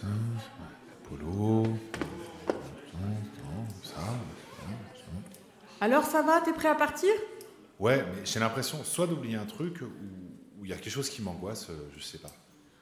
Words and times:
ça, 0.00 0.06
polo, 1.08 1.64
ça, 2.92 2.98
ça. 3.82 4.00
Alors 5.80 6.04
ça 6.04 6.22
va, 6.22 6.40
t'es 6.40 6.52
prêt 6.52 6.68
à 6.68 6.74
partir? 6.74 7.10
Ouais, 7.78 8.04
mais 8.14 8.24
j'ai 8.24 8.40
l'impression 8.40 8.84
soit 8.84 9.06
d'oublier 9.06 9.36
un 9.36 9.44
truc 9.46 9.80
ou 9.82 9.86
ou 10.62 10.64
il 10.64 10.70
y 10.70 10.74
a 10.74 10.76
quelque 10.76 10.92
chose 10.92 11.10
qui 11.10 11.20
m'angoisse, 11.22 11.68
euh, 11.70 11.90
je 11.96 12.02
sais 12.04 12.18
pas. 12.18 12.30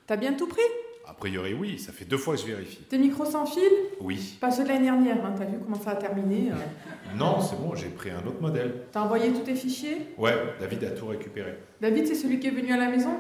T'as 0.07 0.19
bien 0.19 0.35
tout 0.35 0.47
pris? 0.47 0.61
A 1.07 1.15
priori, 1.15 1.55
oui, 1.55 1.79
ça 1.79 1.93
fait 1.93 2.05
deux 2.05 2.19
fois 2.19 2.35
que 2.35 2.43
je 2.43 2.47
vérifie. 2.47 2.83
Tes 2.83 2.99
micros 2.99 3.25
sans 3.25 3.47
fil 3.47 3.63
Oui. 4.03 4.37
Pas 4.39 4.51
ceux 4.51 4.65
de 4.65 4.69
l'année 4.69 4.85
dernière, 4.85 5.25
hein, 5.25 5.35
t'as 5.37 5.47
vu 5.47 5.59
comment 5.65 5.81
ça 5.81 5.93
a 5.93 5.97
terminé 5.97 6.51
euh? 6.53 6.57
Non, 7.17 7.41
c'est 7.41 7.57
bon, 7.57 7.75
j'ai 7.75 7.89
pris 7.89 8.11
un 8.11 8.25
autre 8.27 8.43
modèle. 8.43 8.83
T'as 8.93 9.01
envoyé 9.01 9.33
tous 9.33 9.41
tes 9.41 9.55
fichiers? 9.55 10.09
Ouais, 10.19 10.35
David 10.61 10.85
a 10.85 10.91
tout 10.91 11.07
récupéré. 11.07 11.55
David, 11.81 12.07
c'est 12.07 12.15
celui 12.15 12.39
qui 12.39 12.49
est 12.49 12.53
venu 12.53 12.71
à 12.71 12.77
la 12.77 12.91
maison? 12.91 13.17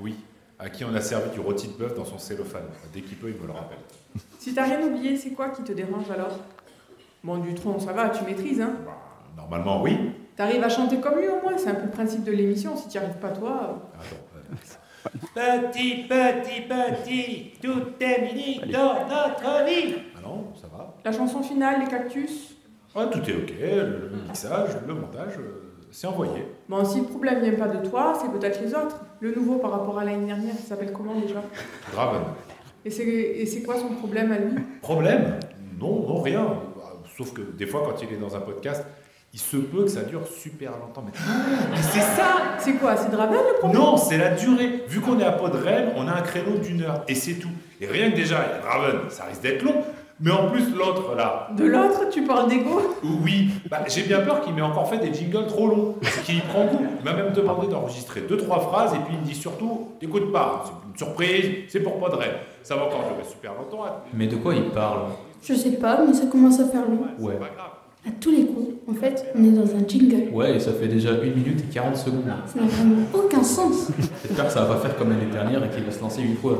Oui. 0.00 0.16
À 0.62 0.70
qui 0.70 0.84
on 0.84 0.94
a 0.94 1.00
servi 1.00 1.30
du 1.30 1.40
rôti 1.40 1.66
de 1.66 1.72
bœuf 1.72 1.94
dans 1.96 2.04
son 2.04 2.18
cellophane. 2.18 2.62
Dès 2.94 3.00
qu'il 3.00 3.16
peut, 3.16 3.30
il 3.34 3.40
me 3.40 3.46
le 3.48 3.52
rappelle. 3.52 3.78
Si 4.38 4.54
t'as 4.54 4.62
rien 4.62 4.80
oublié, 4.80 5.16
c'est 5.16 5.30
quoi 5.30 5.48
qui 5.48 5.62
te 5.64 5.72
dérange 5.72 6.08
alors? 6.08 6.38
Bon, 7.24 7.38
du 7.38 7.52
tronc, 7.54 7.80
ça 7.80 7.92
va, 7.92 8.10
tu 8.10 8.22
maîtrises, 8.24 8.60
hein? 8.60 8.74
Bah, 8.84 8.92
normalement, 9.36 9.82
oui. 9.82 9.98
T'arrives 10.36 10.62
à 10.62 10.68
chanter 10.68 11.00
comme 11.00 11.18
lui 11.18 11.26
au 11.28 11.40
moins, 11.42 11.58
c'est 11.58 11.70
un 11.70 11.74
peu 11.74 11.86
le 11.86 11.90
principe 11.90 12.22
de 12.22 12.30
l'émission, 12.30 12.76
si 12.76 12.86
t'y 12.88 12.98
arrives 12.98 13.18
pas 13.20 13.30
toi... 13.30 13.80
euh. 13.94 14.00
Attends, 14.00 15.10
euh, 15.34 15.68
Petit, 15.68 16.04
petit, 16.08 16.60
petit, 16.68 17.52
tout 17.60 17.82
est 18.00 18.22
mini 18.22 18.60
dans 18.72 18.94
notre 19.08 19.64
vie. 19.66 19.96
ah 20.16 20.20
non, 20.22 20.46
ça 20.54 20.68
va. 20.68 20.94
La 21.04 21.10
chanson 21.10 21.42
finale, 21.42 21.80
les 21.80 21.86
cactus? 21.88 22.54
Ah, 22.94 23.06
tout 23.06 23.18
est 23.18 23.34
ok, 23.34 23.52
le 23.60 24.10
mixage, 24.28 24.70
le 24.86 24.94
montage, 24.94 25.38
euh, 25.38 25.72
c'est 25.90 26.06
envoyé. 26.06 26.46
Bon, 26.68 26.84
si 26.84 27.00
le 27.00 27.06
problème 27.06 27.42
vient 27.42 27.54
pas 27.54 27.66
de 27.68 27.84
toi, 27.88 28.16
c'est 28.20 28.30
peut-être 28.30 28.60
les 28.62 28.72
autres. 28.74 29.00
Le 29.22 29.32
nouveau 29.32 29.58
par 29.58 29.70
rapport 29.70 30.00
à 30.00 30.04
l'année 30.04 30.26
dernière, 30.26 30.52
il 30.58 30.66
s'appelle 30.66 30.92
comment 30.92 31.14
déjà 31.14 31.44
Draven. 31.92 32.22
Et 32.84 32.90
c'est 32.90 33.62
quoi 33.62 33.78
son 33.78 33.90
problème 33.90 34.32
à 34.32 34.38
lui? 34.38 34.60
Problème? 34.80 35.38
Non, 35.80 36.08
non, 36.08 36.20
rien. 36.20 36.44
Sauf 37.16 37.32
que 37.32 37.42
des 37.42 37.66
fois, 37.66 37.84
quand 37.86 38.02
il 38.02 38.12
est 38.12 38.18
dans 38.18 38.34
un 38.34 38.40
podcast, 38.40 38.84
il 39.32 39.38
se 39.38 39.58
peut 39.58 39.84
que 39.84 39.90
ça 39.90 40.02
dure 40.02 40.26
super 40.26 40.72
longtemps. 40.72 41.04
Mais, 41.06 41.12
mais 41.70 41.76
c'est 41.80 42.00
ça 42.00 42.56
C'est 42.58 42.72
quoi 42.72 42.96
C'est 42.96 43.12
Draven 43.12 43.38
le 43.38 43.58
problème? 43.60 43.80
Non, 43.80 43.96
c'est 43.96 44.18
la 44.18 44.30
durée. 44.30 44.82
Vu 44.88 45.00
qu'on 45.00 45.20
est 45.20 45.24
à 45.24 45.30
Podren, 45.30 45.92
on 45.94 46.08
a 46.08 46.14
un 46.14 46.22
créneau 46.22 46.58
d'une 46.58 46.82
heure. 46.82 47.04
Et 47.06 47.14
c'est 47.14 47.34
tout. 47.34 47.52
Et 47.80 47.86
rien 47.86 48.10
que 48.10 48.16
déjà, 48.16 48.44
il 48.44 48.56
y 48.56 48.58
a 48.58 48.60
Draven, 48.60 49.08
ça 49.08 49.26
risque 49.26 49.42
d'être 49.42 49.62
long. 49.62 49.84
Mais 50.20 50.30
en 50.30 50.50
plus, 50.50 50.70
l'autre, 50.74 51.14
là, 51.16 51.48
De 51.56 51.64
l'autre, 51.64 52.08
tu 52.10 52.22
parles 52.22 52.48
d'ego? 52.48 52.80
Oui, 53.24 53.48
bah, 53.70 53.78
j'ai 53.88 54.02
bien 54.02 54.20
peur 54.20 54.40
qu'il 54.40 54.54
m'ait 54.54 54.62
encore 54.62 54.88
fait 54.88 54.98
des 54.98 55.12
jingles 55.12 55.46
trop 55.48 55.66
longs. 55.66 55.96
C'est 56.02 56.22
qu'il 56.22 56.36
y 56.36 56.40
prend 56.40 56.64
goût. 56.66 56.78
Il 57.00 57.04
m'a 57.04 57.14
même 57.14 57.32
demandé 57.32 57.66
d'enregistrer 57.66 58.20
deux, 58.28 58.36
trois 58.36 58.60
phrases. 58.60 58.94
Et 58.94 58.98
puis 58.98 59.14
il 59.14 59.20
me 59.20 59.24
dit 59.24 59.34
surtout, 59.34 59.88
t'écoutes 59.98 60.30
pas. 60.32 60.64
C'est 60.64 60.72
une 60.90 60.96
surprise, 60.98 61.50
c'est 61.68 61.80
pour 61.80 61.98
Podren. 61.98 62.30
Ça 62.62 62.76
va 62.76 62.82
encore 62.86 63.00
durer 63.00 63.28
super 63.28 63.52
longtemps. 63.54 63.84
hein. 63.84 63.92
Mais 64.14 64.26
de 64.28 64.36
quoi 64.36 64.54
il 64.54 64.64
parle? 64.70 65.00
Je 65.42 65.54
sais 65.54 65.72
pas, 65.72 66.04
mais 66.06 66.14
ça 66.14 66.26
commence 66.26 66.60
à 66.60 66.66
faire 66.66 66.82
long. 66.82 67.00
Ouais. 67.18 67.32
C'est 67.34 67.40
pas 67.40 67.54
grave. 67.56 67.70
À 68.06 68.10
tous 68.20 68.30
les 68.32 68.44
coups, 68.46 68.68
en 68.90 68.94
fait, 68.94 69.32
on 69.36 69.44
est 69.44 69.50
dans 69.50 69.62
un 69.76 69.86
jingle. 69.86 70.28
Ouais, 70.32 70.56
et 70.56 70.60
ça 70.60 70.72
fait 70.72 70.88
déjà 70.88 71.10
1 71.10 71.20
minute 71.22 71.60
et 71.60 71.72
40 71.72 71.96
secondes. 71.96 72.24
Ça 72.46 72.60
n'a 72.60 72.66
vraiment 72.66 72.96
aucun 73.14 73.42
sens. 73.44 73.88
J'espère 74.24 74.46
que 74.46 74.52
ça 74.52 74.62
va 74.64 74.74
pas 74.74 74.80
faire 74.80 74.96
comme 74.96 75.10
l'année 75.10 75.30
dernière 75.32 75.64
et 75.64 75.68
qu'il 75.68 75.84
va 75.84 75.90
se 75.92 76.00
lancer 76.00 76.20
une 76.22 76.34
fois. 76.36 76.58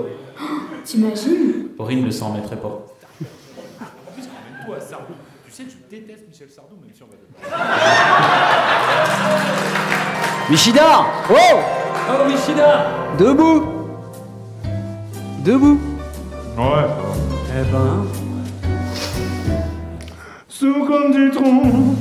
T'imagines? 0.85 1.69
Aurine 1.79 2.05
ne 2.05 2.11
s'en 2.11 2.33
remettrait 2.33 2.57
pas. 2.61 2.87
Sais 5.53 5.65
que 5.65 5.71
je 5.71 5.77
déteste 5.91 6.29
Michel 6.29 6.49
Sardou, 6.51 6.77
même 6.77 6.91
si 6.95 7.03
on 7.03 7.07
va 7.07 7.13
Michida 10.51 11.05
Oh 11.31 11.61
Oh, 12.09 12.25
Michida 12.27 12.87
Debout 13.19 13.65
Debout 15.45 15.79
Ouais. 16.57 16.87
Eh 17.51 17.65
ben... 17.71 18.07
Sous 20.49 20.87
comme 20.87 21.11
du 21.13 21.31
tronc, 21.31 21.97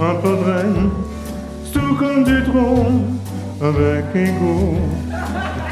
un 0.00 0.14
peu 0.16 0.28
de 0.28 0.44
reine. 0.44 0.90
Sous 1.72 1.94
comme 1.96 2.22
du 2.22 2.44
tronc, 2.44 3.02
avec 3.60 4.04
égo. 4.14 4.76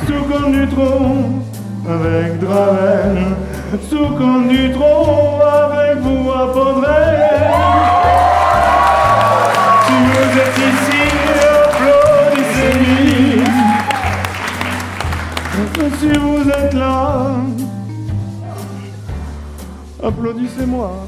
Sous 0.07 0.25
comme 0.25 0.53
du 0.53 0.67
tronc, 0.69 1.43
avec 1.89 2.41
Draven. 2.41 3.37
Sous 3.81 4.07
comme 4.19 4.49
du 4.49 4.71
tronc, 4.71 5.41
avec 5.41 5.97
vous 6.01 6.31
à 6.31 6.53
Podren. 6.53 7.23
Si 9.87 9.93
vous 10.05 10.39
êtes 10.39 10.59
ici, 10.59 11.01
applaudissez-lui. 11.73 13.43
Si 15.99 16.13
vous 16.19 16.45
êtes 16.51 16.75
là, 16.75 17.37
applaudissez-moi. 20.03 21.07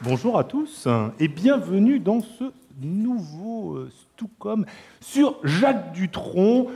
Bonjour 0.00 0.38
à 0.38 0.44
tous 0.44 0.86
et 1.18 1.26
bienvenue 1.26 1.98
dans 1.98 2.20
ce 2.20 2.44
nouveau 2.80 3.76
euh, 3.76 3.90
Stucom 4.14 4.64
sur 5.00 5.38
Jacques 5.44 5.92
Dutronc. 5.92 6.68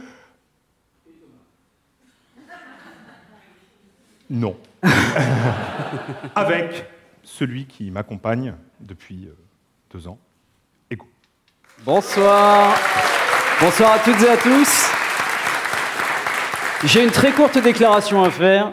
Non. 4.31 4.57
Avec 6.35 6.87
celui 7.23 7.67
qui 7.67 7.91
m'accompagne 7.91 8.55
depuis 8.81 9.27
euh, 9.27 9.37
deux 9.93 10.07
ans. 10.07 10.19
Ego. 10.91 11.07
Bonsoir 11.85 12.77
Bonsoir 13.61 13.93
à 13.93 13.99
toutes 13.99 14.23
et 14.23 14.29
à 14.29 14.37
tous 14.37 14.91
J'ai 16.85 17.05
une 17.05 17.11
très 17.11 17.33
courte 17.33 17.59
déclaration 17.59 18.23
à 18.23 18.31
faire. 18.31 18.73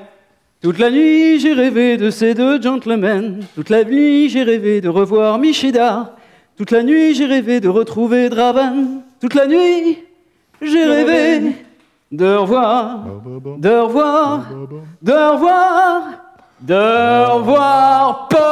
Toute 0.61 0.79
la 0.79 0.89
nuit, 0.89 1.39
j'ai 1.39 1.53
rêvé 1.53 1.97
de 1.97 2.09
ces 2.09 2.33
deux 2.33 2.61
gentlemen. 2.61 3.45
Toute 3.55 3.69
la 3.69 3.83
nuit, 3.83 4.29
j'ai 4.29 4.43
rêvé 4.43 4.81
de 4.81 4.89
revoir 4.89 5.37
Michida. 5.37 6.14
Toute 6.57 6.71
la 6.71 6.83
nuit, 6.83 7.13
j'ai 7.13 7.25
rêvé 7.25 7.59
de 7.59 7.67
retrouver 7.67 8.29
Dravan. 8.29 9.01
Toute 9.19 9.33
la 9.33 9.45
nuit, 9.45 10.01
j'ai 10.61 10.85
rêvé 10.85 11.53
de 12.13 12.33
revoir, 12.33 12.99
de 13.57 13.69
revoir, 13.71 14.45
de 15.01 15.11
revoir, 15.11 16.03
de 16.61 17.31
revoir 17.33 18.29
Podren. 18.29 18.45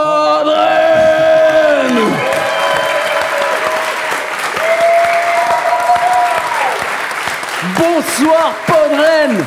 Bonsoir 7.77 8.53
Podren. 8.67 9.45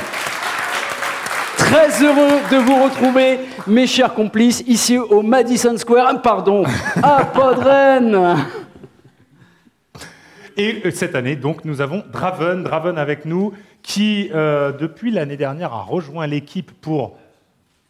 Très 1.59 2.03
heureux 2.03 2.41
de 2.51 2.57
vous 2.57 2.85
retrouver, 2.85 3.39
mes 3.67 3.87
chers 3.87 4.15
complices, 4.15 4.63
ici 4.67 4.99
au 4.99 5.23
Madison 5.23 5.77
Square, 5.77 6.07
ah, 6.09 6.19
pardon, 6.19 6.65
à 7.03 7.25
Podren. 7.35 8.37
Et 10.57 10.83
euh, 10.85 10.91
cette 10.91 11.15
année, 11.15 11.37
donc, 11.37 11.65
nous 11.65 11.81
avons 11.81 12.03
Draven, 12.13 12.63
Draven 12.63 12.99
avec 12.99 13.25
nous, 13.25 13.53
qui, 13.83 14.31
euh, 14.35 14.73
depuis 14.73 15.11
l'année 15.11 15.37
dernière, 15.37 15.73
a 15.73 15.83
rejoint 15.83 16.27
l'équipe 16.27 16.73
pour 16.81 17.19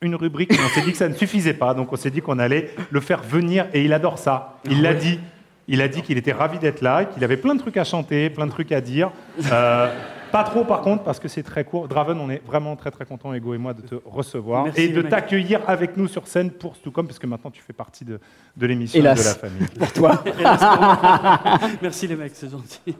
une 0.01 0.15
rubrique. 0.15 0.51
mais 0.51 0.59
On 0.65 0.69
s'est 0.69 0.83
dit 0.83 0.93
que 0.93 0.99
ça 0.99 1.09
ne 1.09 1.15
suffisait 1.15 1.55
pas, 1.55 1.75
donc 1.75 1.93
on 1.93 1.97
s'est 1.97 2.11
dit 2.11 2.21
qu'on 2.21 2.39
allait 2.39 2.71
le 2.91 3.01
faire 3.01 3.23
venir, 3.23 3.67
et 3.73 3.85
il 3.85 3.93
adore 3.93 4.19
ça. 4.19 4.59
Il 4.69 4.83
l'a 4.83 4.95
dit. 4.95 5.21
Il 5.69 5.83
a 5.83 5.89
dit 5.89 6.03
qu'il 6.03 6.17
était 6.17 6.33
ravi 6.33 6.61
d'être 6.61 6.81
là, 6.81 7.05
qu'il 7.05 7.25
avait 7.25 7.37
plein 7.37 7.55
de 7.55 7.61
trucs 7.61 7.77
à 7.77 7.83
chanter, 7.83 8.31
plein 8.31 8.47
de 8.47 8.53
trucs 8.53 8.71
à 8.71 8.81
dire. 8.81 9.11
Euh, 9.51 9.93
pas 10.33 10.45
trop, 10.45 10.65
par 10.65 10.81
contre, 10.83 11.03
parce 11.05 11.19
que 11.21 11.29
c'est 11.29 11.43
très 11.43 11.65
court. 11.65 11.89
Draven, 11.89 12.19
on 12.21 12.31
est 12.31 12.43
vraiment 12.45 12.77
très 12.77 12.91
très 12.91 13.05
content, 13.05 13.33
Ego 13.35 13.55
et 13.55 13.59
moi, 13.59 13.75
de 13.75 13.83
te 13.83 13.95
recevoir 14.05 14.65
Merci, 14.65 14.81
et 14.83 14.89
de 14.89 15.03
t'accueillir 15.03 15.61
avec 15.69 15.97
nous 15.97 16.09
sur 16.09 16.27
scène 16.27 16.51
pour 16.51 16.77
Stucom, 16.77 17.07
parce 17.07 17.19
que 17.19 17.27
maintenant 17.27 17.51
tu 17.51 17.63
fais 17.63 17.73
partie 17.73 18.05
de, 18.05 18.21
de 18.57 18.67
l'émission 18.67 19.01
de 19.01 19.05
la 19.05 19.15
famille. 19.17 19.67
Pour 19.79 19.93
toi. 19.93 20.23
Merci 21.83 22.07
les 22.07 22.17
mecs, 22.17 22.35
c'est 22.35 22.51
gentil. 22.51 22.97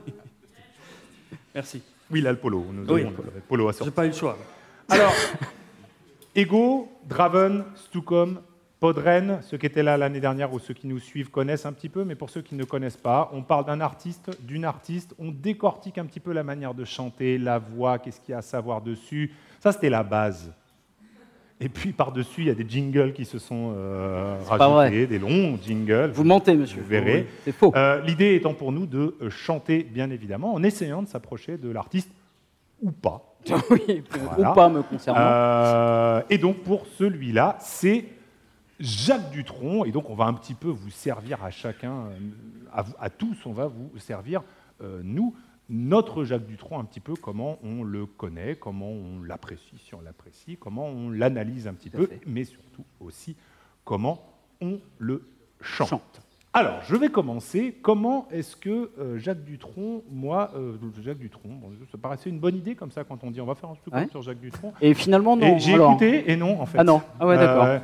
Merci. 1.53 1.81
Oui, 2.11 2.21
là, 2.21 2.31
le 2.31 2.37
polo. 2.37 2.65
Nous 2.71 2.93
Oui. 2.93 3.01
avons 3.01 3.11
le 3.11 3.41
polo 3.41 3.67
à 3.67 3.73
sortir. 3.73 3.85
J'ai 3.85 3.91
pas 3.95 4.05
eu 4.05 4.09
le 4.09 4.15
choix. 4.15 4.37
Alors, 4.89 5.13
Ego, 6.35 6.89
Draven, 7.07 7.63
Stucom, 7.75 8.39
Podren, 8.79 9.39
ceux 9.41 9.57
qui 9.57 9.65
étaient 9.65 9.81
là 9.81 9.97
l'année 9.97 10.19
dernière 10.19 10.53
ou 10.53 10.59
ceux 10.59 10.73
qui 10.75 10.85
nous 10.85 10.99
suivent 10.99 11.31
connaissent 11.31 11.65
un 11.65 11.73
petit 11.73 11.89
peu, 11.89 12.03
mais 12.03 12.13
pour 12.15 12.29
ceux 12.29 12.41
qui 12.41 12.53
ne 12.53 12.63
connaissent 12.63 12.97
pas, 12.97 13.29
on 13.33 13.41
parle 13.41 13.65
d'un 13.65 13.81
artiste, 13.81 14.29
d'une 14.45 14.65
artiste, 14.65 15.15
on 15.17 15.31
décortique 15.31 15.97
un 15.97 16.05
petit 16.05 16.19
peu 16.19 16.31
la 16.31 16.43
manière 16.43 16.75
de 16.75 16.85
chanter, 16.85 17.39
la 17.39 17.57
voix, 17.57 17.97
qu'est-ce 17.97 18.21
qu'il 18.21 18.33
y 18.33 18.35
a 18.35 18.39
à 18.39 18.43
savoir 18.43 18.81
dessus. 18.81 19.33
Ça, 19.59 19.71
c'était 19.71 19.89
la 19.89 20.03
base. 20.03 20.53
Et 21.59 21.69
puis 21.69 21.91
par-dessus, 21.91 22.41
il 22.41 22.47
y 22.47 22.51
a 22.51 22.53
des 22.53 22.69
jingles 22.69 23.13
qui 23.13 23.25
se 23.25 23.39
sont 23.39 23.73
euh, 23.75 24.37
rajoutés, 24.47 25.07
des 25.07 25.17
longs 25.17 25.57
jingles. 25.59 26.11
Vous 26.13 26.23
mentez, 26.23 26.53
monsieur. 26.53 26.81
Vous 26.81 26.87
verrez. 26.87 27.25
C'est 27.45 27.51
faux. 27.51 27.73
Euh, 27.75 27.99
L'idée 28.01 28.35
étant 28.35 28.53
pour 28.53 28.71
nous 28.71 28.85
de 28.85 29.15
euh, 29.23 29.31
chanter, 29.31 29.81
bien 29.83 30.11
évidemment, 30.11 30.53
en 30.53 30.61
essayant 30.61 31.01
de 31.01 31.07
s'approcher 31.07 31.57
de 31.57 31.71
l'artiste 31.71 32.11
ou 32.79 32.91
pas. 32.91 33.33
oui, 33.71 34.03
Voilà. 34.35 34.51
ou 34.51 34.53
pas 34.53 34.69
me 34.69 34.83
concernant. 34.83 35.19
Euh, 35.19 36.21
et 36.29 36.37
donc 36.37 36.57
pour 36.57 36.85
celui-là, 36.85 37.57
c'est 37.59 38.05
Jacques 38.79 39.31
Dutronc, 39.31 39.85
et 39.85 39.91
donc 39.91 40.09
on 40.09 40.15
va 40.15 40.25
un 40.25 40.33
petit 40.33 40.53
peu 40.53 40.67
vous 40.69 40.89
servir 40.91 41.43
à 41.43 41.49
chacun, 41.49 41.91
euh, 42.07 42.17
à, 42.71 42.81
vous- 42.83 42.93
à 42.99 43.09
tous, 43.09 43.37
on 43.45 43.51
va 43.53 43.67
vous 43.67 43.89
servir, 43.97 44.43
euh, 44.81 45.01
nous, 45.03 45.33
notre 45.69 46.23
Jacques 46.23 46.45
Dutronc, 46.45 46.79
un 46.79 46.85
petit 46.85 46.99
peu 46.99 47.13
comment 47.15 47.57
on 47.63 47.83
le 47.83 48.05
connaît, 48.05 48.55
comment 48.55 48.89
on 48.89 49.21
l'apprécie, 49.23 49.77
si 49.79 49.95
on 49.95 50.01
l'apprécie, 50.01 50.57
comment 50.59 50.85
on 50.87 51.09
l'analyse 51.09 51.67
un 51.67 51.73
petit 51.73 51.89
Tout 51.89 51.97
peu, 51.97 52.05
fait. 52.07 52.21
mais 52.27 52.43
surtout 52.43 52.83
aussi 52.99 53.35
comment 53.83 54.19
on 54.61 54.79
le 54.99 55.27
chante. 55.61 55.89
Chante. 55.89 56.21
Alors, 56.53 56.79
je 56.87 56.95
vais 56.95 57.09
commencer. 57.09 57.75
Comment 57.83 58.27
est-ce 58.31 58.55
que 58.55 58.89
euh, 58.97 59.17
Jacques 59.19 59.43
Dutronc, 59.43 60.01
moi, 60.09 60.51
euh, 60.55 60.75
Jacques 61.03 61.17
Dutronc, 61.19 61.49
bon, 61.49 61.71
ça 61.91 61.97
paraissait 61.99 62.29
une 62.31 62.39
bonne 62.39 62.55
idée 62.55 62.73
comme 62.73 62.89
ça 62.89 63.03
quand 63.03 63.23
on 63.23 63.29
dit 63.29 63.39
on 63.41 63.45
va 63.45 63.53
faire 63.53 63.69
un 63.69 63.75
truc 63.75 63.93
Ouais. 63.93 64.07
sur 64.09 64.21
Jacques 64.23 64.39
Dutronc. 64.39 64.73
Et 64.81 64.93
finalement, 64.95 65.35
non. 65.35 65.59
J'ai 65.59 65.73
écouté 65.73 66.31
et 66.31 66.35
non, 66.35 66.59
en 66.61 66.65
fait. 66.65 66.79
Ah 66.79 66.83
non. 66.83 67.01
Ah 67.19 67.27
ouais, 67.27 67.37
d'accord. 67.37 67.63
Euh, 67.65 67.79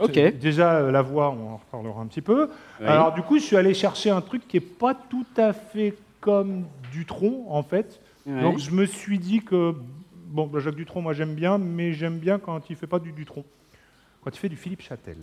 Ok. 0.00 0.18
Déjà, 0.38 0.76
euh, 0.76 0.90
la 0.90 1.02
voix, 1.02 1.30
on 1.30 1.54
en 1.54 1.56
reparlera 1.56 2.00
un 2.00 2.06
petit 2.06 2.20
peu. 2.20 2.50
Oui. 2.80 2.86
Alors, 2.86 3.12
du 3.12 3.22
coup, 3.22 3.38
je 3.38 3.44
suis 3.44 3.56
allé 3.56 3.74
chercher 3.74 4.10
un 4.10 4.20
truc 4.20 4.46
qui 4.46 4.56
n'est 4.56 4.60
pas 4.60 4.94
tout 4.94 5.26
à 5.36 5.52
fait 5.52 5.94
comme 6.20 6.64
Dutronc, 6.92 7.46
en 7.48 7.62
fait. 7.62 8.00
Donc, 8.26 8.58
je 8.58 8.70
me 8.72 8.84
suis 8.84 9.18
dit 9.18 9.40
que, 9.40 9.74
bon, 10.26 10.46
bah, 10.46 10.58
Jacques 10.60 10.74
Dutronc, 10.74 11.00
moi, 11.00 11.14
j'aime 11.14 11.34
bien, 11.34 11.56
mais 11.56 11.92
j'aime 11.92 12.18
bien 12.18 12.38
quand 12.38 12.68
il 12.68 12.76
fait 12.76 12.86
pas 12.86 12.98
du 12.98 13.12
Dutronc. 13.12 13.44
Quand 14.22 14.30
il 14.34 14.38
fait 14.38 14.48
du 14.48 14.56
Philippe 14.56 14.82
Châtel. 14.82 15.16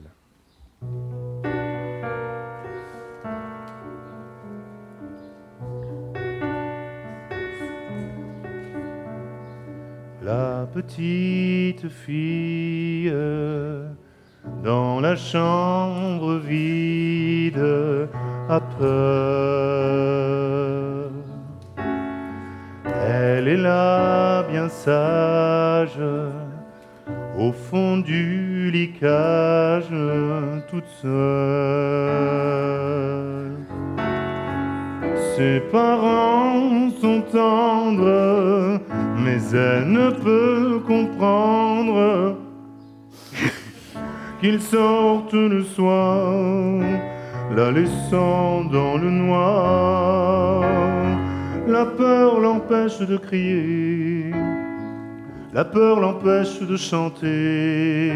La 10.23 10.67
petite 10.73 11.87
fille 11.89 13.13
dans 14.63 14.99
la 14.99 15.15
chambre 15.15 16.37
vide 16.37 17.63
a 18.49 18.59
peur. 18.59 19.65
Elle 23.07 23.47
est 23.47 23.57
là 23.57 24.43
bien 24.43 24.67
sage 24.69 25.99
au 27.37 27.51
fond 27.51 27.97
du 27.97 28.71
lit 28.71 28.93
cage 28.99 29.89
toute 30.69 30.87
seule. 31.01 31.15
Ses 35.35 35.59
parents 35.71 36.89
sont 37.01 37.21
tendres, 37.31 38.79
mais 39.23 39.39
elle 39.53 39.91
ne 39.91 40.09
peut 40.11 40.79
comprendre 40.87 42.34
qu'ils 44.45 44.61
sortent 44.61 45.33
le 45.33 45.63
soir, 45.63 46.79
la 47.55 47.71
laissant 47.71 48.63
dans 48.65 48.95
le 48.95 49.09
noir. 49.09 50.63
La 51.67 51.85
peur 51.85 52.39
l'empêche 52.39 52.99
de 52.99 53.17
crier, 53.17 54.31
la 55.51 55.65
peur 55.65 55.99
l'empêche 55.99 56.61
de 56.61 56.77
chanter. 56.77 58.11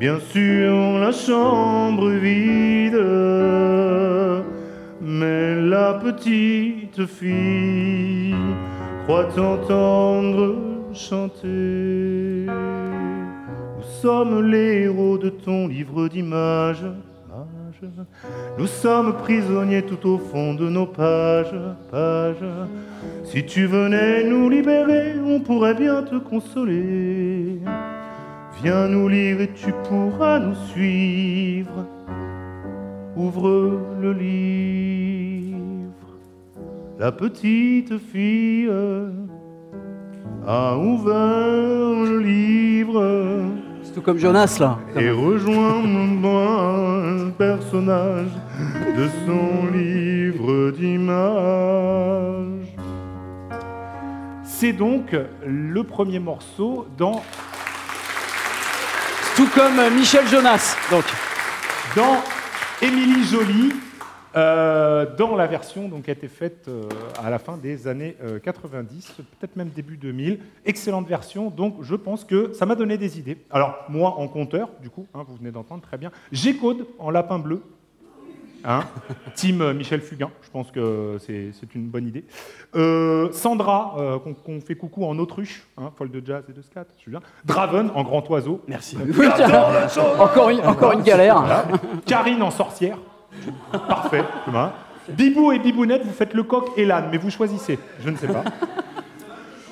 Bien 0.00 0.18
sûr, 0.32 0.74
la 0.98 1.12
chambre 1.12 2.08
vide, 2.10 3.04
mais 5.00 5.60
la 5.60 5.94
petite 6.04 7.06
fille 7.06 8.34
croit 9.04 9.38
entendre 9.38 10.56
chanter. 10.92 12.19
Nous 14.02 14.08
sommes 14.08 14.50
les 14.50 14.84
héros 14.84 15.18
de 15.18 15.28
ton 15.28 15.68
livre 15.68 16.08
d'images. 16.08 16.80
images. 16.80 17.92
Nous 18.56 18.66
sommes 18.66 19.14
prisonniers 19.18 19.82
tout 19.82 20.08
au 20.08 20.16
fond 20.16 20.54
de 20.54 20.70
nos 20.70 20.86
pages, 20.86 21.54
pages. 21.90 22.48
Si 23.24 23.44
tu 23.44 23.66
venais 23.66 24.24
nous 24.24 24.48
libérer, 24.48 25.16
on 25.22 25.40
pourrait 25.40 25.74
bien 25.74 26.02
te 26.02 26.14
consoler. 26.16 27.58
Viens 28.62 28.88
nous 28.88 29.06
lire 29.06 29.42
et 29.42 29.50
tu 29.52 29.70
pourras 29.86 30.38
nous 30.38 30.56
suivre. 30.72 31.84
Ouvre 33.16 33.82
le 34.00 34.12
livre. 34.14 35.58
La 36.98 37.12
petite 37.12 37.98
fille 37.98 38.70
a 40.46 40.78
ouvert 40.78 42.06
le 42.10 42.18
livre 42.18 43.59
C'est 43.90 43.94
tout 43.96 44.02
comme 44.02 44.18
Jonas, 44.18 44.58
là. 44.60 44.78
et 44.94 45.10
rejoint 45.10 45.82
un 45.82 47.30
personnage 47.30 48.28
de 48.96 49.08
son 49.26 49.66
livre 49.66 50.70
d'images. 50.70 51.18
C'est 54.44 54.72
donc 54.74 55.16
le 55.44 55.82
premier 55.82 56.20
morceau 56.20 56.86
dans 56.96 57.20
Tout 59.34 59.48
comme 59.56 59.80
Michel 59.96 60.28
Jonas. 60.28 60.76
Donc, 60.92 61.04
dans 61.96 62.22
Émilie 62.80 63.24
Jolie, 63.24 63.72
euh, 64.36 65.06
dans 65.16 65.36
la 65.36 65.46
version 65.46 65.88
donc, 65.88 66.04
qui 66.04 66.10
a 66.10 66.12
été 66.12 66.28
faite 66.28 66.66
euh, 66.68 66.82
à 67.22 67.30
la 67.30 67.38
fin 67.38 67.56
des 67.56 67.88
années 67.88 68.16
euh, 68.22 68.38
90, 68.38 69.14
peut-être 69.38 69.56
même 69.56 69.70
début 69.70 69.96
2000. 69.96 70.38
Excellente 70.64 71.08
version, 71.08 71.50
donc 71.50 71.82
je 71.82 71.94
pense 71.94 72.24
que 72.24 72.52
ça 72.52 72.66
m'a 72.66 72.74
donné 72.74 72.98
des 72.98 73.18
idées. 73.18 73.38
Alors, 73.50 73.84
moi 73.88 74.16
en 74.18 74.28
compteur, 74.28 74.70
du 74.80 74.90
coup, 74.90 75.06
hein, 75.14 75.24
vous 75.26 75.36
venez 75.36 75.50
d'entendre 75.50 75.82
très 75.82 75.98
bien. 75.98 76.10
G-Code 76.32 76.86
en 76.98 77.10
lapin 77.10 77.38
bleu. 77.38 77.62
Hein 78.64 78.84
Team 79.34 79.62
euh, 79.62 79.74
Michel 79.74 80.00
Fugain, 80.00 80.30
je 80.42 80.50
pense 80.50 80.70
que 80.70 81.16
c'est 81.20 81.74
une 81.74 81.88
bonne 81.88 82.06
idée. 82.06 82.24
Euh, 82.74 83.32
Sandra, 83.32 83.94
euh, 83.98 84.18
qu'on 84.18 84.60
fait 84.60 84.74
coucou 84.74 85.04
en 85.04 85.18
autruche, 85.18 85.66
hein, 85.78 85.90
folle 85.96 86.10
de 86.10 86.24
jazz 86.24 86.44
et 86.48 86.52
de 86.52 86.62
scat, 86.62 86.86
je 86.96 87.02
suis 87.02 87.10
bien. 87.10 87.20
Draven 87.44 87.90
en 87.94 88.02
grand 88.04 88.28
oiseau. 88.30 88.62
merci. 88.68 88.96
encore, 90.18 90.50
une, 90.50 90.60
encore 90.60 90.92
une 90.92 91.02
galère. 91.02 91.40
Voilà. 91.40 91.64
Karine 92.06 92.42
en 92.42 92.50
sorcière. 92.50 92.98
Parfait. 93.72 94.24
Thomas. 94.44 94.72
Bibou 95.08 95.50
et 95.52 95.58
Bibounette, 95.58 96.04
vous 96.04 96.12
faites 96.12 96.34
le 96.34 96.42
coq 96.42 96.70
et 96.76 96.84
l'âne, 96.84 97.08
mais 97.10 97.18
vous 97.18 97.30
choisissez. 97.30 97.78
Je 98.00 98.10
ne 98.10 98.16
sais 98.16 98.28
pas. 98.28 98.44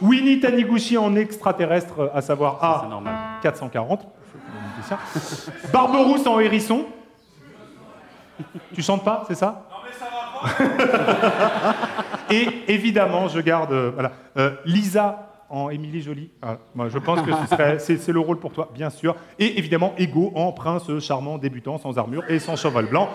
Winnie 0.01 0.41
Taniguchi 0.41 0.97
en 0.97 1.15
extraterrestre, 1.17 2.11
à 2.15 2.21
savoir 2.23 2.59
C'est 2.61 2.87
A 2.87 2.89
normal. 2.89 3.15
440. 3.43 4.07
Barberousse 5.73 6.27
en 6.27 6.41
hérisson. 6.41 6.87
Tu 8.75 8.83
chantes 8.83 9.05
pas, 9.05 9.25
c'est 9.29 9.35
ça? 9.35 9.67
Non 9.71 9.77
mais 9.85 9.93
ça 9.93 10.07
va 11.67 11.75
Et 12.31 12.49
évidemment, 12.73 13.27
je 13.29 13.41
garde 13.41 13.73
euh, 13.73 13.91
voilà, 13.93 14.13
euh, 14.37 14.53
Lisa 14.65 15.31
en 15.51 15.71
Émilie 15.71 16.03
Jolie. 16.03 16.31
Ah, 16.43 16.57
moi, 16.75 16.89
je 16.89 16.99
pense 16.99 17.21
que 17.23 17.33
ce 17.33 17.47
serait- 17.47 17.79
c'est 17.81 17.97
c'est 17.97 18.13
le 18.13 18.21
rôle 18.21 18.39
pour 18.39 18.53
toi, 18.53 18.69
bien 18.75 18.91
sûr. 18.91 19.17
Et 19.39 19.59
évidemment, 19.59 19.95
Ego 19.99 20.33
en 20.37 20.53
prince 20.53 20.97
charmant 21.01 21.39
débutant, 21.39 21.79
sans 21.79 21.99
armure 21.99 22.23
et 22.29 22.39
sans 22.39 22.55
cheval 22.55 22.87
blanc, 22.87 23.09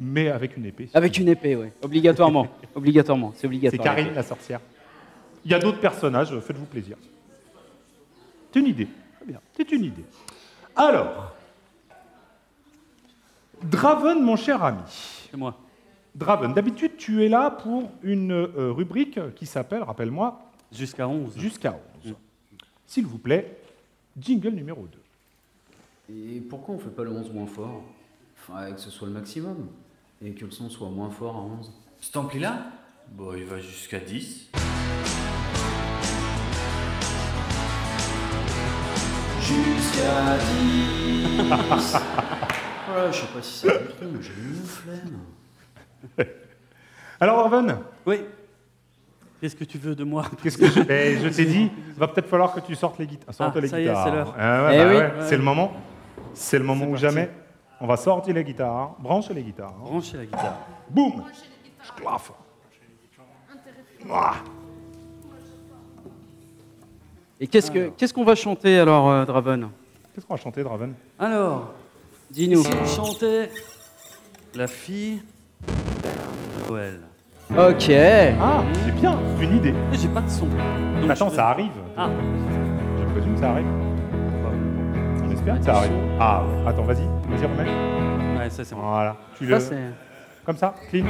mais 0.00 0.28
avec 0.28 0.56
une 0.56 0.66
épée. 0.66 0.88
Avec 0.94 1.18
une 1.18 1.28
épée, 1.28 1.56
oui. 1.56 1.68
Obligatoirement. 1.82 2.48
Obligatoirement. 2.74 3.32
C'est 3.34 3.42
C'est 3.42 3.46
obligatoire. 3.46 3.84
Karine 3.84 4.14
la 4.14 4.22
sorcière. 4.22 4.60
Il 5.44 5.50
y 5.50 5.54
a 5.54 5.58
d'autres 5.58 5.80
personnages, 5.80 6.38
faites-vous 6.40 6.66
plaisir. 6.66 6.96
C'est 8.52 8.60
une 8.60 8.66
idée? 8.66 8.88
Très 9.16 9.26
bien. 9.26 9.40
C'est 9.56 9.70
une 9.72 9.84
idée. 9.84 10.04
Alors, 10.74 11.34
Draven, 13.62 14.22
mon 14.22 14.36
cher 14.36 14.62
ami. 14.64 14.80
C'est 15.30 15.36
moi. 15.36 15.56
Draven, 16.14 16.52
d'habitude, 16.54 16.96
tu 16.96 17.24
es 17.24 17.28
là 17.28 17.50
pour 17.50 17.90
une 18.02 18.32
euh, 18.32 18.72
rubrique 18.72 19.18
qui 19.34 19.46
s'appelle, 19.46 19.82
rappelle-moi, 19.82 20.40
Jusqu'à 20.72 21.08
11. 21.08 21.36
Jusqu'à 21.36 21.78
11. 22.04 22.14
S'il 22.86 23.06
vous 23.06 23.18
plaît, 23.18 23.58
jingle 24.18 24.50
numéro 24.50 24.86
2. 26.08 26.14
Et 26.14 26.40
pourquoi 26.40 26.74
on 26.74 26.78
fait 26.78 26.90
pas 26.90 27.04
le 27.04 27.10
11 27.10 27.32
moins 27.32 27.46
fort? 27.46 27.82
Enfin, 28.36 28.72
que 28.72 28.80
ce 28.80 28.90
soit 28.90 29.06
le 29.06 29.14
maximum. 29.14 29.68
Et 30.22 30.34
que 30.34 30.44
le 30.44 30.50
son 30.50 30.68
soit 30.68 30.88
moins 30.90 31.10
fort 31.10 31.36
à 31.36 31.40
11. 31.40 31.72
Cet 32.00 32.16
ampli-là 32.16 32.66
Bon, 33.12 33.34
il 33.34 33.44
va 33.44 33.58
jusqu'à 33.60 33.98
10. 33.98 34.50
Jusqu'à 39.40 40.36
10 40.38 41.96
Voilà, 42.88 43.10
je 43.10 43.16
sais 43.16 43.26
pas 43.26 43.42
si 43.42 43.58
c'est 43.60 43.66
le 43.68 43.86
truc, 43.88 44.08
mais 44.12 44.22
j'ai 44.22 44.32
une 44.32 44.64
flemme. 44.64 45.18
Alors, 47.18 47.48
Draven, 47.48 47.78
Oui. 48.06 48.20
Qu'est-ce 49.40 49.56
que 49.56 49.64
tu 49.64 49.78
veux 49.78 49.94
de 49.94 50.04
moi? 50.04 50.24
Qu'est-ce 50.42 50.58
que 50.58 50.66
je, 50.66 50.82
Ben, 50.82 51.18
je 51.24 51.28
t'ai 51.30 51.46
dit, 51.46 51.70
va 51.96 52.08
peut-être 52.08 52.28
falloir 52.28 52.52
que 52.52 52.60
tu 52.60 52.74
sortes 52.74 52.98
les, 52.98 53.06
guita- 53.06 53.32
sortes 53.32 53.54
Ah, 53.56 53.60
les 53.60 53.68
ça 53.68 53.80
y 53.80 53.84
est, 53.84 53.86
guitares. 53.88 54.04
c'est 54.04 54.10
l'heure. 54.10 54.34
Ah 54.38 54.64
ouais, 54.64 54.74
Eh 54.74 54.78
bah 54.78 54.88
oui. 54.90 54.96
ouais, 54.96 55.12
C'est 55.26 55.36
le 55.38 55.42
moment. 55.42 55.72
C'est 56.34 56.58
le 56.58 56.64
moment 56.64 56.86
parti. 56.86 57.00
jamais. 57.00 57.30
On 57.80 57.86
va 57.86 57.96
sortir 57.96 58.34
les 58.34 58.44
guitares, 58.44 58.90
brancher 58.98 59.32
les 59.34 59.42
guitares. 59.42 59.72
Branchez 59.72 60.16
la 60.18 60.24
guitare. 60.26 60.58
Boum 60.90 61.24
Schlaf. 61.82 62.32
Ah. 64.10 64.34
Et 67.40 67.46
qu'est-ce 67.46 67.70
que- 67.70 67.88
qu'est-ce 67.96 68.12
qu'on 68.12 68.24
va 68.24 68.34
chanter 68.34 68.78
alors, 68.78 69.08
euh, 69.10 69.24
Draven? 69.24 69.68
Qu'est-ce 70.14 70.26
qu'on 70.26 70.34
va 70.34 70.40
chanter, 70.40 70.62
Draven? 70.62 70.94
Alors, 71.18 71.72
Dis-nous. 72.30 72.62
Si 72.62 72.70
on 72.80 72.86
chantait 72.86 73.50
la 74.54 74.66
fille 74.68 75.20
de 75.66 76.68
Noël. 76.70 77.00
Ok. 77.50 77.90
Ah, 78.40 78.62
c'est 78.84 78.94
bien, 79.00 79.18
c'est 79.38 79.44
une 79.44 79.56
idée. 79.56 79.74
J'ai 79.92 80.06
pas 80.08 80.20
de 80.20 80.30
son. 80.30 80.46
Donc, 80.46 81.10
Attends, 81.10 81.24
je 81.26 81.30
vais- 81.30 81.36
ça 81.36 81.48
arrive. 81.48 81.72
Ah. 81.96 82.08
Je 83.00 83.12
présume 83.12 83.34
que 83.34 83.40
ça 83.40 83.50
arrive. 83.50 83.66
Ça 85.62 85.74
arrive. 85.76 85.92
Ah, 86.20 86.42
ouais. 86.44 86.68
attends, 86.68 86.82
vas-y, 86.84 87.02
vas-y, 87.28 87.44
remets. 87.46 88.38
Ouais, 88.38 88.50
ça 88.50 88.64
c'est 88.64 88.74
bon. 88.74 88.82
Voilà. 88.82 89.16
Tu 89.36 89.48
Ça, 89.48 89.58
le... 89.74 89.76
Comme 90.44 90.56
ça, 90.56 90.74
clean. 90.90 91.04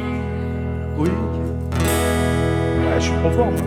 Oui. 0.97 1.09
Ouais, 1.09 2.95
je 2.97 3.01
suis 3.01 3.13
trop 3.21 3.31
fort, 3.31 3.47
moi. 3.51 3.61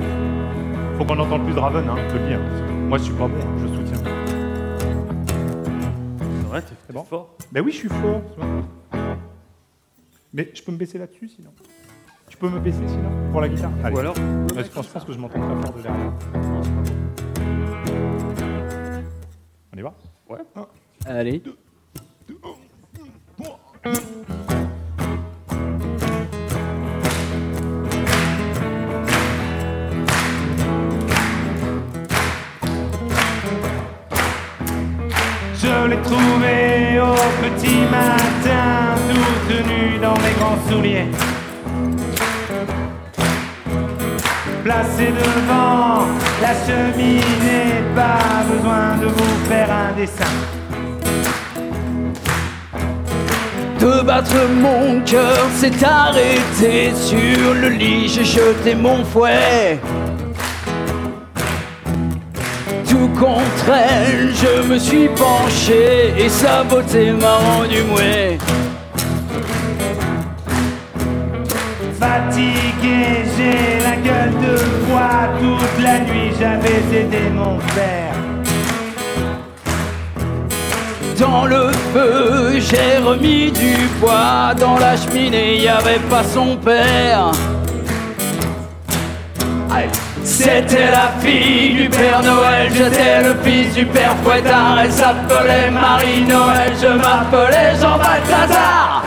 Faut 0.97 1.05
qu'on 1.05 1.19
entende 1.19 1.43
plus 1.45 1.53
Draven, 1.53 1.87
hein, 1.89 1.95
je 2.07 2.13
te 2.13 2.19
le 2.19 2.27
dis. 2.27 2.33
hein, 2.33 2.41
moi, 2.87 2.97
je 2.97 3.03
suis 3.03 3.13
pas 3.13 3.27
bon, 3.27 3.35
hein, 3.35 3.57
je 3.61 3.67
soutiens. 3.67 4.03
C'est 6.41 6.47
vrai, 6.47 6.61
t'es 6.61 6.73
C'est 6.87 6.93
bon 6.93 7.03
fort. 7.03 7.35
Ben 7.51 7.63
oui, 7.63 7.71
je 7.71 7.77
suis 7.77 7.89
fort. 7.89 8.21
Mais 10.33 10.49
je 10.53 10.61
peux 10.63 10.71
me 10.71 10.77
baisser 10.77 10.97
là-dessus, 10.97 11.27
sinon. 11.29 11.51
Tu 12.29 12.37
peux 12.37 12.49
me 12.49 12.59
baisser, 12.59 12.87
sinon, 12.87 13.09
pour 13.31 13.41
la 13.41 13.49
guitare 13.49 13.71
Allez. 13.83 13.95
Ou 13.95 13.99
alors 13.99 14.15
Ouais, 14.17 14.63
je 14.63 14.69
pense, 14.69 14.87
je 14.87 14.91
pense 14.91 15.03
que 15.05 15.13
je 15.13 15.19
m'entends 15.19 15.39
très 15.39 15.61
fort 15.67 15.73
de 15.77 15.81
derrière. 15.81 16.13
On 19.73 19.77
y 19.77 19.81
va? 19.81 19.93
Allez. 21.05 21.41
Je 35.55 35.87
l'ai 35.87 36.01
trouvé 36.01 36.99
au 36.99 37.15
petit 37.41 37.81
matin, 37.91 38.95
toute 39.09 39.67
nue 39.67 39.99
dans 39.99 40.13
mes 40.15 40.33
grands 40.39 40.57
souliers. 40.69 41.07
Placé 44.63 45.07
devant 45.07 46.07
la 46.41 46.53
cheminée, 46.65 47.83
pas 47.93 48.45
besoin 48.49 48.95
de 49.01 49.07
vous 49.07 49.49
faire 49.49 49.69
un 49.69 49.91
dessin. 49.91 50.23
De 53.77 54.01
battre 54.03 54.47
mon 54.61 55.01
cœur 55.01 55.47
s'est 55.57 55.83
arrêté 55.83 56.93
sur 56.95 57.53
le 57.61 57.67
lit, 57.67 58.07
j'ai 58.07 58.23
jeté 58.23 58.73
mon 58.73 59.03
fouet. 59.03 59.79
Tout 62.89 63.09
contre 63.19 63.69
elle, 63.69 64.31
je 64.33 64.67
me 64.69 64.79
suis 64.79 65.09
penché 65.09 66.13
et 66.17 66.29
sa 66.29 66.63
beauté 66.63 67.11
m'a 67.11 67.35
rendu. 67.35 67.83
Fatigué, 71.99 73.25
j'ai 73.35 73.82
Toute 75.43 75.83
la 75.83 75.99
nuit, 75.99 76.31
j'avais 76.39 76.81
aidé 76.97 77.29
mon 77.29 77.57
père. 77.75 78.15
Dans 81.19 81.45
le 81.45 81.69
feu, 81.93 82.59
j'ai 82.59 83.03
remis 83.03 83.51
du 83.51 83.75
poids. 83.99 84.53
Dans 84.57 84.77
la 84.77 84.95
cheminée, 84.95 85.57
y 85.57 85.67
avait 85.67 85.99
pas 86.09 86.23
son 86.23 86.55
père. 86.55 87.31
C'était 90.23 90.89
la 90.89 91.11
fille 91.19 91.73
du 91.73 91.89
Père 91.89 92.23
Noël, 92.23 92.71
j'étais 92.73 93.21
le 93.21 93.35
fils 93.43 93.73
du 93.73 93.85
Père 93.85 94.15
Fouettard. 94.23 94.79
Elle 94.81 94.93
s'appelait 94.93 95.69
Marie-Noël, 95.69 96.71
je 96.81 96.87
m'appelais 96.87 97.75
Jean 97.81 97.97
Balthazar. 97.97 99.02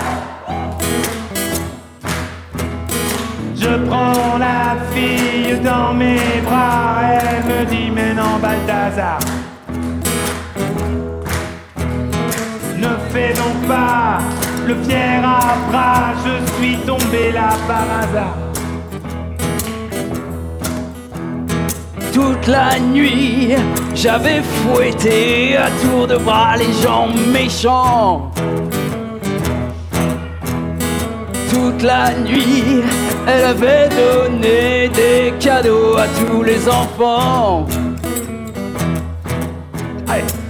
Je 3.67 3.77
prends 3.89 4.39
la 4.39 4.77
fille 4.93 5.59
dans 5.61 5.93
mes 5.93 6.41
bras. 6.45 6.99
Elle 7.03 7.45
me 7.51 7.65
dit, 7.65 7.91
mais 7.91 8.15
non, 8.15 8.39
Balthazar. 8.41 9.19
Ne 12.79 12.93
fais 13.13 13.33
donc 13.35 13.57
pas 13.67 14.19
le 14.69 14.75
fier 14.85 15.21
à 15.25 15.57
bras. 15.69 16.13
Je 16.25 16.35
suis 16.55 16.77
tombé 16.91 17.33
là 17.33 17.51
par 17.67 17.87
hasard. 18.01 18.37
Toute 22.13 22.47
la 22.47 22.79
nuit, 22.79 23.55
j'avais 23.95 24.43
fouetté 24.43 25.57
à 25.57 25.69
tour 25.83 26.07
de 26.07 26.17
bras 26.17 26.57
les 26.57 26.73
gens 26.85 27.09
méchants. 27.33 28.31
Toute 31.57 31.83
la 31.83 32.13
nuit, 32.13 32.83
elle 33.27 33.45
avait 33.45 33.89
donné 33.89 34.91
des 34.91 35.33
cadeaux 35.41 35.97
à 35.97 36.07
tous 36.07 36.43
les 36.43 36.69
enfants. 36.69 37.67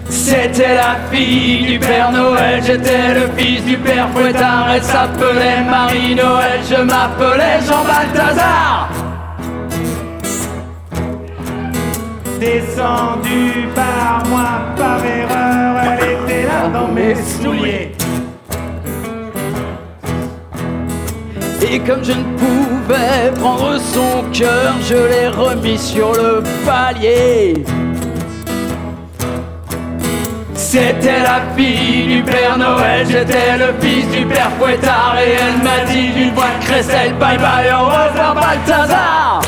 C'était 0.09 0.75
la 0.75 0.97
fille 1.13 1.65
du 1.65 1.79
Père 1.79 2.11
Noël, 2.11 2.61
j'étais 2.67 3.15
le 3.15 3.29
fils 3.37 3.65
du 3.65 3.77
Père 3.77 4.09
Fouettard. 4.13 4.67
Elle 4.75 4.83
s'appelait 4.83 5.63
Marie-Noël, 5.71 6.61
je 6.69 6.83
m'appelais 6.83 7.61
Jean 7.69 7.85
Balthazar. 7.85 8.89
Descendu 12.41 13.69
par 13.77 14.25
moi 14.29 14.49
par 14.77 15.05
erreur, 15.05 15.77
elle 15.85 16.11
était 16.11 16.49
là 16.49 16.69
dans 16.69 16.89
mes 16.89 17.15
souliers. 17.15 17.96
Et 21.68 21.80
comme 21.80 22.04
je 22.04 22.12
ne 22.12 22.23
pouvais 22.37 23.32
prendre 23.40 23.78
son 23.80 24.23
cœur, 24.32 24.75
je 24.88 24.94
l'ai 24.94 25.28
remis 25.28 25.78
sur 25.78 26.12
le 26.12 26.42
palier. 26.64 27.64
C'était 30.54 31.23
la 31.23 31.40
fille 31.56 32.06
du 32.06 32.23
Père 32.23 32.56
Noël, 32.58 33.06
j'étais 33.08 33.56
le 33.58 33.73
fils 33.80 34.08
du 34.11 34.26
Père 34.26 34.50
Fouettard 34.58 35.16
Et 35.18 35.32
elle 35.32 35.62
m'a 35.62 35.90
dit 35.90 36.08
d'une 36.08 36.35
voix 36.35 36.44
de 36.61 36.64
crécelle, 36.64 37.14
bye 37.14 37.38
bye, 37.38 37.70
au 37.73 37.85
revoir 37.85 38.35
Balthazar 38.35 39.40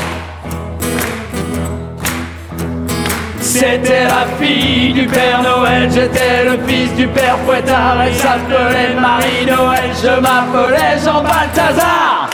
C'était 3.49 4.03
la 4.03 4.27
fille 4.39 4.93
du 4.93 5.07
Père 5.07 5.41
Noël, 5.41 5.89
j'étais 5.91 6.45
le 6.45 6.59
fils 6.67 6.93
du 6.93 7.07
Père 7.07 7.35
Fouettard 7.45 7.99
Elle 8.05 8.13
s'appelait 8.13 8.93
Marie-Noël, 8.93 9.89
je 10.01 10.19
m'appelais 10.21 10.99
Jean 11.03 11.23
Balthazar 11.23 12.29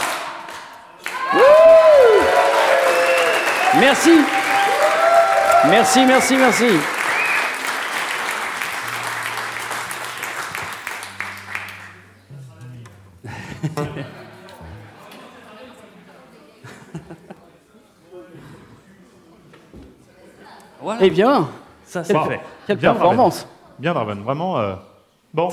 Wouh 1.33 1.39
Merci. 3.79 4.25
Merci, 5.69 6.05
merci, 6.05 6.35
merci 6.35 6.65
Voilà. 20.85 20.99
Eh 21.03 21.09
bien, 21.09 21.49
ça 21.83 22.03
c'est 22.03 22.13
fait. 22.13 22.39
quelle 22.67 22.77
Bien, 22.77 22.91
performance 22.93 23.47
Bien, 23.79 23.93
Draven, 23.93 24.21
vraiment. 24.21 24.57
euh, 24.59 24.75
Bon. 25.33 25.49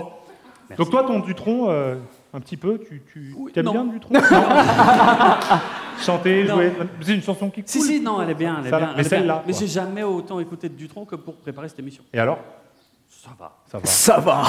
Donc, 0.77 0.91
toi, 0.91 1.03
ton 1.05 1.21
Dutron, 1.21 1.71
euh, 1.71 1.97
un 2.35 2.41
petit 2.41 2.57
peu, 2.59 2.79
tu, 2.79 3.03
tu 3.13 3.35
aimes 3.57 3.65
non. 3.65 3.73
bien 3.73 3.85
Dutron? 3.85 4.15
Chanter, 6.05 6.45
Non. 6.45 6.55
jouer. 6.57 6.73
C'est 7.01 7.15
une 7.15 7.23
chanson 7.23 7.49
qui 7.51 7.61
est 7.61 7.69
Si, 7.69 7.81
si, 7.81 8.01
non, 8.01 8.21
elle 8.23 8.31
est 8.31 8.35
bien. 8.35 8.57
Elle 8.61 8.67
est 8.67 8.71
Ça, 8.71 8.79
bien, 8.79 8.91
mais 8.97 9.03
celle-là, 9.05 9.43
Mais 9.47 9.53
j'ai 9.53 9.67
jamais 9.67 10.03
autant 10.03 10.39
écouté 10.41 10.69
de 10.69 10.75
Dutron 10.75 11.05
que 11.05 11.17
pour 11.17 11.37
préparer 11.37 11.69
cette 11.69 11.79
émission. 11.79 12.03
Et 12.13 12.19
alors? 12.19 12.39
Ça 13.09 13.31
va. 13.39 13.53
Ça 13.71 13.79
va. 13.79 13.85
Ça 13.87 14.19
va 14.19 14.43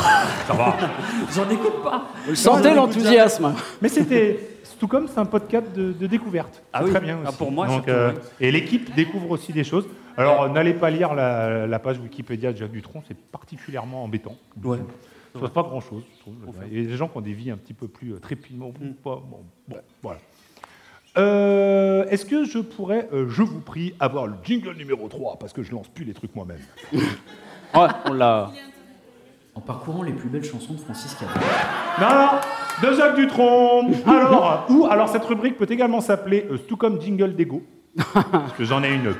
Ça 0.47 0.53
va. 0.53 0.75
J'en 1.35 1.49
écoute 1.49 1.83
pas. 1.83 2.05
Vous 2.27 2.35
sentez 2.35 2.73
l'enthousiasme 2.73 3.53
Mais 3.81 3.89
c'était. 3.89 4.49
Tout 4.79 4.87
comme 4.87 5.07
c'est 5.07 5.19
un 5.19 5.25
podcast 5.25 5.67
de, 5.73 5.93
de 5.93 6.07
découverte. 6.07 6.61
Ah 6.73 6.81
oui. 6.83 6.89
très 6.91 6.99
bien 6.99 7.19
Ah, 7.23 7.29
aussi. 7.29 7.37
pour 7.37 7.51
moi, 7.51 7.67
Donc, 7.67 7.87
euh. 7.87 8.11
Et 8.41 8.51
l'équipe 8.51 8.93
découvre 8.95 9.31
aussi 9.31 9.53
des 9.53 9.63
choses. 9.63 9.85
Alors, 10.17 10.43
euh, 10.43 10.49
n'allez 10.49 10.73
pas 10.73 10.89
lire 10.89 11.13
la, 11.13 11.67
la 11.67 11.79
page 11.79 11.99
Wikipédia 11.99 12.51
de 12.51 12.57
Jacques 12.57 12.71
Dutronc, 12.71 13.03
c'est 13.07 13.17
particulièrement 13.17 14.03
embêtant. 14.03 14.35
Ouais. 14.63 14.77
Ça 14.77 15.39
ne 15.39 15.41
passe 15.41 15.53
pas 15.53 15.63
grand-chose, 15.63 16.03
je 16.15 16.19
trouve. 16.19 16.35
Il 16.71 16.81
y 16.81 16.85
a 16.85 16.87
des 16.87 16.95
gens 16.95 17.07
qui 17.07 17.17
ont 17.17 17.21
des 17.21 17.33
vies 17.33 17.49
un 17.49 17.57
petit 17.57 17.73
peu 17.73 17.87
plus 17.87 18.13
euh, 18.13 18.19
trépidantes. 18.19 18.79
Mm. 18.79 18.93
Bon, 19.03 19.23
bon, 19.27 19.39
bon, 19.67 19.77
voilà. 20.03 20.19
Euh, 21.17 22.05
Est-ce 22.09 22.25
que 22.25 22.43
je 22.45 22.59
pourrais, 22.59 23.07
euh, 23.13 23.27
je 23.29 23.43
vous 23.43 23.59
prie, 23.59 23.93
avoir 23.99 24.27
le 24.27 24.33
jingle 24.43 24.75
numéro 24.75 25.07
3 25.07 25.37
Parce 25.39 25.53
que 25.53 25.63
je 25.63 25.71
lance 25.71 25.87
plus 25.87 26.05
les 26.05 26.13
trucs 26.13 26.35
moi-même. 26.35 26.61
Ouais, 27.75 27.87
on 28.05 28.13
l'a. 28.13 28.51
En 29.55 29.59
parcourant 29.59 30.03
les 30.03 30.13
plus 30.13 30.29
belles 30.29 30.43
chansons 30.43 30.73
de 30.73 30.79
Francis 30.79 31.15
Cabrel. 31.15 31.41
Non, 31.99 32.07
non, 32.07 32.87
de 32.87 32.95
Jacques 32.95 33.15
Dutronc. 33.15 33.89
Alors, 34.05 34.67
ou 34.69 34.85
alors 34.85 35.09
cette 35.09 35.25
rubrique 35.25 35.57
peut 35.57 35.65
également 35.67 35.99
s'appeler 35.99 36.45
euh, 36.51 36.59
tout 36.59 36.77
comme 36.77 37.01
jingle 37.01 37.35
d'ego, 37.35 37.63
parce 38.13 38.53
que 38.53 38.63
j'en 38.63 38.83
ai 38.83 38.93
une 38.93 39.15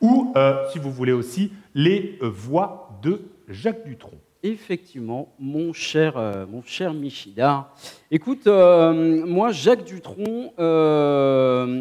Ou, 0.00 0.32
euh, 0.36 0.64
si 0.70 0.78
vous 0.78 0.90
voulez 0.90 1.12
aussi, 1.12 1.50
les 1.74 2.18
euh, 2.22 2.28
voix 2.28 2.90
de 3.02 3.22
Jacques 3.48 3.84
Dutronc. 3.86 4.18
Effectivement, 4.42 5.32
mon 5.38 5.72
cher, 5.72 6.18
euh, 6.18 6.44
mon 6.46 6.62
cher 6.62 6.92
Michida. 6.92 7.70
Écoute, 8.10 8.46
moi, 8.46 9.52
Jacques 9.52 9.84
Dutronc, 9.84 10.52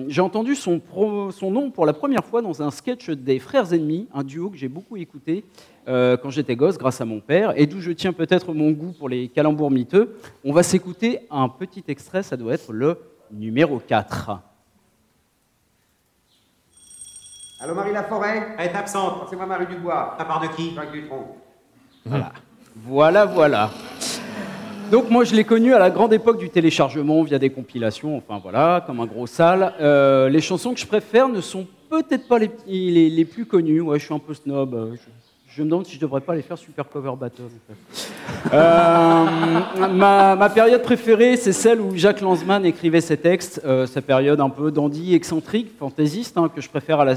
j'ai 0.08 0.22
entendu 0.22 0.56
son, 0.56 0.80
son 1.32 1.52
nom 1.52 1.72
pour 1.72 1.86
la 1.86 1.92
première 1.92 2.24
fois 2.24 2.42
dans 2.42 2.62
un 2.62 2.72
sketch 2.72 3.10
des 3.10 3.40
Frères 3.40 3.74
Ennemis, 3.74 4.08
un 4.14 4.24
duo 4.24 4.50
que 4.50 4.56
j'ai 4.56 4.70
beaucoup 4.70 4.96
écouté 4.96 5.44
quand 5.86 6.30
j'étais 6.30 6.56
gosse 6.56 6.78
grâce 6.78 7.02
à 7.02 7.06
mon 7.06 7.20
père, 7.20 7.52
et 7.58 7.68
d'où 7.68 7.82
je 7.82 7.92
tiens 7.92 8.14
peut-être 8.14 8.54
mon 8.54 8.72
goût 8.72 8.94
pour 8.98 9.10
les 9.10 9.28
calembours 9.28 9.70
miteux. 9.70 10.16
On 10.46 10.54
va 10.54 10.64
s'écouter 10.64 11.20
un 11.30 11.50
petit 11.50 11.84
extrait, 11.90 12.24
ça 12.24 12.38
doit 12.38 12.54
être 12.54 12.72
le 12.72 12.98
numéro 13.30 13.80
4. 13.80 14.40
Allô 17.64 17.76
Marie 17.76 17.94
Laforêt 17.94 18.56
Elle 18.58 18.72
est 18.72 18.76
absente. 18.76 19.28
C'est 19.30 19.38
moi 19.38 19.46
Marie 19.46 19.68
Dubois. 19.68 20.18
À 20.20 20.26
part 20.26 20.42
de 20.42 20.48
qui 20.48 20.76
Jacques 20.76 20.92
Dutronc. 20.92 21.38
Voilà, 22.86 23.24
voilà. 23.26 23.70
Donc 24.92 25.10
moi 25.10 25.24
je 25.24 25.34
l'ai 25.34 25.46
connu 25.46 25.74
à 25.74 25.80
la 25.80 25.90
grande 25.90 26.12
époque 26.12 26.38
du 26.40 26.50
téléchargement 26.50 27.24
via 27.24 27.40
des 27.40 27.50
compilations, 27.50 28.18
enfin 28.18 28.40
voilà, 28.44 28.84
comme 28.86 29.00
un 29.00 29.06
gros 29.06 29.28
sale. 29.28 29.74
Euh, 29.80 30.28
les 30.28 30.42
chansons 30.42 30.74
que 30.74 30.80
je 30.82 30.86
préfère 30.86 31.30
ne 31.30 31.40
sont 31.40 31.66
peut-être 31.90 32.28
pas 32.28 32.38
les, 32.38 32.52
les, 32.68 33.10
les 33.10 33.26
plus 33.26 33.46
connues. 33.46 33.80
Ouais, 33.80 33.98
je 33.98 34.06
suis 34.06 34.14
un 34.14 34.20
peu 34.20 34.34
snob. 34.34 34.74
euh, 34.74 34.96
Je, 34.96 35.00
je 35.56 35.62
me 35.62 35.70
demande 35.70 35.86
si 35.86 35.96
je 35.96 36.00
devrais 36.00 36.22
pas 36.22 36.34
les 36.34 36.42
faire 36.42 36.58
super 36.58 36.88
cover 36.90 37.14
battle. 37.20 37.44
Euh, 38.54 39.26
ma, 39.92 40.36
ma 40.36 40.50
période 40.50 40.82
préférée, 40.82 41.38
c'est 41.38 41.54
celle 41.54 41.80
où 41.80 41.96
Jacques 41.96 42.22
Lanzmann 42.22 42.66
écrivait 42.66 43.02
ses 43.02 43.18
textes. 43.18 43.62
euh, 43.66 43.88
sa 43.88 44.02
période 44.02 44.40
un 44.42 44.50
peu 44.50 44.70
dandy, 44.70 45.16
excentrique, 45.16 45.72
fantaisiste, 45.80 46.38
hein, 46.38 46.50
que 46.54 46.62
je 46.62 46.70
préfère 46.70 47.00
à 47.00 47.06
la, 47.06 47.16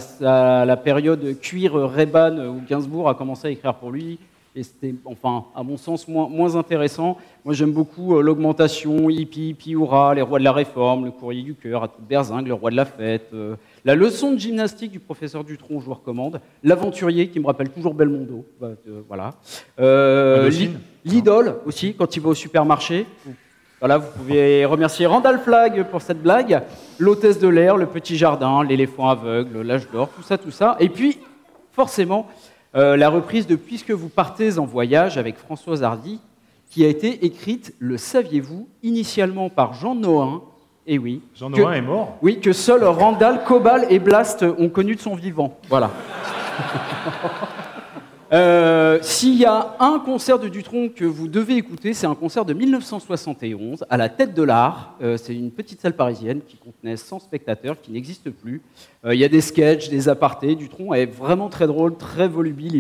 à 0.61 0.65
la 0.65 0.77
période 0.77 1.39
cuir 1.41 1.73
Reban 1.75 2.39
où 2.39 2.63
Gainsbourg 2.69 3.09
a 3.09 3.15
commencé 3.15 3.49
à 3.49 3.51
écrire 3.51 3.75
pour 3.75 3.91
lui. 3.91 4.19
Et 4.59 4.63
c'était, 4.63 4.95
enfin, 5.05 5.45
à 5.55 5.63
mon 5.63 5.77
sens, 5.77 6.09
moins, 6.09 6.31
moins 6.31 6.57
intéressant. 6.57 7.19
Moi, 7.45 7.53
j'aime 7.53 7.73
beaucoup 7.73 8.17
euh, 8.17 8.23
l'augmentation, 8.23 9.11
hippie, 9.11 9.51
hippie, 9.51 9.73
hurrah, 9.73 10.15
les 10.15 10.23
rois 10.23 10.39
de 10.39 10.45
la 10.45 10.53
réforme, 10.53 11.05
le 11.05 11.11
courrier 11.11 11.43
du 11.43 11.55
cœur, 11.55 11.83
à 11.83 11.89
toute 11.89 12.09
berzingue, 12.09 12.47
le 12.47 12.55
roi 12.55 12.71
de 12.71 12.77
la 12.77 12.87
fête, 12.87 13.29
euh, 13.35 13.57
la 13.85 13.95
leçon 13.95 14.33
de 14.33 14.39
gymnastique 14.39 14.93
du 14.93 14.99
professeur 14.99 15.45
Dutronc, 15.45 15.81
je 15.81 15.85
vous 15.85 15.93
recommande, 15.93 16.41
l'aventurier 16.65 17.29
qui 17.29 17.39
me 17.39 17.45
rappelle 17.45 17.69
toujours 17.69 17.93
Belmondo, 17.93 18.47
bah, 18.59 18.71
euh, 18.89 19.03
voilà. 19.07 19.35
L'idole 21.05 21.57
aussi, 21.67 21.93
quand 21.93 22.17
il 22.17 22.23
va 22.23 22.31
au 22.31 22.35
supermarché. 22.35 23.05
Voilà, 23.79 23.99
vous 23.99 24.11
pouvez 24.17 24.65
remercier 24.65 25.05
Randall 25.05 25.39
Flagg 25.39 25.85
pour 25.91 26.01
cette 26.01 26.23
blague, 26.23 26.63
l'hôtesse 26.99 27.39
de 27.39 27.49
l'air, 27.49 27.77
le 27.77 27.85
petit 27.85 28.17
jardin, 28.17 28.65
l'éléphant 28.65 29.11
aveugle, 29.11 29.61
l'âge 29.61 29.87
d'or, 29.93 30.09
tout 30.17 30.23
ça, 30.23 30.39
tout 30.39 30.51
ça. 30.51 30.79
Et 30.81 30.89
puis, 30.89 31.19
forcément, 31.73 32.27
euh, 32.77 32.97
la 32.97 33.09
reprise 33.09 33.47
de 33.47 33.57
Puisque 33.57 33.91
vous 33.91 34.09
partez 34.09 34.59
en 34.59 34.67
voyage 34.67 35.19
avec 35.19 35.37
Françoise 35.39 35.83
Hardy, 35.83 36.21
qui 36.71 36.85
a 36.85 36.89
été 36.89 37.25
écrite, 37.25 37.75
le 37.79 37.97
saviez-vous, 37.97 38.69
initialement 38.83 39.49
par 39.51 39.73
Jean 39.73 39.95
Nohain. 39.95 40.43
Et 40.87 40.99
oui. 40.99 41.23
Jean 41.35 41.51
que- 41.51 41.61
Nohain 41.61 41.73
est 41.75 41.81
mort 41.81 42.17
Oui, 42.23 42.41
que 42.41 42.53
seuls 42.53 42.85
Randall, 42.85 43.43
Cobal 43.45 43.87
et 43.91 43.99
Blast 43.99 44.45
ont 44.59 44.69
connu 44.69 44.95
de 44.95 45.01
son 45.01 45.15
vivant. 45.15 45.57
Voilà. 45.69 45.91
Euh, 48.33 48.99
S'il 49.03 49.37
y 49.37 49.45
a 49.45 49.77
un 49.79 50.01
concert 50.01 50.41
de 50.41 50.49
Dutronc 50.49 50.89
que 50.89 51.05
vous 51.05 51.29
devez 51.29 51.57
écouter, 51.57 51.95
c'est 51.95 52.07
un 52.07 52.17
concert 52.17 52.45
de 52.45 52.55
1971 52.55 53.85
à 53.89 53.97
la 53.97 54.09
Tête 54.09 54.35
de 54.35 54.43
l'Art. 54.43 54.97
Euh, 55.01 55.17
c'est 55.17 55.35
une 55.35 55.53
petite 55.53 55.81
salle 55.81 55.95
parisienne 55.95 56.41
qui 56.47 56.57
contenait 56.57 56.97
100 56.97 57.21
spectateurs, 57.21 57.81
qui 57.81 57.93
n'existe 57.93 58.31
plus. 58.31 58.63
Euh, 59.05 59.15
Il 59.15 59.21
y 59.21 59.25
a 59.25 59.29
des 59.29 59.41
sketchs, 59.41 59.91
des 59.91 60.09
apartés. 60.09 60.57
Dutronc 60.57 60.93
est 60.95 61.07
vraiment 61.07 61.49
très 61.49 61.69
drôle, 61.69 61.97
très 61.97 62.27
volubile. 62.27 62.75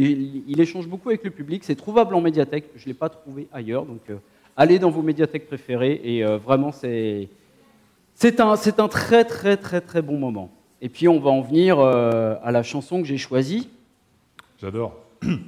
Il, 0.48 0.60
échange 0.60 0.88
beaucoup 0.88 1.10
avec 1.10 1.22
le 1.22 1.30
public. 1.30 1.62
C'est 1.62 1.76
trouvable 1.76 2.16
en 2.16 2.20
médiathèque. 2.20 2.70
Je 2.74 2.82
ne 2.82 2.88
l'ai 2.88 2.94
pas 2.94 3.08
trouvé 3.08 3.46
ailleurs. 3.52 3.86
Donc, 3.86 4.00
allez 4.56 4.80
dans 4.80 4.90
vos 4.90 5.02
médiathèques 5.02 5.46
préférées. 5.46 6.00
Et 6.02 6.24
vraiment, 6.24 6.72
c'est 6.72 7.30
un, 8.40 8.54
un 8.54 8.88
très, 8.88 9.24
très, 9.24 9.56
très, 9.56 9.80
très 9.80 10.02
bon 10.02 10.18
moment. 10.18 10.50
Et 10.82 10.88
puis, 10.88 11.06
on 11.06 11.20
va 11.20 11.30
en 11.30 11.42
venir 11.42 11.78
à 11.78 12.50
la 12.50 12.62
chanson 12.64 13.00
que 13.00 13.06
j'ai 13.06 13.18
choisie. 13.18 13.68
J'adore. 14.60 15.05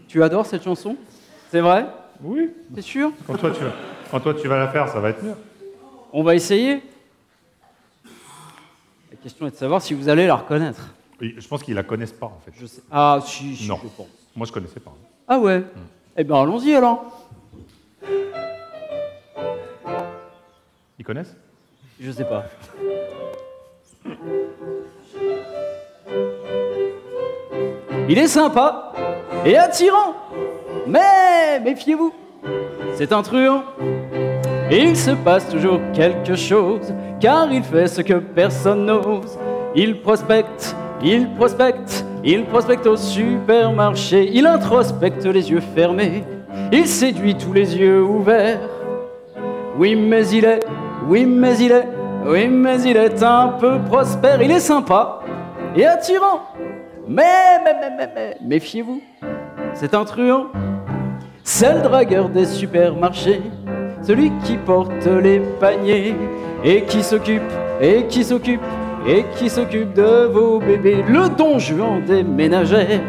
Tu 0.09 0.23
adores 0.23 0.47
cette 0.47 0.65
chanson? 0.65 0.97
C'est 1.51 1.61
vrai? 1.61 1.87
Oui. 2.23 2.51
T'es 2.75 2.83
sûr? 2.83 3.13
Quand 3.27 3.37
toi, 3.37 3.51
tu 3.51 3.63
vas, 3.65 3.73
quand 4.11 4.21
toi 4.21 4.35
tu 4.35 4.49
vas 4.49 4.59
la 4.59 4.69
faire, 4.69 4.89
ça 4.89 5.01
va 5.01 5.11
être 5.11 5.23
mieux. 5.23 5.35
On 6.13 6.23
va 6.23 6.35
essayer 6.35 6.83
La 9.11 9.17
question 9.23 9.47
est 9.47 9.51
de 9.51 9.57
savoir 9.57 9.83
si 9.83 9.95
vous 9.95 10.09
allez 10.09 10.27
la 10.27 10.37
reconnaître. 10.37 10.95
Oui, 11.21 11.35
je 11.39 11.47
pense 11.49 11.63
qu'ils 11.63 11.75
la 11.75 11.83
connaissent 11.83 12.13
pas 12.13 12.27
en 12.27 12.41
fait. 12.45 12.53
Je 12.59 12.67
sais. 12.67 12.83
Ah, 12.91 13.19
si, 13.25 13.57
si, 13.57 13.69
non. 13.69 13.79
je 13.83 13.89
pense. 13.89 14.07
Moi, 14.37 14.47
je 14.47 14.53
connaissais 14.53 14.81
pas. 14.81 14.95
Ah 15.27 15.39
ouais 15.39 15.65
Eh 16.17 16.25
bien, 16.25 16.37
allons-y 16.41 16.75
alors. 16.75 17.29
Ils 20.99 21.05
connaissent? 21.05 21.37
Je 22.01 22.11
sais 22.11 22.25
pas. 22.25 22.45
Il 28.09 28.19
est 28.19 28.27
sympa 28.29 28.93
et 29.44 29.57
attirant, 29.57 30.14
mais 30.87 31.61
méfiez-vous, 31.64 32.12
c'est 32.94 33.12
un 33.12 33.22
truand. 33.22 33.62
Il 34.70 34.96
se 34.96 35.12
passe 35.12 35.48
toujours 35.48 35.81
quelque 35.94 36.35
chose, 36.35 36.92
car 37.20 37.51
il 37.51 37.62
fait 37.62 37.87
ce 37.87 38.03
que 38.03 38.14
personne 38.14 38.87
n'ose. 38.87 39.38
Il 39.74 40.01
prospecte, 40.01 40.77
il 41.03 41.31
prospecte, 41.35 42.05
il 42.24 42.44
prospecte 42.44 42.87
au 42.87 42.96
supermarché, 42.96 44.31
il 44.33 44.46
introspecte 44.46 45.24
les 45.24 45.51
yeux 45.51 45.62
fermés, 45.74 46.24
il 46.72 46.87
séduit 46.87 47.35
tous 47.35 47.53
les 47.53 47.77
yeux 47.77 48.03
ouverts. 48.03 48.61
Oui, 49.79 49.94
mais 49.94 50.27
il 50.29 50.44
est, 50.44 50.61
oui, 51.07 51.24
mais 51.24 51.57
il 51.59 51.72
est, 51.72 51.88
oui, 52.27 52.48
mais 52.48 52.83
il 52.83 52.96
est 52.96 53.22
un 53.22 53.48
peu 53.61 53.79
prospère. 53.88 54.42
Il 54.42 54.51
est 54.51 54.61
sympa 54.61 55.20
et 55.77 55.87
attirant. 55.87 56.40
Mais, 57.07 57.62
mais, 57.64 57.74
mais, 57.81 57.90
mais, 57.96 58.11
mais, 58.14 58.37
méfiez-vous, 58.42 59.01
c'est 59.75 59.95
un 59.95 60.05
truand. 60.05 60.47
C'est 61.45 61.75
le 61.75 61.81
dragueur 61.81 62.29
des 62.29 62.45
supermarchés, 62.45 63.41
celui 64.03 64.31
qui 64.45 64.57
porte 64.57 65.07
les 65.07 65.41
paniers 65.61 66.15
et 66.63 66.83
qui 66.83 67.03
s'occupe, 67.03 67.43
et 67.81 68.05
qui 68.07 68.25
s'occupe, 68.25 68.61
et 69.07 69.25
qui 69.37 69.49
s'occupe 69.49 69.95
de 69.95 70.27
vos 70.27 70.59
bébés. 70.59 71.05
Le 71.09 71.29
don 71.29 71.59
Juan 71.59 72.05
des 72.05 72.23
ménagères, 72.23 73.01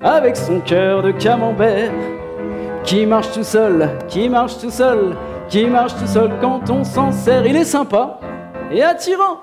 avec 0.00 0.36
son 0.36 0.60
cœur 0.60 1.02
de 1.02 1.10
camembert 1.10 1.90
qui 2.84 3.04
marche 3.04 3.32
tout 3.32 3.44
seul, 3.44 3.88
qui 4.08 4.28
marche 4.28 4.58
tout 4.58 4.70
seul, 4.70 5.16
qui 5.48 5.66
marche 5.66 5.94
tout 5.96 6.06
seul 6.06 6.30
quand 6.40 6.70
on 6.70 6.84
s'en 6.84 7.10
sert. 7.12 7.46
Il 7.46 7.56
est 7.56 7.64
sympa 7.64 8.20
et 8.70 8.82
attirant. 8.82 9.40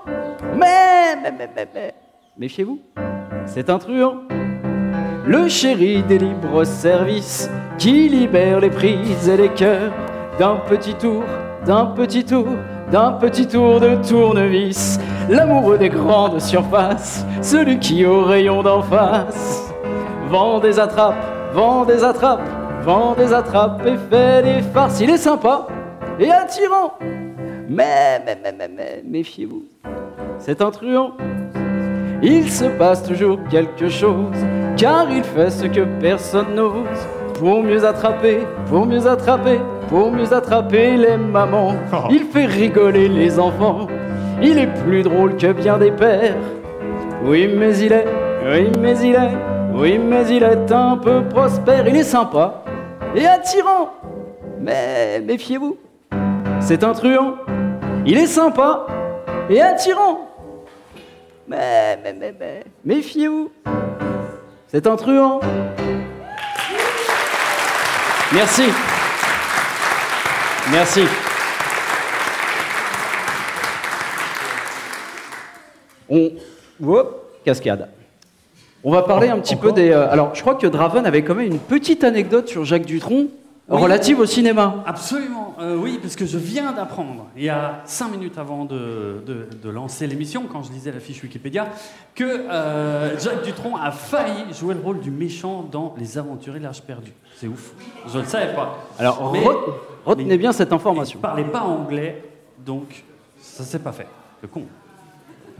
Mais, 0.55 1.15
mais, 1.21 1.93
méfiez-vous, 2.37 2.79
c'est 3.45 3.69
un 3.69 3.77
truand. 3.79 4.21
Le 5.27 5.47
chéri 5.47 6.03
des 6.03 6.19
libres 6.19 6.63
services 6.65 7.49
qui 7.79 8.09
libère 8.09 8.59
les 8.59 8.69
prises 8.69 9.27
et 9.27 9.37
les 9.37 9.49
cœurs 9.49 9.91
d'un 10.37 10.57
petit 10.57 10.93
tour, 10.93 11.23
d'un 11.65 11.87
petit 11.87 12.23
tour, 12.23 12.45
d'un 12.91 13.13
petit 13.13 13.47
tour 13.47 13.79
de 13.79 13.95
tournevis. 14.07 14.99
L'amoureux 15.27 15.79
des 15.79 15.89
grandes 15.89 16.39
surfaces, 16.39 17.25
celui 17.41 17.79
qui 17.79 18.05
au 18.05 18.23
rayon 18.23 18.61
d'en 18.61 18.83
face 18.83 19.73
vend 20.29 20.59
des 20.59 20.77
attrapes, 20.77 21.15
vend 21.53 21.85
des 21.85 22.03
attrapes, 22.03 22.47
vend 22.83 23.15
des 23.15 23.33
attrapes 23.33 23.81
et 23.83 23.97
fait 24.11 24.43
des 24.43 24.61
farces. 24.61 25.01
Il 25.01 25.09
est 25.09 25.17
sympa 25.17 25.65
et 26.19 26.29
attirant. 26.31 26.93
Mais, 27.67 28.21
mais, 28.23 28.37
mais, 28.43 28.53
mais, 28.55 28.69
mais 28.69 29.03
méfiez-vous, 29.03 29.63
c'est 30.37 30.61
un 30.61 30.69
truand. 30.69 31.13
Il 32.21 32.51
se 32.51 32.65
passe 32.65 33.01
toujours 33.01 33.39
quelque 33.49 33.89
chose, 33.89 34.37
car 34.77 35.09
il 35.09 35.23
fait 35.23 35.49
ce 35.49 35.65
que 35.65 35.81
personne 35.99 36.55
n'ose. 36.55 37.07
Pour 37.39 37.63
mieux 37.63 37.83
attraper, 37.83 38.39
pour 38.67 38.85
mieux 38.85 39.07
attraper, 39.07 39.59
pour 39.89 40.11
mieux 40.11 40.33
attraper 40.33 40.95
les 40.95 41.17
mamans. 41.17 41.75
Il 42.09 42.23
fait 42.25 42.45
rigoler 42.45 43.09
les 43.09 43.37
enfants, 43.39 43.87
il 44.41 44.57
est 44.57 44.73
plus 44.83 45.03
drôle 45.03 45.35
que 45.35 45.51
bien 45.51 45.77
des 45.77 45.91
pères. 45.91 46.35
Oui, 47.23 47.49
mais 47.57 47.77
il 47.77 47.91
est, 47.91 48.05
oui, 48.45 48.71
mais 48.79 48.97
il 48.99 49.15
est, 49.15 49.31
oui, 49.73 49.97
mais 49.97 50.27
il 50.29 50.43
est 50.43 50.71
un 50.71 50.97
peu 50.97 51.23
prospère. 51.27 51.87
Il 51.87 51.95
est 51.95 52.03
sympa 52.03 52.63
et 53.15 53.25
attirant. 53.25 53.89
Mais 54.61 55.19
méfiez-vous, 55.19 55.77
c'est 56.59 56.83
un 56.83 56.93
truand. 56.93 57.35
Il 58.05 58.17
est 58.17 58.27
sympa 58.27 58.87
et 59.49 59.61
attirant. 59.61 60.29
Mais, 61.47 61.99
mais, 62.03 62.15
mais, 62.17 62.33
mais, 62.39 62.63
méfiez-vous, 62.83 63.51
c'est 64.67 64.87
un 64.87 64.95
truand. 64.95 65.39
Merci. 68.33 68.63
Merci. 70.71 71.05
On. 76.09 76.31
Cascade. 77.43 77.89
On 78.83 78.91
va 78.91 79.03
parler 79.03 79.29
un 79.29 79.39
petit 79.39 79.55
peu 79.55 79.71
des. 79.71 79.91
euh, 79.91 80.09
alors, 80.11 80.35
je 80.35 80.41
crois 80.41 80.55
que 80.55 80.67
Draven 80.67 81.05
avait 81.05 81.23
quand 81.23 81.35
même 81.35 81.47
une 81.51 81.59
petite 81.59 82.03
anecdote 82.03 82.47
sur 82.47 82.65
Jacques 82.65 82.85
Dutronc. 82.85 83.27
Oui. 83.67 83.81
relative 83.81 84.19
au 84.19 84.25
cinéma. 84.27 84.83
Absolument, 84.85 85.55
euh, 85.59 85.75
oui, 85.75 85.97
parce 85.99 86.15
que 86.15 86.25
je 86.27 86.37
viens 86.37 86.71
d'apprendre, 86.71 87.25
il 87.35 87.43
y 87.45 87.49
a 87.49 87.81
cinq 87.85 88.09
minutes 88.11 88.37
avant 88.37 88.63
de, 88.65 89.23
de- 89.25 89.47
de 89.59 89.69
lancer 89.71 90.05
l'émission, 90.05 90.43
quand 90.51 90.61
je 90.61 90.71
lisais 90.71 90.91
la 90.91 90.99
fiche 90.99 91.23
Wikipédia, 91.23 91.67
que 92.13 92.23
euh, 92.23 93.17
Jacques 93.17 93.43
Dutronc 93.43 93.75
a 93.77 93.89
failli 93.89 94.53
jouer 94.53 94.75
le 94.75 94.81
rôle 94.81 94.99
du 94.99 95.09
méchant 95.09 95.63
dans 95.71 95.95
Les 95.97 96.17
Aventuriers 96.19 96.59
de 96.59 96.63
l'Arche 96.65 96.81
perdue. 96.81 97.13
C'est 97.37 97.47
ouf. 97.47 97.71
Je 98.07 98.17
ne 98.17 98.21
le 98.21 98.27
savais 98.29 98.53
pas. 98.53 98.77
Alors, 98.99 99.31
Mais- 99.33 99.39
re- 99.43 99.73
retenez 100.05 100.37
bien 100.37 100.51
cette 100.51 100.71
information. 100.71 101.17
Il 101.17 101.21
parlait 101.21 101.43
pas 101.45 101.61
anglais, 101.61 102.23
donc 102.63 103.03
ça 103.41 103.63
s'est 103.63 103.79
pas 103.79 103.93
fait. 103.93 104.07
Le 104.43 104.47
con. 104.47 104.63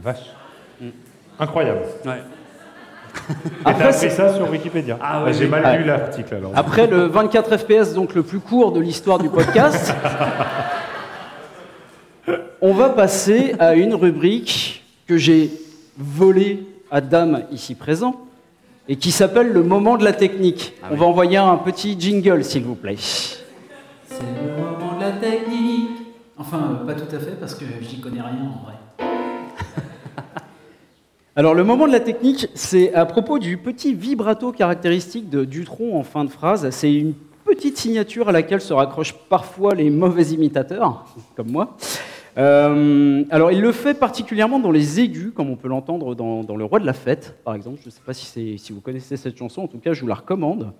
Vache. 0.00 0.30
Mm. 0.80 0.88
Incroyable. 1.40 1.80
Ouais. 2.04 2.22
Et 3.16 3.64
t'as 3.64 3.70
Après, 3.70 3.84
appris 3.84 3.98
c'est- 3.98 4.10
ça 4.10 4.32
sur 4.34 4.50
Wikipédia 4.50 4.98
Ah 5.02 5.18
Bah, 5.20 5.24
ouais, 5.26 5.32
J'ai 5.32 5.44
oui. 5.44 5.50
mal 5.50 5.64
Ouais. 5.64 5.78
lu 5.78 5.84
l'article 5.84 6.34
alors. 6.34 6.52
Après 6.54 6.86
le 6.86 7.06
24 7.06 7.56
FPS, 7.56 7.94
donc 7.94 8.14
le 8.14 8.22
plus 8.22 8.40
court 8.40 8.72
de 8.72 8.80
l'histoire 8.80 9.18
du 9.18 9.28
podcast, 9.28 9.94
on 12.60 12.72
va 12.74 12.88
passer 12.90 13.54
à 13.58 13.74
une 13.74 13.94
rubrique 13.94 14.84
que 15.06 15.16
j'ai 15.16 15.50
volée 15.98 16.66
à 16.90 17.00
Dame 17.00 17.42
ici 17.52 17.74
présent 17.74 18.16
et 18.88 18.96
qui 18.96 19.10
s'appelle 19.10 19.52
le 19.52 19.62
moment 19.62 19.96
de 19.96 20.04
la 20.04 20.12
technique. 20.12 20.74
Ah 20.82 20.86
on 20.90 20.94
oui. 20.94 21.00
va 21.00 21.06
envoyer 21.06 21.36
un 21.36 21.56
petit 21.56 21.96
jingle, 21.98 22.44
s'il 22.44 22.62
vous 22.64 22.74
plaît. 22.74 22.96
C'est 22.98 24.20
le 24.20 24.52
moment 24.62 24.96
de 24.96 25.00
la 25.04 25.12
technique. 25.12 25.90
Enfin, 26.38 26.78
euh, 26.82 26.86
pas 26.86 26.94
tout 26.94 27.14
à 27.14 27.18
fait 27.18 27.38
parce 27.40 27.54
que 27.54 27.64
j'y 27.82 28.00
connais 28.00 28.20
rien 28.20 28.50
en 28.52 28.64
vrai. 28.64 28.74
Alors 31.38 31.52
le 31.52 31.64
moment 31.64 31.86
de 31.86 31.92
la 31.92 32.00
technique, 32.00 32.48
c'est 32.54 32.94
à 32.94 33.04
propos 33.04 33.38
du 33.38 33.58
petit 33.58 33.92
vibrato 33.92 34.52
caractéristique 34.52 35.28
de 35.28 35.44
Dutronc 35.44 35.94
en 35.94 36.02
fin 36.02 36.24
de 36.24 36.30
phrase. 36.30 36.70
C'est 36.70 36.90
une 36.90 37.12
petite 37.44 37.76
signature 37.76 38.30
à 38.30 38.32
laquelle 38.32 38.62
se 38.62 38.72
raccrochent 38.72 39.12
parfois 39.28 39.74
les 39.74 39.90
mauvais 39.90 40.22
imitateurs, 40.28 41.04
comme 41.36 41.50
moi. 41.50 41.76
Euh, 42.38 43.22
alors 43.28 43.52
il 43.52 43.60
le 43.60 43.72
fait 43.72 43.92
particulièrement 43.92 44.58
dans 44.58 44.70
les 44.70 44.98
aigus, 44.98 45.30
comme 45.34 45.50
on 45.50 45.56
peut 45.56 45.68
l'entendre 45.68 46.14
dans, 46.14 46.56
Le 46.56 46.64
Roi 46.64 46.80
de 46.80 46.86
la 46.86 46.94
Fête, 46.94 47.36
par 47.44 47.54
exemple. 47.54 47.80
Je 47.82 47.88
ne 47.88 47.90
sais 47.90 48.00
pas 48.00 48.14
si, 48.14 48.58
si 48.58 48.72
vous 48.72 48.80
connaissez 48.80 49.18
cette 49.18 49.36
chanson, 49.36 49.60
en 49.60 49.66
tout 49.66 49.78
cas 49.78 49.92
je 49.92 50.00
vous 50.00 50.08
la 50.08 50.14
recommande. 50.14 50.72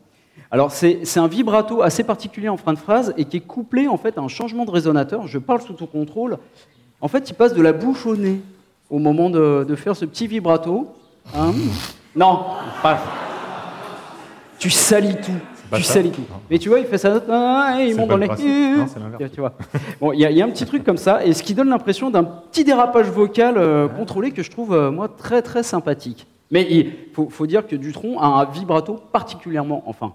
Alors 0.51 0.71
c'est 0.71 1.19
un 1.19 1.29
vibrato 1.29 1.83
assez 1.83 2.03
particulier 2.03 2.49
en 2.49 2.57
fin 2.57 2.73
de 2.73 2.79
phrase 2.79 3.13
et 3.19 3.27
qui 3.27 3.37
est 3.37 3.47
couplé 3.47 3.89
en 3.89 3.99
fait 3.99 4.17
à 4.17 4.23
un 4.23 4.29
changement 4.29 4.65
de 4.65 4.71
résonateur. 4.71 5.27
Je 5.27 5.39
parle 5.39 5.61
sous 5.61 5.75
ton 5.75 5.87
contrôle. 5.87 6.39
En 7.03 7.09
fait, 7.09 7.29
il 7.29 7.35
passe 7.35 7.53
de 7.53 7.61
la 7.61 7.75
bouche 7.75 8.07
au 8.07 8.17
nez 8.17 8.41
au 8.91 8.99
moment 8.99 9.31
de, 9.31 9.65
de 9.69 9.75
faire 9.77 9.97
ce 9.97 10.05
petit 10.05 10.27
vibrato. 10.27 10.89
Hein 11.37 11.53
non, 12.15 12.41
pas. 12.83 12.99
Tu 14.59 14.71
salis 14.71 15.17
tout. 15.17 15.33
Tu 15.75 15.83
salis 15.83 16.11
tout. 16.13 16.23
Mais 16.49 16.59
tu 16.59 16.69
vois, 16.69 16.79
il 16.79 16.87
fait 16.87 16.97
ça, 16.99 17.21
ah, 17.29 17.77
et 17.81 17.89
il 17.89 17.97
monte 17.97 18.09
dans 18.09 18.17
le 18.17 18.27
les. 18.27 18.77
Non. 18.77 18.87
Tu 19.33 19.41
vois. 19.41 19.53
Bon, 20.01 20.13
il 20.13 20.21
y, 20.21 20.25
a- 20.25 20.31
il 20.31 20.37
y 20.37 20.41
a 20.41 20.45
un 20.45 20.51
petit 20.51 20.65
truc 20.65 20.85
comme 20.85 20.97
ça, 20.97 21.25
et 21.25 21.33
ce 21.33 21.43
qui 21.43 21.55
donne 21.55 21.69
l'impression 21.69 22.09
d'un 22.11 22.23
petit 22.25 22.63
dérapage 22.63 23.07
vocal 23.11 23.57
euh, 23.59 23.89
contrôlé 23.89 24.31
que 24.31 24.43
je 24.45 24.51
trouve, 24.51 24.73
euh, 24.73 24.91
moi, 24.93 25.09
très 25.09 25.43
très 25.43 25.63
sympathique. 25.65 26.27
Mais 26.53 26.67
il 26.71 26.93
faut, 27.13 27.29
faut 27.29 27.47
dire 27.49 27.67
que 27.67 27.75
Dutronc 27.75 28.21
a 28.21 28.27
un 28.27 28.45
vibrato 28.45 28.95
particulièrement, 29.13 29.83
enfin, 29.87 30.13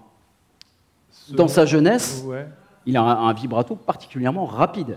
dans 1.30 1.48
sa 1.48 1.66
jeunesse, 1.66 2.24
Ouais. 2.26 2.46
il 2.86 2.96
a 2.96 3.02
un, 3.02 3.28
un 3.28 3.32
vibrato 3.34 3.74
particulièrement 3.76 4.46
rapide. 4.46 4.96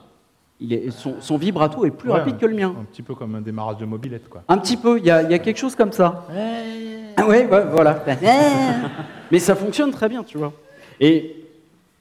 Il 0.62 0.72
est, 0.74 0.89
son, 0.91 1.15
son 1.20 1.38
vibrato 1.38 1.86
est 1.86 1.91
plus 1.91 2.10
Ouais, 2.10 2.18
rapide 2.20 2.38
que 2.38 2.46
le 2.46 2.56
mien. 2.56 2.74
Un 2.80 2.86
petit 2.86 3.02
peu 3.02 3.13
comme 3.13 3.36
un 3.36 3.41
démarrage 3.41 3.78
de 3.78 3.86
mobilette, 3.86 4.30
quoi. 4.30 4.44
Un 4.48 4.58
petit 4.58 4.78
peu, 4.78 4.98
il 5.00 5.06
y, 5.06 5.12
a 5.12 5.22
il 5.22 5.30
y 5.30 5.34
a 5.34 5.39
quelque 5.39 5.58
chose 5.58 5.76
comme 5.76 5.91
ça. 5.91 6.26
Ah 7.18 7.26
ouais, 7.28 7.46
ouais, 7.46 7.65
voilà. 7.72 8.04
Mais 9.32 9.39
ça 9.39 9.56
fonctionne 9.56 9.91
très 9.91 10.08
bien, 10.10 10.24
tu 10.24 10.38
vois. 10.38 10.54
Et 11.00 11.44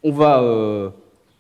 on 0.03 0.13
va, 0.13 0.41
euh, 0.41 0.91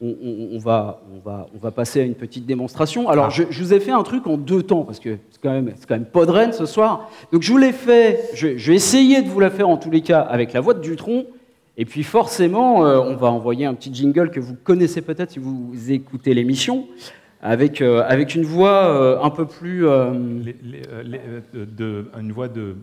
on, 0.00 0.08
on- 0.08 0.48
on 0.56 0.58
va, 0.58 1.00
on, 1.14 1.20
va, 1.28 1.46
on 1.54 1.58
va 1.58 1.70
passer 1.70 2.00
à 2.00 2.04
une 2.04 2.14
petite 2.16 2.46
démonstration. 2.46 3.08
Alors, 3.08 3.26
Ah. 3.26 3.30
je, 3.30 3.44
je 3.48 3.62
vous 3.62 3.72
ai 3.74 3.78
fait 3.80 3.92
un 3.92 4.02
truc 4.02 4.26
en 4.26 4.36
deux 4.36 4.62
temps, 4.64 4.82
parce 4.82 4.98
que 4.98 5.18
c'est 5.30 5.40
quand 5.40 5.52
même, 5.52 5.72
c'est 5.76 5.86
quand 5.86 5.94
même 5.94 6.06
pas 6.06 6.26
de 6.26 6.30
reine 6.32 6.52
ce 6.52 6.66
soir. 6.66 7.10
Donc, 7.32 7.42
je 7.42 7.52
vous 7.52 7.58
l'ai 7.58 7.72
fait, 7.72 8.28
je, 8.34 8.56
je 8.56 8.70
vais 8.70 8.76
essayer 8.76 9.22
de 9.22 9.28
vous 9.28 9.38
la 9.40 9.50
faire 9.50 9.68
en 9.68 9.76
tous 9.76 9.90
les 9.90 10.00
cas 10.00 10.20
avec 10.20 10.52
la 10.52 10.60
voix 10.60 10.74
de 10.74 10.80
Dutronc. 10.80 11.24
Et 11.76 11.84
puis, 11.84 12.02
forcément, 12.04 12.86
euh, 12.86 13.00
on 13.00 13.16
va 13.16 13.28
envoyer 13.28 13.66
un 13.66 13.74
petit 13.74 13.92
jingle 13.92 14.30
que 14.30 14.38
vous 14.40 14.54
connaissez 14.54 15.02
peut-être 15.02 15.32
si 15.32 15.38
vous 15.40 15.72
écoutez 15.90 16.32
l'émission, 16.34 16.86
avec, 17.42 17.80
euh, 17.82 18.04
avec 18.06 18.34
une 18.34 18.44
voix 18.44 18.86
euh, 18.86 19.20
un 19.22 19.30
peu 19.30 19.44
plus. 19.46 19.86
euh, 19.86 20.12
Les- 20.44 20.56
les- 20.62 20.82
euh, 20.92 21.02
les- 21.02 21.20
euh, 21.56 21.66
de, 21.66 22.10
une 22.18 22.32
voix 22.32 22.48
de. 22.48 22.76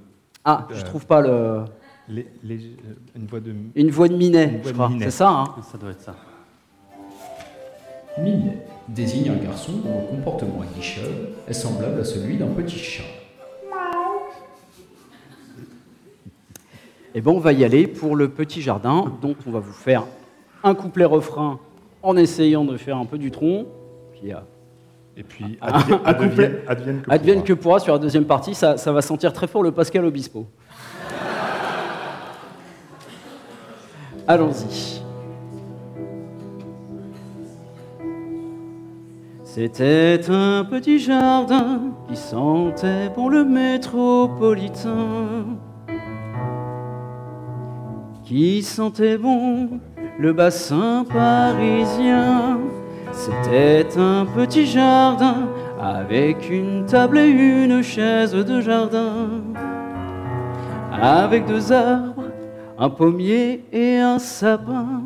Ah, 0.43 0.67
je 0.73 0.83
trouve 0.83 1.05
pas 1.05 1.21
le. 1.21 1.61
les- 2.09 2.27
les- 2.43 2.75
une 3.15 3.27
voix 3.27 3.39
de. 3.39 3.53
Une 3.75 3.91
voix 3.91 4.07
de 4.09 4.15
Minet, 4.15 4.43
Une 4.45 4.49
voix 4.57 4.61
je 4.65 4.69
de 4.69 4.73
crois. 4.73 4.89
Minet. 4.89 5.05
C'est 5.05 5.11
ça, 5.11 5.29
hein 5.29 5.45
Ça 5.71 5.77
doit 5.77 5.91
être 5.91 6.01
ça. 6.01 6.15
Minet 8.17 8.57
désigne 8.89 9.29
un 9.29 9.35
garçon 9.43 9.71
dont 9.83 10.01
le 10.01 10.17
comportement 10.17 10.63
guicheux 10.75 11.29
est 11.47 11.53
semblable 11.53 12.01
à 12.01 12.03
celui 12.03 12.35
d'un 12.37 12.47
petit 12.47 12.77
chat. 12.77 13.03
Eh 17.13 17.21
ben, 17.21 17.31
on 17.31 17.39
va 17.39 17.51
y 17.53 17.63
aller 17.65 17.87
pour 17.87 18.15
le 18.15 18.29
petit 18.29 18.61
jardin. 18.61 19.11
Donc, 19.21 19.37
on 19.45 19.51
va 19.51 19.59
vous 19.59 19.73
faire 19.73 20.05
un 20.63 20.75
couplet-refrain 20.75 21.59
en 22.03 22.17
essayant 22.17 22.63
de 22.63 22.77
faire 22.77 22.97
un 22.97 23.05
peu 23.05 23.17
du 23.17 23.31
tronc. 23.31 23.65
Puis, 24.13 24.33
euh, 24.33 24.37
Et 25.17 25.23
puis, 25.23 25.57
advienne, 25.61 25.99
couplet. 25.99 26.63
advienne, 26.67 26.67
advienne 26.67 27.01
que 27.01 27.11
advienne 27.11 27.35
pourra. 27.37 27.47
que 27.47 27.53
pourra 27.53 27.79
sur 27.79 27.93
la 27.93 27.99
deuxième 27.99 28.25
partie, 28.25 28.55
ça, 28.55 28.77
ça 28.77 28.91
va 28.91 29.01
sentir 29.01 29.33
très 29.33 29.47
fort 29.47 29.63
le 29.63 29.71
Pascal 29.71 30.05
Obispo. 30.05 30.45
Allons-y. 34.27 35.01
C'était 39.43 40.21
un 40.29 40.63
petit 40.63 40.99
jardin 40.99 41.81
qui 42.07 42.15
sentait 42.15 43.09
bon 43.09 43.27
le 43.27 43.43
métropolitain. 43.43 45.43
Qui 48.31 48.63
sentait 48.63 49.17
bon 49.17 49.67
le 50.17 50.31
bassin 50.31 51.03
parisien. 51.03 52.59
C'était 53.11 53.85
un 53.97 54.25
petit 54.25 54.65
jardin 54.65 55.49
avec 55.77 56.49
une 56.49 56.85
table 56.85 57.17
et 57.17 57.27
une 57.27 57.81
chaise 57.81 58.31
de 58.31 58.61
jardin. 58.61 59.27
Avec 60.93 61.45
deux 61.45 61.73
arbres, 61.73 62.23
un 62.79 62.89
pommier 62.89 63.65
et 63.73 63.97
un 63.97 64.17
sapin. 64.17 65.01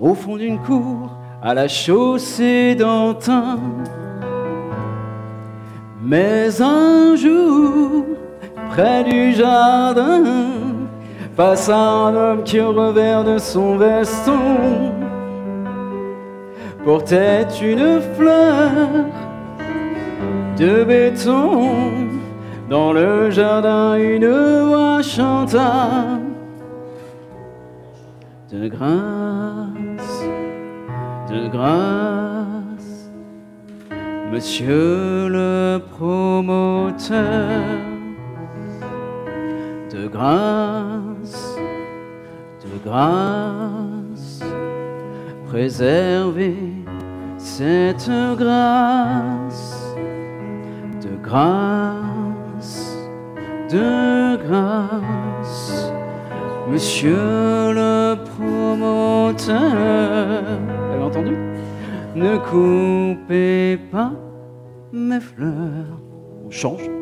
Au 0.00 0.12
fond 0.12 0.38
d'une 0.38 0.58
cour, 0.58 1.16
à 1.40 1.54
la 1.54 1.68
chaussée 1.68 2.74
d'Antin. 2.74 3.60
Mais 6.02 6.60
un 6.60 7.14
jour, 7.14 8.06
près 8.70 9.04
du 9.04 9.34
jardin, 9.34 10.69
passa 11.40 11.78
un 11.78 12.14
homme 12.14 12.42
qui 12.44 12.60
au 12.60 12.70
revers 12.70 13.24
de 13.24 13.38
son 13.38 13.78
veston. 13.78 14.92
Portait 16.84 17.46
une 17.62 17.98
fleur 18.14 18.70
de 20.58 20.84
béton. 20.84 21.70
Dans 22.68 22.92
le 22.92 23.30
jardin, 23.30 23.94
une 23.94 24.30
voix 24.68 25.00
chanta 25.00 26.20
de 28.52 28.68
grâce, 28.68 30.24
de 31.30 31.48
grâce, 31.48 33.10
monsieur 34.30 35.28
le 35.28 35.80
promoteur, 35.96 37.16
de 39.90 40.06
grâce, 40.06 40.99
grâce, 42.90 44.42
préservez 45.46 46.56
cette 47.38 48.10
grâce, 48.36 49.94
de 51.00 51.16
grâce, 51.22 52.98
de 53.70 54.36
grâce. 54.44 55.92
Monsieur 56.68 57.72
le 57.80 58.16
promoteur, 58.24 59.60
vous 60.66 60.92
avez 60.92 61.04
entendu? 61.04 61.36
Ne 62.16 62.38
coupez 62.38 63.78
pas 63.92 64.12
mes 64.92 65.20
fleurs. 65.20 66.00
On 66.44 66.50
change. 66.50 66.99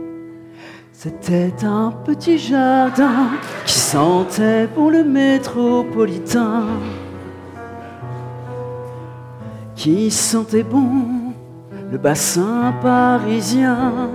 C'était 1.00 1.54
un 1.62 1.92
petit 2.04 2.38
jardin 2.38 3.28
qui 3.64 3.72
sentait 3.72 4.66
pour 4.66 4.90
le 4.90 5.04
métropolitain. 5.04 6.64
Qui 9.76 10.10
sentait 10.10 10.64
bon 10.64 11.04
le 11.92 11.98
bassin 11.98 12.74
parisien. 12.82 14.10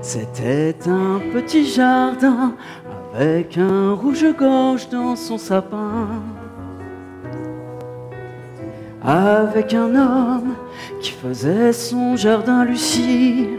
C'était 0.00 0.76
un 0.86 1.18
petit 1.32 1.66
jardin 1.66 2.54
avec 3.16 3.58
un 3.58 3.92
rouge-gorge 3.92 4.90
dans 4.90 5.16
son 5.16 5.38
sapin. 5.38 6.06
avec 9.04 9.74
un 9.74 9.94
homme 9.96 10.54
qui 11.00 11.10
faisait 11.10 11.72
son 11.72 12.16
jardin 12.16 12.64
lucide 12.64 13.58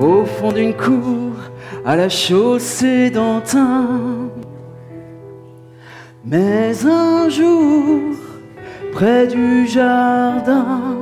au 0.00 0.24
fond 0.24 0.52
d'une 0.52 0.74
cour 0.74 1.32
à 1.84 1.96
la 1.96 2.08
chaussée 2.08 3.10
d'Antin. 3.10 3.86
Mais 6.24 6.72
un 6.84 7.28
jour, 7.28 8.00
près 8.92 9.26
du 9.26 9.66
jardin, 9.66 10.96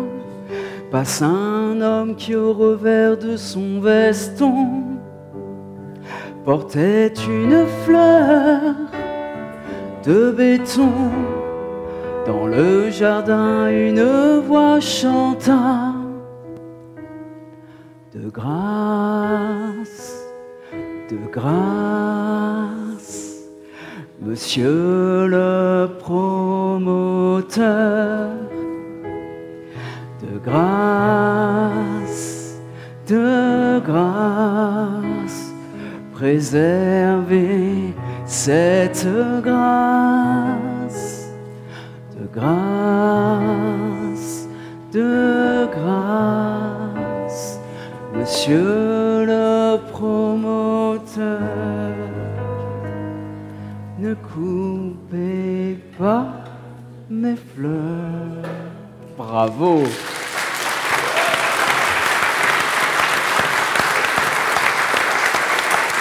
passe 0.90 1.22
un 1.22 1.80
homme 1.80 2.14
qui 2.14 2.34
au 2.34 2.52
revers 2.52 3.16
de 3.16 3.36
son 3.36 3.80
veston 3.80 4.82
portait 6.44 7.14
une 7.26 7.64
fleur 7.84 8.60
de 10.04 10.30
béton. 10.30 10.92
Dans 12.26 12.46
le 12.46 12.90
jardin, 12.90 13.68
une 13.68 14.40
voix 14.46 14.78
chanta 14.80 15.93
de 18.14 18.28
grâce, 18.30 20.14
de 21.10 21.16
grâce, 21.32 22.70
monsieur 24.22 25.26
le 25.26 25.88
promoteur, 25.98 27.58
de 30.22 30.38
grâce, 30.44 31.74
de 33.08 33.80
grâce, 33.80 35.52
préservez 36.12 37.92
cette 38.26 39.08
grâce, 39.42 41.32
de 42.16 42.28
grâce, 42.32 43.68
de 44.92 45.66
grâce, 45.74 46.83
monsieur 48.14 49.24
le 49.26 49.78
promoteur. 49.90 51.40
Ne 53.98 54.14
coupez 54.14 55.78
pas 55.98 56.26
mes 57.10 57.36
fleurs. 57.36 58.50
Bravo. 59.16 59.84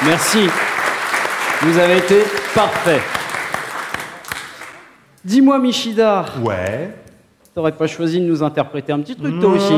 Merci. 0.06 0.50
Vous 1.62 1.78
avez 1.78 1.98
été 1.98 2.24
parfait. 2.54 3.02
Dis-moi, 5.24 5.60
Michida. 5.60 6.26
Ouais. 6.42 7.03
T'aurais 7.56 7.72
pas 7.74 7.86
choisi 7.86 8.20
de 8.20 8.26
nous 8.26 8.42
interpréter 8.42 8.92
un 8.94 9.00
petit 9.00 9.16
truc, 9.16 9.40
toi 9.40 9.52
aussi 9.52 9.74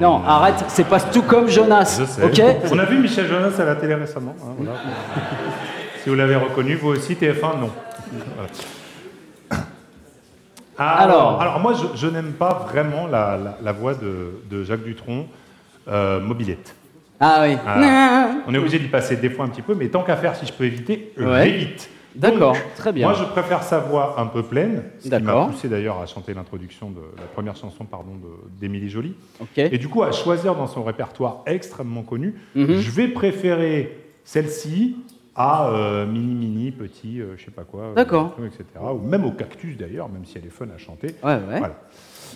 Non, 0.00 0.22
arrête, 0.26 0.64
c'est 0.68 0.86
pas 0.88 1.00
tout 1.00 1.20
comme 1.22 1.48
Jonas, 1.50 1.98
Je 2.00 2.04
sais. 2.06 2.24
ok 2.24 2.70
On 2.72 2.78
a 2.78 2.86
vu 2.86 2.96
Michel 2.98 3.26
Jonas 3.26 3.52
à 3.58 3.64
la 3.64 3.76
télé 3.76 3.94
récemment. 3.94 4.34
hein, 4.42 4.54
voilà. 4.56 4.72
si 6.02 6.08
vous 6.08 6.14
l'avez 6.14 6.36
reconnu, 6.36 6.76
vous 6.76 6.88
aussi, 6.88 7.12
TF1, 7.14 7.60
non. 7.60 7.70
Voilà. 8.36 8.48
Alors. 10.78 11.42
alors 11.42 11.60
moi, 11.60 11.74
je, 11.74 11.98
je 11.98 12.06
n'aime 12.06 12.32
pas 12.32 12.66
vraiment 12.70 13.06
la, 13.06 13.36
la- 13.36 13.58
la 13.62 13.72
voix 13.72 13.94
de, 13.94 14.40
de 14.50 14.64
Jacques 14.64 14.84
Dutronc, 14.84 15.26
euh, 15.88 16.20
mobilette. 16.20 16.74
Ah 17.20 17.40
oui. 17.42 17.56
Voilà. 17.64 18.30
On 18.46 18.54
est 18.54 18.58
obligé 18.58 18.78
d'y 18.78 18.86
passer 18.86 19.16
des 19.16 19.28
fois 19.28 19.44
un 19.44 19.48
petit 19.48 19.60
peu, 19.62 19.74
mais 19.74 19.88
tant 19.88 20.02
qu'à 20.04 20.16
faire, 20.16 20.36
si 20.36 20.46
je 20.46 20.52
peux 20.52 20.64
éviter, 20.64 21.12
Ouais. 21.18 21.44
j'évite. 21.50 21.90
D'accord, 22.14 22.56
très 22.76 22.92
bien. 22.92 23.06
Moi, 23.08 23.16
je 23.18 23.24
préfère 23.24 23.62
sa 23.62 23.78
voix 23.78 24.18
un 24.18 24.26
peu 24.26 24.42
pleine, 24.42 24.82
ce 24.98 25.08
qui 25.08 25.22
m'a 25.22 25.46
poussé 25.46 25.68
d'ailleurs 25.68 26.00
à 26.00 26.06
chanter 26.06 26.34
l'introduction 26.34 26.90
de 26.90 27.00
la 27.16 27.24
première 27.24 27.54
chanson 27.56 27.84
pardon, 27.84 28.12
d'Émilie 28.60 28.88
Joly. 28.90 29.14
Ok. 29.40 29.58
Et 29.58 29.78
du 29.78 29.88
coup, 29.88 30.02
à 30.02 30.10
choisir 30.12 30.54
dans 30.54 30.66
son 30.66 30.82
répertoire 30.82 31.42
extrêmement 31.46 32.02
connu, 32.02 32.34
Mhm. 32.54 32.78
je 32.80 32.90
vais 32.90 33.08
préférer 33.08 33.98
celle-ci 34.24 34.96
à 35.36 35.68
euh, 35.70 36.06
Mini 36.06 36.34
Mini, 36.34 36.70
Petit, 36.72 37.20
euh, 37.20 37.34
je 37.36 37.44
sais 37.44 37.50
pas 37.52 37.62
quoi, 37.62 37.92
euh, 37.96 38.02
etc. 38.46 38.64
Ou 38.92 39.06
même 39.06 39.24
au 39.24 39.30
Cactus 39.30 39.76
d'ailleurs, 39.76 40.08
même 40.08 40.24
si 40.24 40.36
elle 40.36 40.46
est 40.46 40.50
fun 40.50 40.66
à 40.74 40.78
chanter. 40.78 41.14
Ouais, 41.22 41.34
ouais. 41.34 41.58
Voilà. 41.58 41.76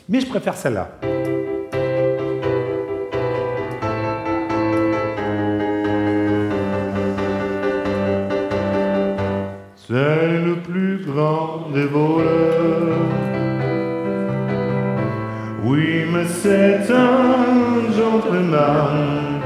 Mais 0.08 0.20
je 0.20 0.26
préfère 0.26 0.54
celle-là. 0.54 0.90
C'est 9.94 10.40
le 10.42 10.54
plus 10.54 11.04
grand 11.04 11.68
des 11.74 11.84
voleurs. 11.84 12.96
Oui, 15.62 16.06
mais 16.10 16.24
c'est 16.24 16.90
un 16.90 17.92
gentleman. 17.92 19.42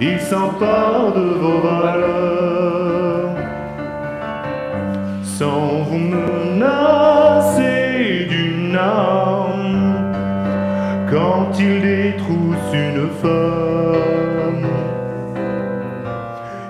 Il 0.00 0.18
s'empare 0.18 1.12
de 1.14 1.26
vos 1.42 1.60
valeurs 1.60 3.36
sans 5.22 5.84
vous 5.88 6.00
menacer 6.16 7.56
d'une 8.28 8.74
arme 8.74 10.10
quand 11.08 11.56
il 11.60 11.80
détrousse 11.82 12.72
une 12.72 13.06
femme. 13.22 13.64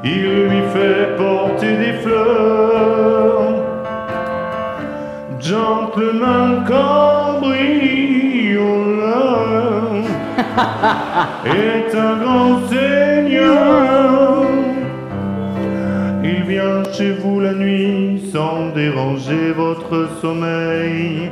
Il 0.06 0.48
lui 0.48 0.62
fait 0.74 1.16
porter 1.16 1.78
des 1.78 1.94
fleurs, 2.02 3.54
gentleman 5.40 6.64
cambrioleur 6.66 7.54
est 11.46 11.94
un 11.96 12.16
grand 12.22 12.68
seigneur. 12.68 14.44
Il 16.22 16.42
vient 16.42 16.82
chez 16.92 17.12
vous 17.12 17.40
la 17.40 17.54
nuit 17.54 18.28
sans 18.30 18.68
déranger 18.74 19.52
votre 19.56 20.08
sommeil. 20.20 21.30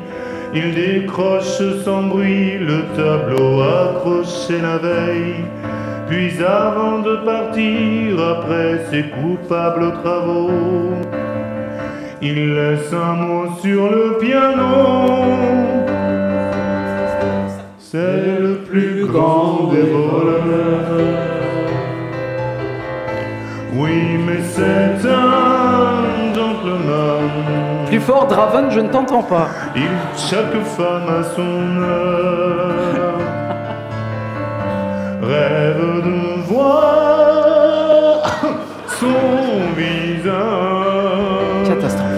Il 0.55 0.75
décroche 0.75 1.63
sans 1.85 2.05
bruit 2.05 2.59
le 2.59 2.85
tableau 2.97 3.61
accroché 3.61 4.63
la 4.63 4.79
veille. 4.79 5.45
Puis 6.13 6.45
avant 6.45 6.99
de 6.99 7.17
partir, 7.25 8.21
après 8.37 8.85
ses 8.91 9.05
coupables 9.05 9.95
travaux, 10.03 10.93
il 12.21 12.55
laisse 12.55 12.93
un 12.93 13.15
mot 13.15 13.47
sur 13.63 13.91
le 13.91 14.19
piano. 14.19 15.25
C'est 17.79 18.39
le 18.41 18.57
plus 18.57 19.07
grand 19.07 19.71
des 19.73 19.89
voleurs. 19.91 21.01
Oui, 23.75 24.19
mais 24.27 24.43
c'est 24.43 25.09
un 25.09 26.35
gentleman. 26.35 27.87
Plus 27.87 28.01
fort, 28.01 28.27
Draven, 28.27 28.71
je 28.71 28.81
ne 28.81 28.89
t'entends 28.91 29.23
pas. 29.23 29.49
Il, 29.75 29.89
chaque 30.15 30.63
femme 30.77 31.09
a 31.09 31.23
son 31.23 31.83
heure. 31.83 32.92
Rêve 35.23 36.03
de 36.03 36.43
voir 36.49 38.25
son 38.89 39.71
visage. 39.77 40.33
Catastrophe. 41.69 42.11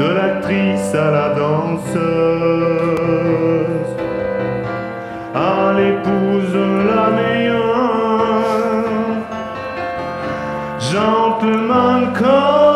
De 0.00 0.06
l'actrice 0.12 0.92
à 0.92 1.10
la 1.12 1.28
danseuse. 1.36 1.92
À 5.32 5.72
l'épouse 5.76 6.56
la 6.92 7.10
meilleure. 7.10 7.62
Gentleman 10.80 12.12
cambrioleur 12.12 12.71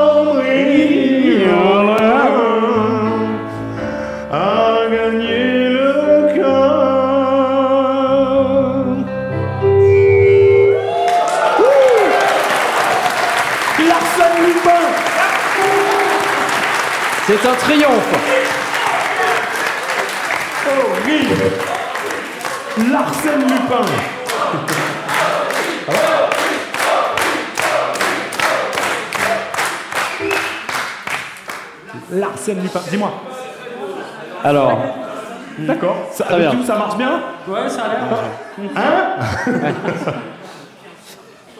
C'est 17.46 17.52
un 17.52 17.54
triomphe. 17.54 18.12
Horrible 20.66 21.44
Larsen 22.90 23.40
Lupin. 23.40 23.84
Larsen 32.10 32.62
Lupin, 32.62 32.80
dis-moi. 32.90 33.12
Alors, 34.42 34.80
D'accord, 35.58 35.96
ça, 36.12 36.24
bien. 36.36 36.50
tout, 36.50 36.64
ça 36.64 36.74
marche 36.74 36.96
bien 36.96 37.20
Ouais, 37.46 37.68
ça 37.68 37.82
a 37.84 37.88
l'air. 37.88 38.74
Hein 38.74 39.72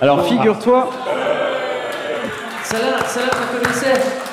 alors 0.03 0.27
figure-toi, 0.27 0.91
Celle-là, 2.65 2.97
celle-là, 3.07 3.31
tu 3.31 3.39
la 3.39 3.61
connaissais 3.61 4.26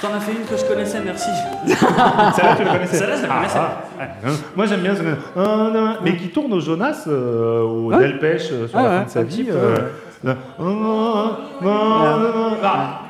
T'en 0.00 0.14
as 0.14 0.20
fait 0.20 0.30
une 0.32 0.44
que 0.46 0.56
je 0.56 0.64
connaissais, 0.64 1.00
merci. 1.04 1.28
Celle-là, 1.66 2.54
tu 2.56 2.62
le 2.64 2.70
connaissais 2.70 2.96
Celle-là, 2.98 3.16
je 3.16 3.22
la 3.22 3.28
Ah, 3.30 3.36
connaissais. 3.38 3.58
ah. 3.58 4.04
Hein, 4.24 4.30
Moi, 4.54 4.66
j'aime 4.66 4.80
bien 4.80 4.94
ce 4.94 5.02
Ah, 5.36 5.96
Mais 6.04 6.16
qui 6.16 6.28
tourne 6.28 6.52
au 6.52 6.60
Jonas, 6.60 7.04
euh, 7.08 7.62
au 7.62 7.90
Ouais. 7.90 7.98
Delpech, 7.98 8.48
euh, 8.52 8.68
sur 8.68 8.76
Ouais, 8.78 8.84
la 8.84 8.90
fin 9.00 9.04
de 9.04 9.10
sa 9.10 9.22
vie. 9.24 9.46
euh, 9.50 9.76
ah, 12.62 13.00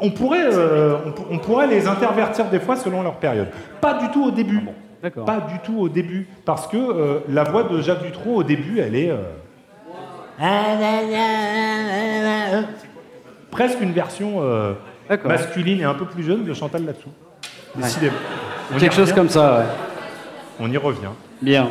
on, 0.00 0.10
pourrait, 0.10 0.46
euh, 0.54 0.96
on, 1.06 1.10
pour- 1.12 1.26
on 1.30 1.38
pourrait 1.38 1.66
les 1.66 1.86
intervertir 1.86 2.46
des 2.46 2.60
fois 2.60 2.76
selon 2.76 3.02
leur 3.02 3.16
période. 3.16 3.48
Pas 3.82 3.94
du 3.94 4.08
tout 4.10 4.24
au 4.24 4.30
début. 4.30 4.60
D'accord. 5.02 5.26
Pas 5.26 5.40
du 5.52 5.58
tout 5.60 5.78
au 5.78 5.88
début. 5.90 6.28
Parce 6.46 6.66
que 6.66 6.76
euh, 6.78 7.18
la 7.28 7.44
voix 7.44 7.64
de 7.64 7.80
Jacques 7.82 8.02
Dutronc, 8.02 8.36
au 8.36 8.42
début, 8.42 8.80
elle 8.80 8.94
est. 8.96 9.10
euh, 9.10 9.16
presque 13.50 13.80
une 13.82 13.92
version 13.92 14.36
euh. 14.40 14.72
Masculine 15.24 15.80
et 15.80 15.84
un 15.84 15.94
peu 15.94 16.04
plus 16.04 16.22
jeune 16.22 16.44
de 16.44 16.54
Chantal 16.54 16.84
là-dessous. 16.84 17.10
Décidément. 17.76 18.16
Quelque 18.78 18.94
chose 18.94 19.12
comme 19.12 19.28
ça, 19.28 19.58
ouais. 19.58 19.64
On 20.60 20.70
y 20.70 20.76
revient. 20.76 21.10
Bien. 21.40 21.68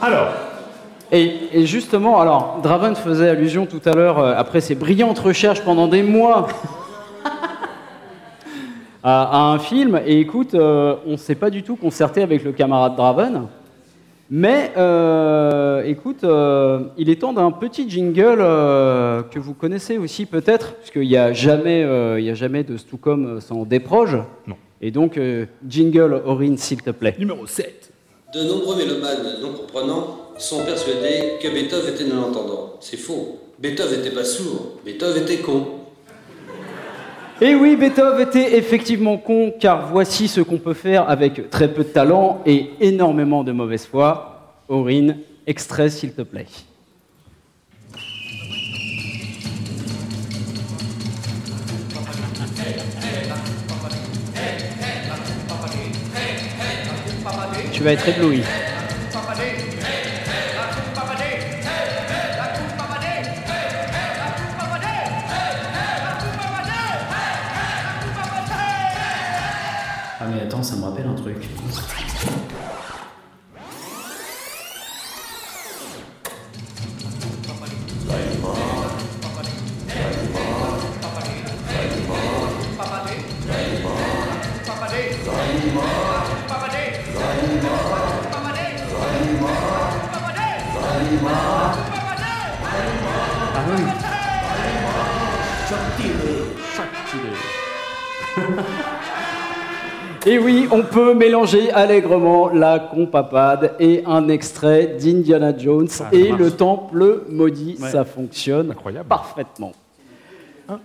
Alors, 0.00 0.28
Et, 1.10 1.48
et 1.52 1.66
justement, 1.66 2.20
alors, 2.20 2.60
Draven 2.62 2.94
faisait 2.96 3.28
allusion 3.28 3.66
tout 3.66 3.80
à 3.84 3.92
l'heure, 3.94 4.18
euh, 4.18 4.34
après 4.36 4.60
ses 4.60 4.74
brillantes 4.74 5.18
recherches 5.18 5.60
pendant 5.62 5.86
des 5.88 6.02
mois, 6.02 6.48
à, 9.04 9.22
à 9.22 9.38
un 9.52 9.58
film. 9.58 10.00
Et 10.06 10.20
écoute, 10.20 10.54
euh, 10.54 10.96
on 11.06 11.12
ne 11.12 11.16
s'est 11.16 11.34
pas 11.34 11.50
du 11.50 11.62
tout 11.62 11.76
concerté 11.76 12.22
avec 12.22 12.44
le 12.44 12.52
camarade 12.52 12.96
Draven. 12.96 13.46
Mais 14.34 14.72
euh, 14.78 15.82
écoute, 15.84 16.24
euh, 16.24 16.84
il 16.96 17.10
est 17.10 17.20
temps 17.20 17.34
d'un 17.34 17.50
petit 17.50 17.86
jingle 17.86 18.38
euh, 18.40 19.22
que 19.24 19.38
vous 19.38 19.52
connaissez 19.52 19.98
aussi 19.98 20.24
peut-être, 20.24 20.76
puisqu'il 20.76 21.06
n'y 21.06 21.18
a, 21.18 21.34
jamais, 21.34 21.84
euh, 21.84 22.18
il 22.18 22.24
y 22.24 22.30
a 22.30 22.34
jamais 22.34 22.64
de 22.64 22.78
Stucom 22.78 23.42
sans 23.42 23.66
Desproges. 23.66 24.16
Non. 24.46 24.56
Et 24.80 24.90
donc, 24.90 25.18
euh, 25.18 25.44
jingle 25.68 26.22
Aurine, 26.24 26.56
s'il 26.56 26.80
te 26.80 26.88
plaît. 26.92 27.14
numéro 27.18 27.46
7. 27.46 27.92
De 28.32 28.42
nombreux 28.44 28.76
mélomanes 28.76 29.38
non 29.42 29.52
comprenants 29.52 30.16
sont 30.38 30.64
persuadés 30.64 31.34
que 31.42 31.48
Beethoven 31.48 31.92
était 31.92 32.04
non-entendant. 32.06 32.76
C'est 32.80 32.96
faux. 32.96 33.38
Beethoven 33.58 33.98
n'était 33.98 34.14
pas 34.14 34.24
sourd, 34.24 34.78
Beethoven 34.82 35.24
était 35.24 35.42
con. 35.42 35.66
Et 37.44 37.56
oui, 37.56 37.74
Beethoven 37.74 38.20
était 38.20 38.56
effectivement 38.56 39.18
con, 39.18 39.52
car 39.58 39.88
voici 39.88 40.28
ce 40.28 40.40
qu'on 40.40 40.58
peut 40.58 40.74
faire 40.74 41.10
avec 41.10 41.50
très 41.50 41.66
peu 41.66 41.82
de 41.82 41.88
talent 41.88 42.40
et 42.46 42.70
énormément 42.78 43.42
de 43.42 43.50
mauvaise 43.50 43.84
foi. 43.84 44.60
Aurine, 44.68 45.18
extrait 45.44 45.90
s'il 45.90 46.12
te 46.12 46.22
plaît. 46.22 46.46
Tu 57.72 57.82
vas 57.82 57.90
être 57.90 58.08
ébloui. 58.08 58.42
Attends, 70.40 70.62
ça 70.62 70.76
me 70.76 70.84
rappelle 70.84 71.01
Et 100.24 100.38
oui, 100.38 100.68
on 100.70 100.82
peut 100.82 101.14
mélanger 101.14 101.70
allègrement 101.72 102.48
la 102.50 102.78
compapade 102.78 103.74
et 103.80 104.04
un 104.06 104.28
extrait 104.28 104.96
d'Indiana 105.00 105.56
Jones 105.56 105.88
Ah, 106.00 106.04
et 106.12 106.28
marche. 106.28 106.40
le 106.40 106.50
temple 106.52 107.22
maudit. 107.28 107.76
Ouais. 107.80 107.90
Ça 107.90 108.04
fonctionne 108.04 108.70
Incroyable. 108.70 109.08
parfaitement. 109.08 109.72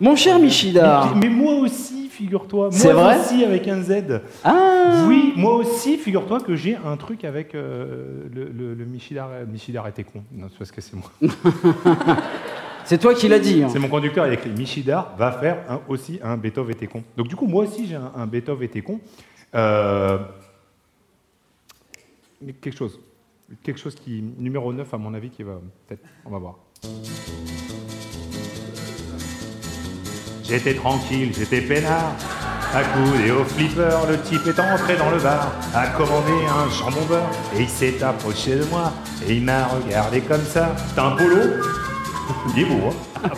Mon 0.01 0.15
cher 0.15 0.39
Michida. 0.39 1.09
Mais, 1.15 1.27
mais 1.27 1.33
moi 1.35 1.53
aussi, 1.53 2.07
figure-toi. 2.09 2.69
C'est 2.71 2.91
Moi 2.91 3.03
vrai 3.03 3.19
aussi, 3.19 3.43
avec 3.45 3.67
un 3.67 3.81
Z. 3.81 4.21
Ah 4.43 5.03
Oui, 5.07 5.33
moi 5.37 5.53
aussi, 5.55 5.97
figure-toi 5.97 6.39
que 6.39 6.55
j'ai 6.55 6.75
un 6.83 6.97
truc 6.97 7.23
avec 7.23 7.53
euh, 7.53 8.23
le, 8.33 8.45
le, 8.45 8.73
le 8.73 8.85
Michidar. 8.85 9.29
Michidar 9.49 9.87
était 9.87 10.03
con. 10.03 10.23
Non, 10.33 10.47
c'est 10.49 10.57
parce 10.57 10.71
que 10.71 10.81
c'est 10.81 10.95
moi. 10.95 11.11
C'est 12.87 12.99
toi 12.99 13.13
qui 13.13 13.27
l'as 13.27 13.39
dit. 13.39 13.61
hein. 13.63 13.67
C'est 13.69 13.79
mon 13.79 13.89
conducteur, 13.89 14.25
il 14.27 14.29
a 14.29 14.33
écrit 14.35 14.49
Michidar 14.49 15.13
va 15.17 15.33
faire 15.33 15.57
aussi 15.89 16.21
un 16.23 16.37
Beethoven 16.37 16.71
était 16.71 16.87
con. 16.87 17.03
Donc 17.17 17.27
du 17.27 17.35
coup, 17.35 17.45
moi 17.45 17.65
aussi, 17.65 17.85
j'ai 17.85 17.95
un, 17.95 18.25
Beethoven 18.25 18.63
était 18.63 18.81
con. 18.81 19.01
Euh, 19.53 20.17
quelque 22.61 22.77
chose. 22.77 22.97
Quelque 23.61 23.77
chose 23.79 23.95
qui. 23.95 24.23
Numéro 24.37 24.71
9, 24.71 24.93
à 24.93 24.97
mon 24.97 25.13
avis, 25.13 25.29
qui 25.29 25.43
va. 25.43 25.59
Peut-être. 25.85 26.01
On 26.25 26.29
va 26.29 26.37
voir. 26.37 26.55
J'étais 30.43 30.75
tranquille, 30.75 31.33
j'étais 31.37 31.59
peinard. 31.59 32.13
Accoudé 32.73 33.31
au 33.31 33.43
flipper, 33.43 33.97
le 34.09 34.19
type 34.21 34.45
est 34.47 34.59
entré 34.59 34.97
dans 34.97 35.09
le 35.09 35.19
bar, 35.19 35.53
a 35.73 35.87
commandé 35.87 36.31
un 36.49 36.69
jambon 36.69 37.05
beurre, 37.07 37.29
et 37.57 37.61
il 37.61 37.69
s'est 37.69 38.03
approché 38.03 38.57
de 38.57 38.65
moi, 38.65 38.91
et 39.25 39.35
il 39.35 39.43
m'a 39.43 39.67
regardé 39.67 40.19
comme 40.19 40.43
ça. 40.43 40.75
T'as 40.93 41.05
un 41.07 41.15
polo? 41.15 41.39
Il 42.55 42.63
est 42.63 42.65
beau, 42.65 42.89
hein 43.23 43.29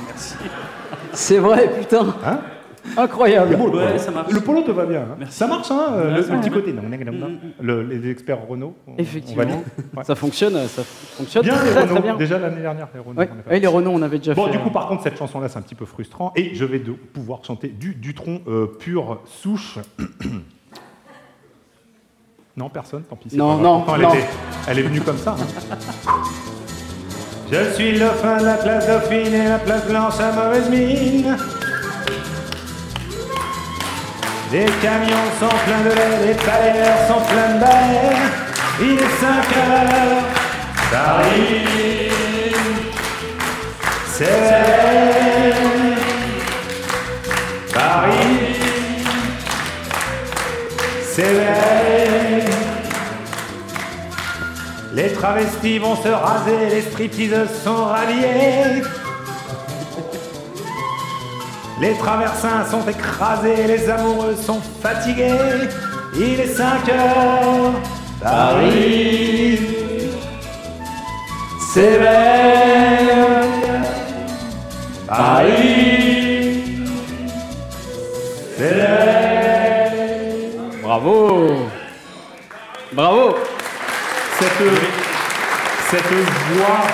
C'est 1.14 1.38
vrai, 1.40 1.70
putain. 1.80 2.16
Hein 2.26 2.40
Incroyable. 2.98 3.50
Il 3.52 3.54
est 3.54 3.58
beau, 3.58 3.68
le 3.70 3.78
Ouais, 3.78 3.88
polo. 3.88 4.00
ça 4.00 4.12
marche. 4.12 4.32
Le 4.32 4.40
polo 4.40 4.62
te 4.62 4.72
va 4.72 4.86
bien. 4.86 5.02
hein 5.02 5.16
Merci. 5.20 5.38
Ça 5.38 5.48
marche, 5.48 5.70
hein, 5.70 5.88
euh, 5.92 6.10
Ouais, 6.12 6.18
le, 6.18 6.24
ça 6.24 6.34
le 6.34 6.40
petit 6.40 6.50
marche. 6.50 6.62
côté. 6.64 6.74
Non, 6.74 6.82
non, 6.84 7.12
non, 7.12 7.30
non. 7.30 7.38
Le- 7.62 7.84
les 7.84 8.10
experts 8.10 8.40
Renault. 8.48 8.74
Effectivement. 8.98 9.44
Ouais. 9.96 10.04
Ça 10.04 10.16
fonctionne, 10.16 10.54
ça 10.68 10.84
fonctionne 10.84 11.44
Bien 11.44 11.64
les 11.64 11.72
Renault. 11.74 11.94
très 11.94 12.02
bien. 12.02 12.16
Déjà 12.16 12.40
l'année 12.40 12.62
dernière, 12.62 12.88
les 12.94 13.00
Renault. 13.00 13.20
Ouais. 13.20 13.30
on 13.48 13.52
les 13.60 13.68
Renault, 13.68 13.92
on 13.94 14.02
avait 14.02 14.18
déjà 14.18 14.34
Bon, 14.34 14.46
fait. 14.46 14.52
du 14.54 14.60
coup, 14.60 14.70
hein. 14.70 14.74
par 14.74 14.88
contre, 14.88 15.04
cette 15.04 15.18
chanson-là, 15.18 15.50
c'est 15.50 15.60
un 15.60 15.62
petit 15.62 15.76
peu 15.76 15.86
frustrant. 15.86 16.32
Et 16.36 16.56
je 16.56 16.66
vais 16.66 16.80
de 16.80 16.92
pouvoir 16.94 17.44
chanter 17.46 17.68
du 17.68 17.94
Dutron 17.96 18.42
euh, 18.48 18.66
pure 18.80 19.20
souche. 19.26 19.78
non, 22.58 22.70
personne, 22.70 23.04
tant 23.04 23.18
pis. 23.18 23.36
Non, 23.36 23.58
pas 23.58 23.62
non, 23.64 23.86
elle, 23.96 24.02
non. 24.02 24.14
était- 24.14 24.26
elle 24.68 24.80
est 24.80 24.84
venue 24.84 25.02
comme 25.02 25.18
ça. 25.18 25.36
hein. 25.40 25.76
Je 27.52 27.74
suis 27.74 27.98
le 27.98 28.10
fin 28.22 28.38
de 28.38 28.46
la 28.46 28.54
place 28.54 28.86
Dauphine 28.86 29.34
et 29.34 29.48
la 29.48 29.58
place 29.58 29.84
Blanche 29.86 30.20
à 30.20 30.32
mauvaise 30.32 30.70
mine. 30.70 31.36
Les 34.52 34.66
camions 34.66 35.30
sont 35.40 35.56
pleins 35.66 35.84
de 35.84 35.90
lait, 35.96 36.28
les 36.28 36.34
balayeurs 36.34 37.08
sont 37.08 37.22
pleins 37.26 37.56
de 37.56 37.60
balais. 37.60 38.18
Il 38.82 38.94
est 38.94 39.16
5 39.20 39.28
heures, 39.58 40.24
Paris. 40.92 42.10
C'est 44.12 44.28
Paris, 47.74 48.58
c'est 51.04 52.19
Les 55.02 55.14
travestis 55.14 55.80
vont 55.80 55.96
se 55.96 56.10
raser, 56.10 56.70
les 56.72 56.82
stripteaseuses 56.82 57.64
sont 57.64 57.86
ralliées. 57.86 58.84
Les 61.80 61.94
traversins 61.94 62.66
sont 62.70 62.86
écrasés, 62.86 63.66
les 63.66 63.90
amoureux 63.90 64.36
sont 64.36 64.60
fatigués. 64.84 65.70
Il 66.18 66.42
est 66.42 66.48
5 66.48 66.90
heures, 66.90 67.72
Paris 68.22 69.60
s'éveille. 71.74 73.08
Paris 75.08 76.76
s'éveille. 78.58 79.70
Bravo. 80.84 81.56
Bravo. 82.92 83.29
Cette, 85.90 86.04
voix 86.04 86.86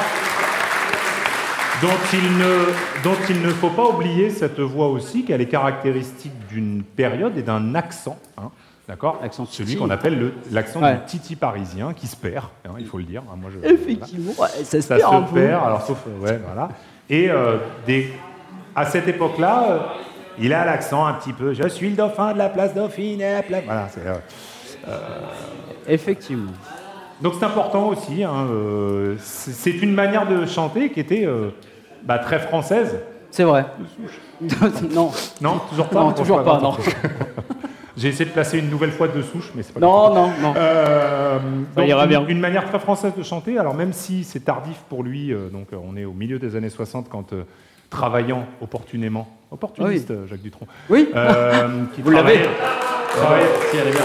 dont 1.82 1.98
il, 2.14 2.38
ne, 2.38 3.04
dont 3.04 3.18
il 3.30 3.42
ne 3.42 3.50
faut 3.50 3.70
pas 3.70 3.84
oublier, 3.90 4.30
cette 4.30 4.60
voix 4.60 4.88
aussi, 4.88 5.26
qu'elle 5.26 5.42
est 5.42 5.48
caractéristique 5.48 6.32
d'une 6.48 6.84
période 6.84 7.38
et 7.38 7.42
d'un 7.42 7.76
accent. 7.76 8.18
hein, 8.38 8.50
D'accord 8.88 9.20
Celui 9.32 9.48
titi. 9.72 9.78
qu'on 9.78 9.90
appelle 9.90 10.18
le- 10.20 10.34
l'accent 10.52 10.82
Ouais. 10.82 10.94
du 10.94 11.00
titi 11.06 11.36
parisien, 11.36 11.94
qui 11.94 12.06
se 12.08 12.16
perd, 12.16 12.46
hein, 12.66 12.74
il 12.80 12.86
faut 12.86 12.98
le 13.00 13.04
dire. 13.04 13.24
hein, 13.30 13.36
moi, 13.36 13.50
je- 13.52 13.68
Effectivement, 13.68 14.32
ça 14.34 14.48
se 14.64 14.82
ça 14.82 14.96
perd 14.98 15.14
un 15.14 15.26
se 15.28 15.34
peu. 15.34 15.42
perd, 15.42 15.64
alors 15.66 15.82
sauf, 15.86 15.98
euh, 16.08 16.24
ouais, 16.26 16.40
voilà. 16.46 16.70
Et 17.10 17.30
euh, 17.30 17.58
des, 17.88 18.14
à 18.76 18.86
cette 18.86 19.08
époque-là, 19.08 19.66
euh, 19.70 19.80
Il 20.38 20.54
a 20.54 20.66
l'accent 20.66 21.06
un 21.06 21.14
petit 21.14 21.32
peu. 21.32 21.54
Je 21.54 21.66
suis 21.70 21.90
le 21.90 21.96
dauphin 21.96 22.34
de 22.34 22.38
la 22.38 22.50
place 22.50 22.74
Dauphine 22.76 23.22
et 23.22 23.32
la 23.36 23.42
place. 23.42 23.64
Voilà, 23.66 23.88
c'est. 23.90 24.02
euh, 24.06 25.00
Effectivement. 25.88 26.52
Donc 27.22 27.34
c'est 27.40 27.46
important 27.46 27.88
aussi. 27.88 28.24
hein, 28.24 28.48
euh, 28.52 29.16
c'est 29.20 29.72
une 29.72 29.94
manière 29.94 30.28
de 30.28 30.46
chanter 30.46 30.90
qui 30.92 31.00
était 31.00 31.26
euh, 31.26 31.50
bah, 32.04 32.20
très 32.20 32.40
française. 32.40 33.00
C'est 33.32 33.44
vrai. 33.44 33.66
non. 34.94 35.12
Non, 35.42 35.60
toujours 35.70 35.88
pas. 35.90 36.00
Non, 36.00 36.12
toujours 36.12 36.44
pas. 36.44 36.60
J'ai 37.98 38.10
essayé 38.10 38.26
de 38.26 38.32
placer 38.32 38.60
une 38.60 38.70
nouvelle 38.70 38.92
fois 38.92 39.08
deux 39.08 39.24
souches, 39.24 39.52
mais 39.56 39.64
c'est 39.64 39.72
pas 39.74 39.80
Non, 39.80 40.14
non, 40.14 40.30
non. 40.42 40.54
Euh, 40.58 41.40
Ça 41.74 41.80
donc, 41.82 41.90
ira 41.90 42.04
une, 42.04 42.10
bien. 42.10 42.26
une 42.28 42.40
manière 42.42 42.68
très 42.68 42.80
française 42.80 43.14
de 43.18 43.24
chanter. 43.24 43.58
Alors 43.58 43.74
même 43.74 43.94
si 43.94 44.26
c'est 44.26 44.42
tardif 44.42 44.78
pour 44.90 45.02
lui, 45.02 45.32
euh, 45.32 45.48
donc 45.50 45.68
euh, 45.72 45.78
on 45.82 45.96
est 45.96 46.04
au 46.04 46.12
milieu 46.12 46.38
des 46.38 46.58
années 46.58 46.70
60 46.70 47.08
quand 47.10 47.32
euh, 47.32 47.44
travaillant 47.90 48.46
opportunément, 48.60 49.30
opportuniste 49.50 50.12
Jacques 50.28 50.42
Dutronc. 50.42 50.68
Oui. 50.90 51.08
Euh, 51.16 51.84
qui 51.94 52.02
Vous 52.02 52.12
l'avez. 52.12 52.40
Si, 52.40 52.42
elle 52.42 52.44
est 52.44 53.22
bien. 53.22 53.72
Elle 53.72 53.88
est 53.88 53.92
bien. 53.92 54.02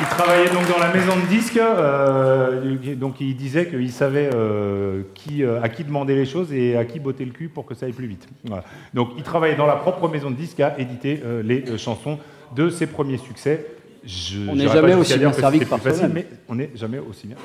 Il 0.00 0.06
travaillait 0.06 0.50
donc 0.50 0.68
dans 0.68 0.78
la 0.78 0.92
maison 0.92 1.16
de 1.16 1.26
disques, 1.26 1.56
euh, 1.56 2.76
donc 2.94 3.20
il 3.20 3.36
disait 3.36 3.66
qu'il 3.68 3.90
savait 3.92 4.30
euh, 4.32 5.02
qui, 5.14 5.42
euh, 5.44 5.60
à 5.62 5.68
qui 5.68 5.84
demander 5.84 6.14
les 6.14 6.24
choses 6.26 6.52
et 6.52 6.76
à 6.76 6.84
qui 6.84 7.00
botter 7.00 7.24
le 7.24 7.32
cul 7.32 7.48
pour 7.48 7.66
que 7.66 7.74
ça 7.74 7.86
aille 7.86 7.92
plus 7.92 8.06
vite. 8.06 8.26
Voilà. 8.44 8.64
Donc 8.94 9.10
il 9.16 9.22
travaillait 9.22 9.56
dans 9.56 9.66
la 9.66 9.76
propre 9.76 10.08
maison 10.08 10.30
de 10.30 10.36
disques 10.36 10.60
à 10.60 10.78
éditer 10.78 11.20
euh, 11.24 11.42
les 11.42 11.68
euh, 11.68 11.76
chansons 11.78 12.18
de 12.54 12.70
ses 12.70 12.86
premiers 12.86 13.18
succès. 13.18 13.66
Je- 14.04 14.48
On 14.48 14.54
n'est 14.54 14.68
jamais 14.68 14.94
aussi 14.94 15.18
bien 15.18 15.32
servi 15.32 15.58
que 15.60 15.64
par 15.66 15.80
soi-même. 15.82 16.12
Mais 16.12 16.26
on 16.48 16.54
n'est 16.54 16.70
jamais 16.74 16.98
aussi 16.98 17.26
bien 17.26 17.36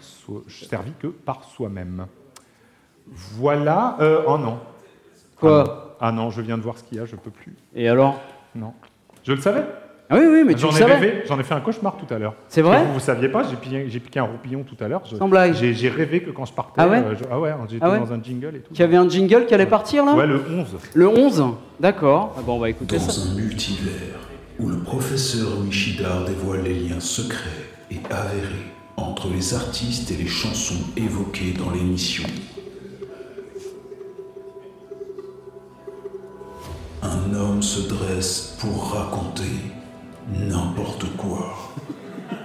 so- 0.00 0.44
servi 0.48 0.92
que 1.00 1.06
par 1.08 1.44
soi-même. 1.44 2.06
Voilà. 3.10 3.96
Euh, 4.00 4.22
oh 4.26 4.38
non. 4.38 4.58
Quoi 5.36 5.62
ah 5.62 5.66
non. 5.66 5.82
Ah 6.00 6.12
non, 6.12 6.30
je 6.30 6.40
viens 6.42 6.56
de 6.58 6.62
voir 6.62 6.78
ce 6.78 6.84
qu'il 6.84 6.98
y 6.98 7.00
a, 7.00 7.04
je 7.06 7.16
peux 7.16 7.30
plus. 7.30 7.54
Et 7.74 7.88
alors? 7.88 8.20
Non. 8.54 8.72
Je 9.24 9.32
le 9.32 9.40
savais. 9.40 9.64
Ah 10.10 10.16
oui, 10.18 10.24
oui, 10.26 10.42
mais 10.46 10.54
tu 10.54 10.60
J'en 10.60 10.68
le 10.70 10.74
ai 10.74 10.78
savais. 10.78 10.94
rêvé, 10.94 11.22
j'en 11.28 11.38
ai 11.38 11.42
fait 11.42 11.52
un 11.54 11.60
cauchemar 11.60 11.96
tout 11.98 12.12
à 12.14 12.18
l'heure. 12.18 12.34
C'est 12.48 12.62
Parce 12.62 12.74
que 12.74 12.78
vrai 12.80 12.86
Vous, 12.88 12.94
vous 12.94 13.00
saviez 13.00 13.28
pas, 13.28 13.42
j'ai 13.48 13.56
piqué, 13.56 13.84
j'ai 13.88 14.00
piqué 14.00 14.18
un 14.18 14.22
roupillon 14.24 14.62
tout 14.62 14.76
à 14.82 14.88
l'heure. 14.88 15.02
Je- 15.04 15.16
Sans 15.16 15.28
blague. 15.28 15.52
J'ai, 15.54 15.74
j'ai 15.74 15.90
rêvé 15.90 16.22
que 16.22 16.30
quand 16.30 16.46
je 16.46 16.52
partais, 16.54 16.72
Ah 16.78 16.88
ouais 16.88 16.96
euh, 16.98 17.14
je- 17.14 17.24
ah 17.30 17.38
ouais, 17.38 17.52
j'étais 17.68 17.84
Ah 17.84 17.90
ouais 17.90 17.98
dans 17.98 18.12
un 18.14 18.22
jingle 18.22 18.56
et 18.56 18.60
tout. 18.60 18.72
Qu'il 18.72 18.80
y 18.80 18.84
avait 18.84 18.96
un 18.96 19.06
jingle 19.08 19.44
qui 19.44 19.52
allait 19.52 19.66
partir 19.66 20.06
là 20.06 20.14
Ouais, 20.14 20.26
le 20.26 20.40
11. 20.50 20.66
Le 20.94 21.08
11 21.08 21.44
D'accord. 21.78 22.34
Ah 22.38 22.40
bon, 22.44 22.54
on 22.56 22.58
va 22.58 22.70
écouter 22.70 22.96
Dans 22.96 23.02
ça. 23.02 23.20
un 23.30 23.34
multivers 23.34 23.92
où 24.58 24.68
le 24.68 24.78
professeur 24.78 25.60
Nishida 25.64 26.24
dévoile 26.26 26.62
les 26.62 26.74
liens 26.74 27.00
secrets 27.00 27.50
et 27.90 27.98
avérés 28.10 28.72
entre 28.96 29.28
les 29.28 29.52
artistes 29.54 30.10
et 30.10 30.14
les 30.16 30.26
chansons 30.26 30.82
évoquées 30.96 31.52
dans 31.52 31.70
l'émission. 31.70 32.24
Un 37.02 37.34
homme 37.34 37.62
se 37.62 37.88
dresse 37.88 38.56
pour 38.60 38.92
raconter 38.94 39.44
n'importe 40.28 41.04
quoi. 41.16 41.54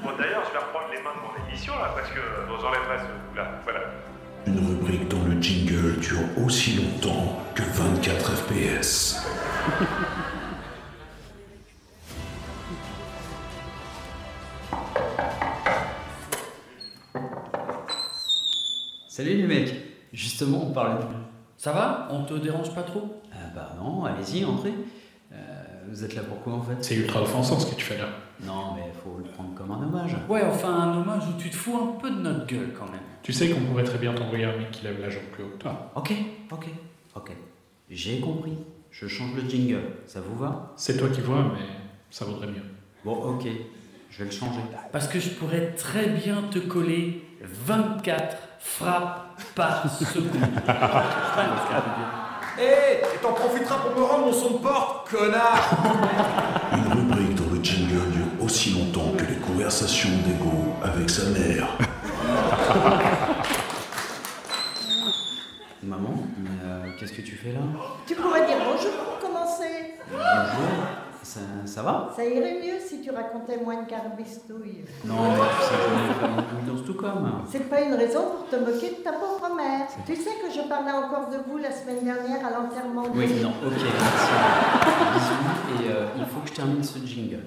Bon, 0.03 0.11
d'ailleurs, 0.17 0.43
je 0.47 0.53
vais 0.53 0.59
reprendre 0.59 0.87
les 0.91 1.01
mains 1.01 1.13
de 1.15 1.21
mon 1.21 1.47
émission 1.47 1.73
là, 1.75 1.93
parce 1.95 2.09
que 2.09 2.19
bon, 2.47 2.57
j'enlèverai 2.61 2.97
ce 2.99 3.37
là? 3.37 3.45
Voilà. 3.63 3.79
Une 4.45 4.59
rubrique 4.67 5.07
dont 5.07 5.23
le 5.25 5.41
jingle 5.41 5.99
dure 5.99 6.19
aussi 6.45 6.75
longtemps 6.75 7.39
que 7.55 7.63
24 7.63 8.31
FPS. 8.35 9.25
Salut 19.07 19.35
les 19.35 19.47
mecs. 19.47 19.73
Justement, 20.11 20.65
on 20.67 20.71
parlait 20.73 20.95
de. 20.95 21.07
Ça 21.57 21.71
va? 21.71 22.07
On 22.11 22.23
te 22.23 22.33
dérange 22.33 22.73
pas 22.73 22.81
trop? 22.83 23.21
Ah 23.31 23.37
bah 23.55 23.75
non, 23.77 24.03
allez-y, 24.05 24.43
entrez. 24.43 24.73
Vous 25.89 26.03
êtes 26.03 26.15
là 26.15 26.21
pourquoi 26.27 26.53
en 26.53 26.61
fait 26.61 26.75
C'est 26.81 26.95
ultra 26.95 27.21
offensant 27.21 27.59
ce 27.59 27.67
que 27.67 27.75
tu 27.75 27.85
fais 27.85 27.97
là. 27.97 28.07
Non, 28.41 28.75
mais 28.75 28.91
faut 29.03 29.17
le 29.17 29.29
prendre 29.29 29.53
comme 29.55 29.71
un 29.71 29.83
hommage. 29.83 30.15
Ouais, 30.29 30.43
enfin 30.43 30.69
un 30.69 30.97
hommage 30.97 31.23
où 31.27 31.39
tu 31.39 31.49
te 31.49 31.55
fous 31.55 31.77
un 31.77 31.99
peu 31.99 32.09
de 32.09 32.17
notre 32.17 32.45
gueule 32.45 32.71
quand 32.77 32.85
même. 32.85 33.01
Tu 33.21 33.31
sais 33.33 33.49
qu'on 33.49 33.61
pourrait 33.61 33.83
très 33.83 33.97
bien 33.97 34.13
t'envoyer 34.13 34.45
un 34.45 34.57
mec 34.57 34.71
qui 34.71 34.83
lève 34.83 34.99
la 34.99 35.09
jambe 35.09 35.23
plus 35.31 35.43
haut 35.43 35.49
que 35.49 35.57
toi. 35.61 35.91
Ok, 35.95 36.13
ok, 36.51 36.67
ok. 37.15 37.31
J'ai 37.89 38.19
compris. 38.19 38.57
Je 38.91 39.07
change 39.07 39.33
le 39.35 39.49
jingle. 39.49 39.81
Ça 40.05 40.21
vous 40.21 40.35
va? 40.35 40.73
C'est 40.75 40.97
toi 40.97 41.09
qui 41.09 41.21
vois, 41.21 41.43
mais 41.53 41.65
ça 42.09 42.25
vaudrait 42.25 42.47
mieux. 42.47 42.63
Bon, 43.03 43.13
ok. 43.13 43.47
Je 44.09 44.19
vais 44.19 44.25
le 44.25 44.31
changer. 44.31 44.59
Parce 44.91 45.07
que 45.07 45.19
je 45.19 45.29
pourrais 45.29 45.71
très 45.71 46.07
bien 46.09 46.43
te 46.51 46.59
coller 46.59 47.23
24 47.41 48.37
frappes 48.59 49.41
par 49.55 49.89
seconde. 49.91 50.29
Hé 52.59 53.01
Et 53.15 53.17
t'en 53.21 53.33
profiteras 53.33 53.77
pour 53.79 53.99
me 53.99 54.03
rendre 54.05 54.25
mon 54.27 54.33
son 54.33 54.51
de 54.51 54.57
porte, 54.59 55.09
connard 55.09 55.71
Une 56.73 56.93
rubrique 56.93 57.35
dont 57.35 57.49
le 57.51 57.63
jingle 57.63 58.11
dure 58.11 58.45
aussi 58.45 58.71
longtemps 58.71 59.11
que 59.17 59.23
les 59.25 59.37
conversations 59.37 60.09
d'ego 60.25 60.75
avec 60.83 61.09
sa 61.09 61.23
mère. 61.29 61.67
Maman, 65.83 66.13
mais, 66.37 66.49
euh, 66.63 66.91
qu'est-ce 66.99 67.13
que 67.13 67.21
tu 67.21 67.35
fais 67.35 67.51
là 67.53 67.59
Tu 68.07 68.15
pourrais 68.15 68.45
dire 68.45 68.57
bonjour 68.59 68.91
pour 69.03 69.19
commencer. 69.19 69.95
Bonjour. 70.09 70.85
Ça, 71.33 71.39
ça 71.65 71.81
va? 71.81 72.13
Ça 72.15 72.23
irait 72.23 72.59
mieux 72.63 72.79
si 72.79 73.01
tu 73.01 73.09
racontais 73.09 73.57
moins 73.57 73.81
de 73.81 73.89
carbistouilles. 73.89 74.85
Non, 75.03 75.15
mais 75.31 75.39
tu 75.39 75.65
sais 75.65 75.73
que 75.73 75.89
je 75.89 76.07
n'ai 76.07 76.13
pas 76.19 76.27
non 76.27 76.43
plus 76.43 76.71
dans 76.71 76.85
tout 76.85 76.93
comme. 76.93 77.31
C'est 77.49 77.67
pas 77.71 77.81
une 77.81 77.95
raison 77.95 78.21
pour 78.37 78.47
te 78.49 78.55
moquer 78.63 78.97
de 78.99 79.03
ta 79.03 79.13
pauvre 79.13 79.55
mère. 79.55 79.87
Tu 80.05 80.15
sais 80.15 80.29
que 80.29 80.53
je 80.53 80.67
parlais 80.69 80.91
encore 80.91 81.31
de 81.31 81.37
vous 81.49 81.57
la 81.57 81.71
semaine 81.71 82.03
dernière 82.05 82.45
à 82.45 82.51
l'enterrement 82.51 83.09
de... 83.09 83.17
Oui, 83.17 83.41
non, 83.41 83.49
ok, 83.49 83.73
merci. 83.73 84.31
Bisous, 85.15 85.83
et 85.83 85.89
euh, 85.91 86.05
il 86.19 86.25
faut 86.25 86.41
que 86.41 86.49
je 86.49 86.53
termine 86.53 86.83
ce 86.83 86.99
jingle. 86.99 87.45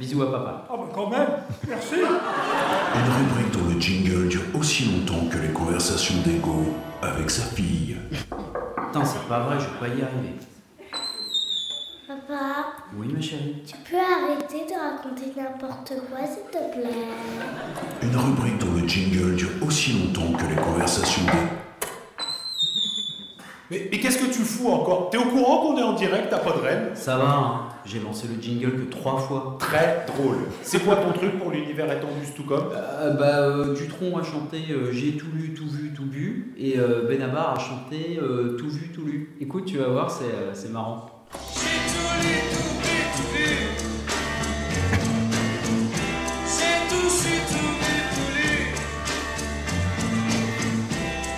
Bisous 0.00 0.22
à 0.22 0.32
papa. 0.32 0.64
Oh 0.72 0.78
bah 0.78 0.88
quand 0.92 1.08
même, 1.08 1.28
merci 1.68 1.94
Une 1.94 3.12
rubrique 3.12 3.52
dont 3.52 3.72
le 3.72 3.80
jingle 3.80 4.26
dure 4.26 4.42
aussi 4.58 4.86
longtemps 4.86 5.28
que 5.30 5.38
les 5.38 5.52
conversations 5.52 6.16
d'ego 6.24 6.74
avec 7.02 7.30
sa 7.30 7.42
fille. 7.42 7.98
Putain, 8.18 9.04
c'est 9.04 9.28
pas 9.28 9.40
vrai, 9.40 9.60
je 9.60 9.66
vais 9.66 9.78
pas 9.78 9.94
y 9.94 10.02
arriver. 10.02 10.34
Oui, 12.96 13.08
ma 13.12 13.20
chérie. 13.20 13.62
tu 13.66 13.74
peux 13.90 13.96
arrêter 13.96 14.64
de 14.66 14.74
raconter 14.78 15.32
n'importe 15.36 15.92
quoi, 16.08 16.26
s'il 16.26 16.44
te 16.50 16.72
plaît 16.72 16.94
Une 18.02 18.16
rubrique 18.16 18.58
dont 18.58 18.80
le 18.80 18.86
jingle 18.88 19.34
dure 19.36 19.50
aussi 19.66 19.92
longtemps 19.92 20.32
que 20.36 20.46
les 20.46 20.56
conversations. 20.60 21.22
Mais, 23.70 23.86
mais 23.92 24.00
qu'est-ce 24.00 24.18
que 24.18 24.32
tu 24.32 24.40
fous 24.40 24.68
encore? 24.70 25.10
T'es 25.10 25.18
au 25.18 25.26
courant 25.26 25.58
qu'on 25.66 25.76
est 25.78 25.82
en 25.82 25.92
direct, 25.92 26.28
t'as 26.30 26.38
pas 26.38 26.52
de 26.52 26.60
reine 26.60 26.90
Ça 26.94 27.18
va, 27.18 27.28
hein. 27.36 27.60
j'ai 27.84 28.00
lancé 28.00 28.26
le 28.26 28.40
jingle 28.40 28.72
que 28.72 28.90
trois 28.90 29.18
fois. 29.18 29.56
Très 29.60 30.06
drôle. 30.06 30.36
C'est 30.62 30.82
quoi 30.82 30.96
ton 30.96 31.12
truc 31.12 31.38
pour 31.38 31.50
l'univers 31.50 31.92
étendu 31.92 32.24
Stucom 32.24 32.70
Euh, 32.74 33.12
bah, 33.12 33.40
euh, 33.40 33.74
Dutronc 33.74 34.16
a 34.16 34.22
chanté 34.22 34.58
euh, 34.70 34.90
J'ai 34.90 35.18
tout 35.18 35.26
lu, 35.34 35.52
tout 35.52 35.68
vu, 35.68 35.92
tout 35.92 36.06
bu. 36.06 36.54
Et 36.56 36.78
euh, 36.78 37.06
Benabar 37.06 37.56
a 37.56 37.58
chanté 37.58 38.18
euh, 38.22 38.56
Tout 38.56 38.70
vu, 38.70 38.88
tout 38.88 39.04
lu. 39.04 39.36
Écoute, 39.38 39.66
tu 39.66 39.76
vas 39.76 39.88
voir, 39.88 40.10
c'est 40.10 40.24
euh, 40.24 40.54
c'est 40.54 40.70
marrant. 40.72 41.04
C'est 41.30 41.40
tout, 46.88 47.10
c'est 47.10 47.42
tout 47.48 47.72
vu, 47.80 47.94
tout 48.14 48.30
lu. 48.34 48.50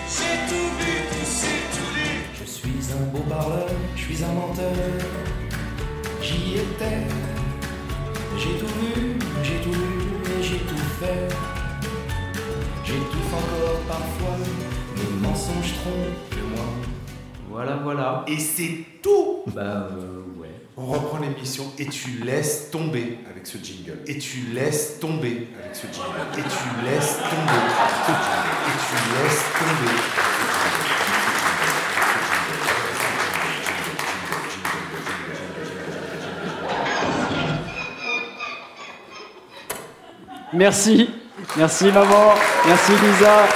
J'ai 0.08 0.36
tout 0.48 0.68
vu, 0.78 0.92
tout 1.10 1.26
c'est 1.26 1.62
tout 1.74 1.90
lu. 1.96 2.10
Je 2.38 2.44
suis 2.44 2.92
un 2.92 3.04
beau 3.12 3.22
parleur, 3.28 3.68
je 3.96 4.00
suis 4.00 4.24
un 4.24 4.32
menteur. 4.32 4.74
J'y 6.22 6.54
étais. 6.54 7.06
J'ai 8.38 8.54
tout 8.58 8.66
vu, 8.66 9.18
j'ai 9.42 9.60
tout 9.60 9.70
lu 9.70 9.78
et 10.38 10.42
j'ai 10.42 10.58
tout 10.58 10.86
fait. 11.00 11.28
J'étouffe 12.84 13.34
encore 13.34 13.80
parfois, 13.88 14.36
mes 14.96 15.28
mensonges 15.28 15.74
trompent. 15.82 16.29
Voilà, 17.50 17.80
voilà. 17.82 18.24
Et 18.28 18.38
c'est 18.38 18.84
tout 19.02 19.42
Bah, 19.48 19.88
euh, 19.90 20.40
ouais. 20.40 20.48
On 20.76 20.86
reprend 20.86 21.18
l'émission 21.18 21.64
et 21.80 21.86
tu 21.86 22.22
laisses 22.24 22.70
tomber 22.70 23.18
avec 23.28 23.44
ce 23.44 23.58
jingle. 23.58 23.98
Et 24.06 24.18
tu 24.18 24.38
laisses 24.54 25.00
tomber 25.00 25.48
avec 25.58 25.74
ce 25.74 25.86
jingle. 25.88 26.20
Et 26.38 26.42
tu 26.42 26.84
laisses 26.84 27.16
tomber 27.16 27.58
avec 27.58 27.98
ce 28.06 28.12
jingle. 28.12 28.50
Et 28.68 28.76
tu 28.86 28.94
laisses 29.24 29.44
tomber. 29.58 29.96
Merci. 40.52 41.10
Merci 41.56 41.84
maman. 41.86 42.34
Merci 42.66 42.92
Lisa. 42.92 43.46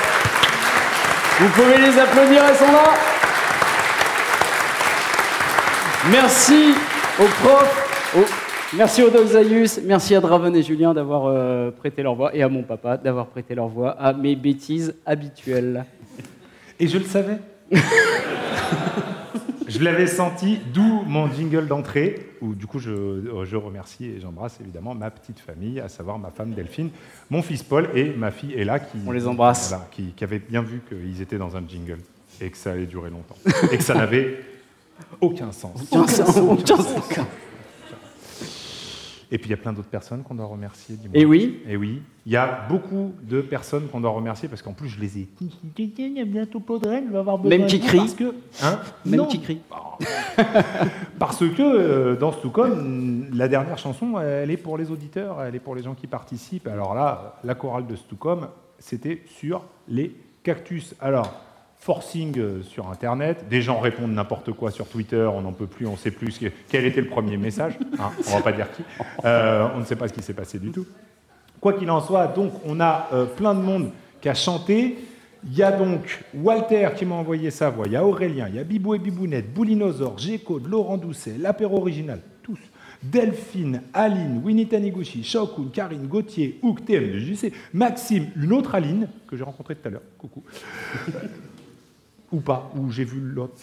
Vous 1.38 1.48
pouvez 1.48 1.78
les 1.78 1.98
applaudir, 1.98 2.42
elles 2.48 2.56
sont 2.56 2.72
là. 2.72 3.13
Merci 6.10 6.74
aux 7.18 7.24
profs, 7.42 8.12
aux- 8.16 8.76
merci 8.76 9.02
aux 9.02 9.10
Doxaius, 9.10 9.80
merci 9.84 10.14
à 10.14 10.20
Draven 10.20 10.54
et 10.54 10.62
Julien 10.62 10.92
d'avoir 10.92 11.26
euh, 11.26 11.70
prêté 11.70 12.02
leur 12.02 12.14
voix 12.14 12.34
et 12.34 12.42
à 12.42 12.48
mon 12.48 12.62
papa 12.62 12.96
d'avoir 12.96 13.26
prêté 13.28 13.54
leur 13.54 13.68
voix 13.68 13.90
à 13.92 14.12
mes 14.12 14.36
bêtises 14.36 14.94
habituelles. 15.06 15.84
Et 16.78 16.88
je 16.88 16.98
le 16.98 17.04
savais. 17.04 17.38
Je 19.66 19.82
l'avais 19.82 20.06
senti, 20.06 20.60
d'où 20.72 21.02
mon 21.06 21.28
jingle 21.32 21.66
d'entrée, 21.66 22.28
où 22.42 22.54
du 22.54 22.66
coup 22.66 22.78
je, 22.78 22.90
euh, 22.92 23.44
je 23.44 23.56
remercie 23.56 24.04
et 24.04 24.20
j'embrasse 24.20 24.60
évidemment 24.60 24.94
ma 24.94 25.10
petite 25.10 25.40
famille, 25.40 25.80
à 25.80 25.88
savoir 25.88 26.18
ma 26.18 26.30
femme 26.30 26.50
Delphine, 26.52 26.90
mon 27.30 27.42
fils 27.42 27.62
Paul 27.64 27.88
et 27.94 28.10
ma 28.16 28.30
fille 28.30 28.52
Ella, 28.54 28.78
qui, 28.78 28.98
On 29.06 29.10
les 29.10 29.26
embrasse. 29.26 29.70
voilà, 29.70 29.86
qui, 29.90 30.12
qui 30.14 30.22
avaient 30.22 30.38
bien 30.38 30.62
vu 30.62 30.80
qu'ils 30.86 31.20
étaient 31.22 31.38
dans 31.38 31.56
un 31.56 31.62
jingle 31.66 31.98
et 32.42 32.50
que 32.50 32.56
ça 32.58 32.72
allait 32.72 32.84
durer 32.86 33.08
longtemps. 33.10 33.34
et 33.72 33.78
que 33.78 33.82
ça 33.82 33.94
n'avait 33.94 34.36
aucun 35.20 35.52
sens. 35.52 35.80
Aucun 35.92 36.06
sens, 36.06 36.36
aucun 36.38 36.76
sens. 36.76 37.18
Et 39.30 39.38
puis 39.38 39.48
il 39.48 39.50
y 39.50 39.54
a 39.54 39.56
plein 39.56 39.72
d'autres 39.72 39.88
personnes 39.88 40.22
qu'on 40.22 40.34
doit 40.36 40.46
remercier. 40.46 40.96
Et 41.12 41.24
oui. 41.24 41.60
Et 41.66 41.76
oui. 41.76 42.02
Il 42.24 42.32
y 42.32 42.36
a 42.36 42.66
beaucoup 42.68 43.12
de 43.22 43.40
personnes 43.40 43.88
qu'on 43.88 44.00
doit 44.00 44.10
remercier 44.10 44.48
parce 44.48 44.62
qu'en 44.62 44.74
plus 44.74 44.88
je 44.88 45.00
les 45.00 45.18
ai. 45.18 45.28
Il 45.76 46.12
y 46.12 46.20
a 46.20 46.24
bientôt 46.24 46.60
Podren, 46.60 47.10
va 47.10 47.18
avoir 47.20 47.38
besoin 47.38 47.58
Même 47.58 47.66
de 47.66 47.70
qui 47.70 47.80
crie. 47.80 47.98
Parce 47.98 48.14
que, 48.14 48.34
hein? 48.62 48.78
Même 49.04 49.20
Non. 49.20 49.26
qui 49.26 49.40
crie. 49.40 49.60
Parce 51.18 51.38
que 51.38 51.62
euh, 51.62 52.16
dans 52.16 52.32
Stucom, 52.32 53.26
la 53.32 53.48
dernière 53.48 53.78
chanson, 53.78 54.18
elle 54.20 54.50
est 54.50 54.56
pour 54.56 54.76
les 54.76 54.90
auditeurs, 54.90 55.42
elle 55.42 55.54
est 55.54 55.60
pour 55.60 55.74
les 55.74 55.82
gens 55.82 55.94
qui 55.94 56.06
participent. 56.06 56.66
Alors 56.68 56.94
là, 56.94 57.36
la 57.44 57.54
chorale 57.54 57.86
de 57.86 57.96
Stucom, 57.96 58.48
c'était 58.78 59.22
sur 59.26 59.64
les 59.88 60.14
cactus. 60.42 60.94
Alors, 61.00 61.32
forcing 61.84 62.38
euh, 62.38 62.62
sur 62.62 62.88
Internet, 62.88 63.44
des 63.50 63.60
gens 63.60 63.78
répondent 63.78 64.14
n'importe 64.14 64.52
quoi 64.52 64.70
sur 64.70 64.88
Twitter, 64.88 65.28
on 65.30 65.42
n'en 65.42 65.52
peut 65.52 65.66
plus, 65.66 65.86
on 65.86 65.92
ne 65.92 65.96
sait 65.98 66.10
plus 66.10 66.40
quel 66.70 66.86
était 66.86 67.02
le 67.02 67.08
premier 67.08 67.36
message, 67.36 67.78
hein, 67.98 68.10
on 68.26 68.30
ne 68.30 68.36
va 68.36 68.40
pas 68.40 68.52
dire 68.52 68.72
qui, 68.72 68.82
Euh, 69.26 69.68
on 69.74 69.80
ne 69.80 69.84
sait 69.84 69.94
pas 69.94 70.08
ce 70.08 70.14
qui 70.14 70.22
s'est 70.22 70.32
passé 70.32 70.58
du 70.58 70.70
tout. 70.70 70.86
Quoi 71.60 71.74
qu'il 71.74 71.90
en 71.90 72.00
soit, 72.00 72.28
donc 72.28 72.52
on 72.64 72.80
a 72.80 73.08
euh, 73.12 73.26
plein 73.26 73.54
de 73.54 73.60
monde 73.60 73.90
qui 74.22 74.30
a 74.30 74.34
chanté. 74.34 74.96
Il 75.46 75.54
y 75.54 75.62
a 75.62 75.72
donc 75.72 76.24
Walter 76.32 76.88
qui 76.96 77.04
m'a 77.04 77.16
envoyé 77.16 77.50
sa 77.50 77.68
voix, 77.68 77.84
il 77.86 77.92
y 77.92 77.96
a 77.96 78.04
Aurélien, 78.04 78.48
il 78.48 78.54
y 78.54 78.58
a 78.58 78.64
Bibou 78.64 78.94
et 78.94 78.98
Bibounette, 78.98 79.52
Boulinosaure, 79.52 80.16
G-Code, 80.16 80.66
Laurent 80.66 80.96
Doucet, 80.96 81.34
l'apéro 81.38 81.76
original, 81.76 82.20
tous. 82.42 82.58
Delphine, 83.02 83.82
Aline, 83.92 84.40
Winnie 84.42 84.66
Taniguchi, 84.66 85.22
Shokun, 85.22 85.68
Karine, 85.70 86.06
Gauthier, 86.06 86.58
Houk, 86.62 86.86
TM 86.86 87.12
de 87.12 87.18
JC, 87.18 87.52
Maxime, 87.74 88.28
une 88.36 88.54
autre 88.54 88.74
Aline 88.74 89.08
que 89.26 89.36
j'ai 89.36 89.44
rencontrée 89.44 89.74
tout 89.74 89.86
à 89.86 89.90
l'heure, 89.90 90.02
coucou. 90.16 90.42
Ou 92.34 92.40
pas, 92.40 92.70
ou 92.76 92.90
j'ai 92.90 93.04
vu 93.04 93.20
l'autre. 93.20 93.54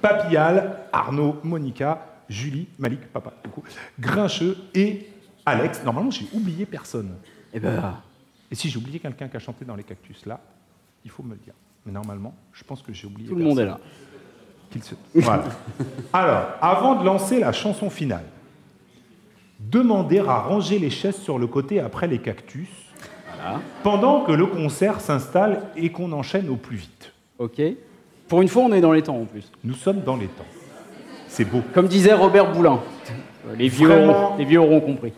Papillal, 0.00 0.78
Arnaud, 0.92 1.36
Monica, 1.44 2.06
Julie, 2.28 2.68
Malik, 2.78 3.00
papa, 3.12 3.34
du 3.44 3.50
coup, 3.50 3.62
Grincheux 4.00 4.56
et 4.74 5.06
Alex. 5.44 5.84
Normalement, 5.84 6.10
j'ai 6.10 6.26
oublié 6.32 6.64
personne. 6.66 7.14
Eh 7.52 7.60
ben. 7.60 7.94
Et 8.50 8.54
si 8.54 8.68
j'ai 8.68 8.78
oublié 8.78 8.98
quelqu'un 8.98 9.28
qui 9.28 9.36
a 9.36 9.40
chanté 9.40 9.64
dans 9.64 9.76
les 9.76 9.82
cactus 9.84 10.24
là, 10.26 10.40
il 11.04 11.10
faut 11.10 11.22
me 11.22 11.30
le 11.32 11.36
dire. 11.40 11.54
Mais 11.84 11.92
normalement, 11.92 12.34
je 12.52 12.64
pense 12.64 12.82
que 12.82 12.92
j'ai 12.92 13.06
oublié. 13.06 13.28
Tout 13.28 13.34
le 13.34 13.44
monde 13.44 13.58
est 13.58 13.64
là. 13.66 13.78
Qu'il 14.70 14.82
se- 14.82 14.94
Voilà. 15.14 15.44
Alors, 16.12 16.46
avant 16.60 16.94
de 17.00 17.04
lancer 17.04 17.40
la 17.40 17.52
chanson 17.52 17.90
finale, 17.90 18.24
demander 19.60 20.20
à 20.20 20.38
ranger 20.38 20.78
les 20.78 20.90
chaises 20.90 21.16
sur 21.16 21.38
le 21.38 21.46
côté 21.46 21.80
après 21.80 22.06
les 22.06 22.18
cactus, 22.18 22.68
pendant 23.82 24.24
que 24.24 24.32
le 24.32 24.46
concert 24.46 25.00
s'installe 25.00 25.62
et 25.76 25.90
qu'on 25.90 26.12
enchaîne 26.12 26.48
au 26.48 26.56
plus 26.56 26.76
vite. 26.76 27.11
Ok. 27.42 27.60
Pour 28.28 28.40
une 28.40 28.46
fois, 28.46 28.62
on 28.62 28.72
est 28.72 28.80
dans 28.80 28.92
les 28.92 29.02
temps 29.02 29.16
en 29.16 29.24
plus. 29.24 29.50
Nous 29.64 29.74
sommes 29.74 30.00
dans 30.02 30.16
les 30.16 30.28
temps. 30.28 30.46
C'est 31.26 31.44
beau. 31.44 31.60
Comme 31.74 31.88
disait 31.88 32.12
Robert 32.12 32.52
Boulin. 32.52 32.78
Les 33.58 33.66
vieux, 33.68 33.90
auront, 33.90 34.36
les 34.36 34.44
vieux 34.44 34.60
auront 34.60 34.80
compris. 34.80 35.12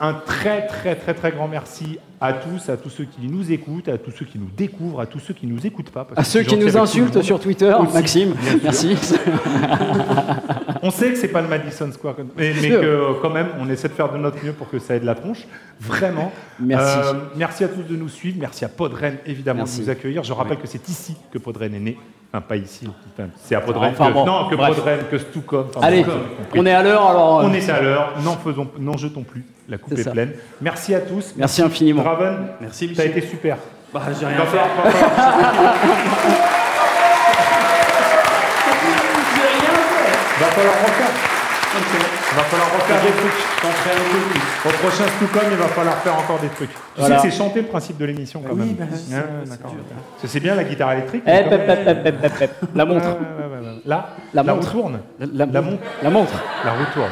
Un 0.00 0.14
très 0.14 0.66
très 0.66 0.94
très 0.94 1.12
très 1.12 1.30
grand 1.30 1.46
merci 1.46 1.98
à 2.20 2.32
tous, 2.32 2.70
à 2.70 2.78
tous 2.78 2.88
ceux 2.88 3.04
qui 3.04 3.26
nous 3.26 3.52
écoutent, 3.52 3.88
à 3.88 3.98
tous 3.98 4.12
ceux 4.12 4.24
qui 4.24 4.38
nous 4.38 4.48
découvrent, 4.56 5.00
à 5.00 5.06
tous 5.06 5.18
ceux 5.18 5.34
qui 5.34 5.46
nous 5.46 5.66
écoutent 5.66 5.90
pas. 5.90 6.04
parce 6.04 6.18
À 6.20 6.24
ceux 6.24 6.42
qui 6.42 6.56
nous 6.56 6.78
insultent 6.78 7.20
sur 7.20 7.38
Twitter, 7.38 7.74
Aussi, 7.78 7.92
Maxime, 7.92 8.34
merci. 8.62 8.96
On 10.88 10.90
sait 10.90 11.10
que 11.10 11.18
c'est 11.18 11.28
pas 11.28 11.42
le 11.42 11.48
Madison 11.48 11.92
Square, 11.92 12.14
mais, 12.34 12.52
que 12.54 13.20
quand 13.20 13.28
même, 13.28 13.48
on 13.60 13.68
essaie 13.68 13.88
de 13.88 13.92
faire 13.92 14.10
de 14.10 14.16
notre 14.16 14.42
mieux 14.42 14.52
pour 14.54 14.70
que 14.70 14.78
ça 14.78 14.96
ait 14.96 15.00
de 15.00 15.04
la 15.04 15.14
tronche. 15.14 15.46
Vraiment. 15.80 16.32
Merci. 16.58 16.98
Euh, 17.04 17.12
merci 17.36 17.62
à 17.64 17.68
tous 17.68 17.82
de 17.82 17.94
nous 17.94 18.08
suivre. 18.08 18.38
Merci 18.40 18.64
à 18.64 18.68
Podren, 18.68 19.18
évidemment, 19.26 19.58
Merci. 19.64 19.80
de 19.80 19.84
nous 19.84 19.90
accueillir. 19.90 20.24
Je 20.24 20.32
rappelle 20.32 20.56
que 20.56 20.66
c'est 20.66 20.88
ici 20.88 21.14
que 21.30 21.36
Podren 21.36 21.74
est 21.74 21.78
né. 21.78 21.98
Enfin, 22.32 22.40
pas 22.40 22.56
ici. 22.56 22.86
Enfin, 22.86 23.28
c'est 23.36 23.54
à 23.54 23.60
Podren 23.60 23.90
Enfin, 23.92 24.08
que, 24.08 24.12
bon, 24.14 24.24
non, 24.24 24.48
que 24.48 24.54
bref. 24.54 24.76
Podren, 24.76 25.00
que 25.10 25.18
Stucom. 25.18 25.66
enfin, 25.68 25.86
Allez, 25.86 26.04
bon, 26.04 26.12
on 26.56 26.64
est 26.64 26.72
à 26.72 26.82
l'heure, 26.82 27.06
alors, 27.06 27.40
euh, 27.40 27.44
On 27.44 27.52
est 27.52 27.68
à 27.68 27.82
l'heure. 27.82 28.14
N'en 28.24 28.36
faisons, 28.38 28.68
n'en 28.78 28.96
jetons 28.96 29.24
plus. 29.24 29.44
La 29.68 29.76
coupe 29.76 29.98
est 29.98 30.10
pleine. 30.10 30.32
Merci 30.62 30.94
à 30.94 31.00
tous. 31.00 31.34
Merci 31.36 31.60
infiniment. 31.60 32.02
Draven, 32.02 32.48
Merci, 32.62 32.94
T'as 32.94 33.04
été 33.04 33.20
super. 33.20 33.58
Bah, 33.92 34.04
j'ai 34.18 34.24
rien 34.24 34.46
fait. 34.46 34.58
va 40.40 40.46
falloir- 40.46 40.74
Va 40.78 40.84
falloir 40.84 40.84
refaire. 40.84 41.12
Va 42.36 42.42
falloir 42.44 42.68
refaire 42.74 43.02
des 43.02 43.12
trucs. 43.18 44.64
Au 44.64 44.68
prochain 44.78 45.04
Stucom, 45.16 45.42
il 45.50 45.56
va 45.56 45.66
falloir 45.68 45.96
faire 45.98 46.16
encore 46.18 46.38
des 46.38 46.48
trucs. 46.48 46.70
Tu 46.70 46.76
Voilà. 46.96 47.18
sais 47.18 47.26
que 47.28 47.30
c'est 47.32 47.38
chanter 47.38 47.60
le 47.60 47.66
principe 47.66 47.98
de 47.98 48.04
l'émission 48.06 48.42
quand 48.46 48.54
Oui, 48.54 48.68
même. 48.68 48.74
bah, 48.74 48.84
c'est- 48.96 49.14
Ah, 49.14 50.24
c'est 50.24 50.40
bien 50.40 50.54
la 50.54 50.64
guitare 50.64 50.92
électrique. 50.92 51.22
Eh, 51.26 51.30
mais 51.30 51.42
quand 51.44 51.50
pep, 51.50 51.66
même- 51.68 51.84
pep, 51.84 52.02
pep, 52.04 52.20
pep, 52.20 52.38
pep. 52.38 52.50
La 52.74 52.84
montre. 52.84 53.06
Là, 53.84 54.08
La 54.34 54.42
la, 54.42 54.54
montre. 54.54 54.70
tourne. 54.72 55.00
La, 55.20 55.46
La 55.46 55.60
montre. 55.62 55.82
La 56.02 56.10
montre. 56.10 56.32
La 56.64 56.72
roue 56.72 56.84
tourne. 56.94 57.10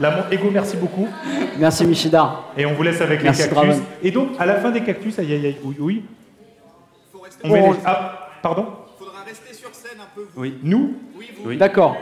La, 0.00 0.10
la 0.10 0.16
montre. 0.16 0.32
Ego, 0.32 0.50
merci 0.52 0.76
beaucoup. 0.76 1.08
Merci 1.58 1.86
Michida. 1.86 2.30
Et 2.56 2.66
on 2.66 2.74
vous 2.74 2.82
laisse 2.82 3.00
avec 3.00 3.22
Merci, 3.22 3.42
les 3.42 3.48
cactus. 3.48 3.76
Et 4.02 4.10
donc, 4.10 4.30
à 4.38 4.46
la 4.46 4.56
fin 4.56 4.70
des 4.70 4.82
cactus, 4.82 5.18
aïe 5.18 5.32
aïe 5.32 5.46
aïe, 5.46 5.56
oui, 5.62 5.76
oui. 5.78 6.04
On 7.44 7.48
met 7.48 7.60
les- 7.62 7.76
Ah, 7.84 8.28
pardon 8.42 8.66
Faudra 8.98 9.22
rester 9.26 9.54
sur 9.54 9.72
scène 9.72 9.98
un 10.00 10.08
peu. 10.14 10.26
Oui. 10.36 10.58
Nous 10.62 10.94
D'accord. 11.56 11.96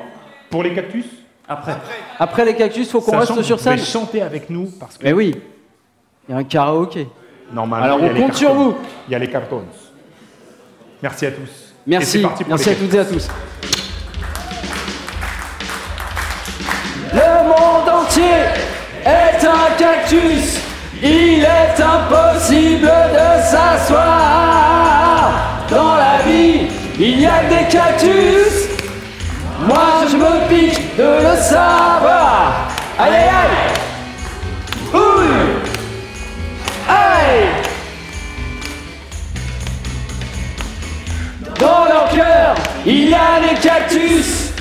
Pour 0.51 0.63
les 0.63 0.75
cactus 0.75 1.05
Après. 1.49 1.77
Après 2.19 2.45
les 2.45 2.55
cactus, 2.55 2.91
faut 2.91 3.01
qu'on 3.01 3.19
reste 3.19 3.27
sur 3.43 3.57
vous 3.57 3.63
pouvez 3.65 3.77
scène. 3.79 3.85
chanter 3.87 4.23
avec 4.23 4.49
nous 4.51 4.71
parce 4.81 4.97
que 4.99 5.05
Mais 5.05 5.13
oui. 5.13 5.35
Il 6.29 6.33
y 6.33 6.35
a 6.35 6.39
un 6.39 6.45
karaoké. 6.45 7.07
normalement, 7.53 7.85
Alors, 7.85 7.99
il 8.01 8.05
y 8.05 8.09
a 8.09 8.11
on 8.11 8.15
les 8.15 8.21
compte 8.21 8.35
sur 8.35 8.49
cartons. 8.49 8.65
vous. 8.65 8.77
Il 9.09 9.13
y 9.13 9.15
a 9.15 9.19
les 9.19 9.31
cartons. 9.31 9.63
Merci 11.03 11.27
à 11.27 11.31
tous. 11.33 11.75
Merci. 11.87 12.11
c'est 12.13 12.23
parti 12.23 12.43
pour 12.45 12.51
Merci 12.51 12.71
à 12.71 12.75
toutes 12.75 12.95
et 12.95 12.99
à 12.99 13.05
tous. 13.05 13.29
Le 17.13 17.49
monde 17.49 17.89
entier 18.03 18.25
est 19.05 19.45
un 19.47 19.71
cactus. 19.79 20.61
Il 21.03 21.45
est 21.45 21.81
impossible 21.81 22.87
de 22.87 23.43
s'asseoir. 23.45 25.33
Dans 25.71 25.95
la 25.97 26.23
vie, 26.27 26.69
il 26.99 27.21
y 27.21 27.27
a 27.27 27.45
que 27.45 27.49
des 27.51 27.69
cactus. 27.71 28.66
Moi, 29.67 30.07
je 30.09 30.17
me 30.17 30.49
pique 30.49 30.97
de 30.97 31.03
le 31.03 31.37
savoir. 31.43 32.69
Aïe, 32.99 33.14
aïe. 33.14 33.75
Ouille. 34.95 35.57
Aïe. 36.89 37.49
Dans 41.59 41.85
leur 41.87 42.09
cœur, 42.11 42.55
il 42.87 43.11
y 43.11 43.14
a 43.14 43.41
des 43.41 43.61
cactus. 43.61 44.53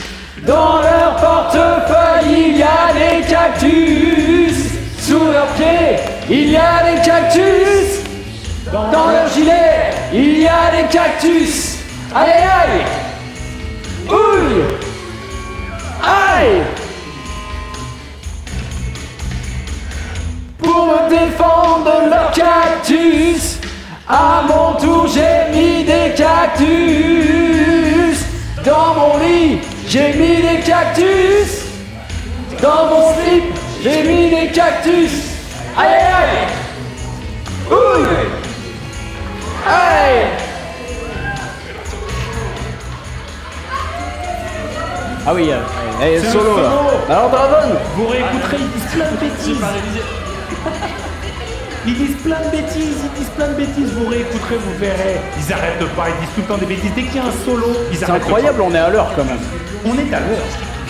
Dans 0.45 0.81
leur 0.81 1.15
portefeuille, 1.17 2.49
il 2.49 2.57
y 2.57 2.63
a 2.63 2.91
des 2.93 3.27
cactus. 3.27 4.55
Sous 4.99 5.19
leurs 5.31 5.47
pieds, 5.57 5.99
il 6.29 6.49
y 6.49 6.57
a 6.57 6.83
des 6.83 7.01
cactus. 7.07 8.01
Dans 8.71 9.11
leur 9.11 9.27
gilet, 9.29 9.91
il 10.11 10.39
y 10.41 10.47
a 10.47 10.71
des 10.75 10.87
cactus. 10.91 11.77
Aïe 12.15 12.31
aïe 12.31 12.45
aïe. 14.09 14.74
Aïe. 16.05 16.61
Pour 20.61 20.85
me 20.85 21.09
défendre 21.09 22.09
leurs 22.09 22.31
cactus. 22.31 23.59
À 24.07 24.43
mon 24.47 24.73
tour, 24.79 25.07
j'ai 25.07 25.51
mis 25.51 25.83
des 25.83 26.13
cactus. 26.15 26.65
Dans 28.63 28.93
mon 28.93 29.17
lit, 29.17 29.59
j'ai 29.87 30.13
mis 30.13 30.41
des 30.43 30.59
cactus. 30.63 31.65
Dans 32.61 32.85
mon 32.87 33.13
slip, 33.15 33.43
j'ai 33.83 34.03
mis 34.03 34.29
des 34.29 34.51
cactus. 34.51 35.11
Aïe 35.77 35.87
aïe 35.87 36.03
aïe. 36.13 36.47
Ouille. 37.69 38.29
Aïe. 39.67 40.44
Ah 45.27 45.33
oui, 45.33 45.49
euh, 45.51 45.57
eh, 46.03 46.19
C'est 46.19 46.25
le 46.25 46.31
solo 46.31 46.57
là. 46.57 46.69
Alors 47.09 47.29
Draven 47.29 47.75
Vous 47.95 48.07
réécouterez, 48.07 48.57
ils 48.59 48.69
disent 48.79 48.91
plein 48.93 49.11
de 49.11 49.17
bêtises. 49.17 49.65
Ils 51.87 51.93
disent 51.95 52.17
plein 52.23 52.39
de 52.41 52.49
bêtises, 52.49 52.97
ils 53.03 53.19
disent 53.19 53.29
plein 53.35 53.47
de 53.49 53.53
bêtises, 53.53 53.91
vous 53.93 54.07
réécouterez, 54.07 54.57
vous 54.57 54.77
verrez. 54.79 55.17
Ils 55.37 55.53
arrêtent 55.53 55.85
pas, 55.95 56.05
ils 56.09 56.25
disent 56.25 56.35
tout 56.35 56.41
le 56.41 56.47
temps 56.47 56.57
des 56.57 56.65
bêtises. 56.65 56.91
Dès 56.95 57.03
qu'il 57.03 57.15
y 57.15 57.19
a 57.19 57.23
un 57.25 57.45
solo, 57.45 57.67
ils 57.91 57.97
C'est 57.97 58.05
arrêtent 58.09 58.23
incroyable, 58.23 58.57
pas. 58.57 58.63
on 58.63 58.73
est 58.75 58.79
à 58.79 58.89
l'heure 58.89 59.11
quand 59.15 59.23
même. 59.25 59.39
On 59.85 59.93
est 59.93 60.13
à 60.13 60.19
l'heure. 60.19 60.45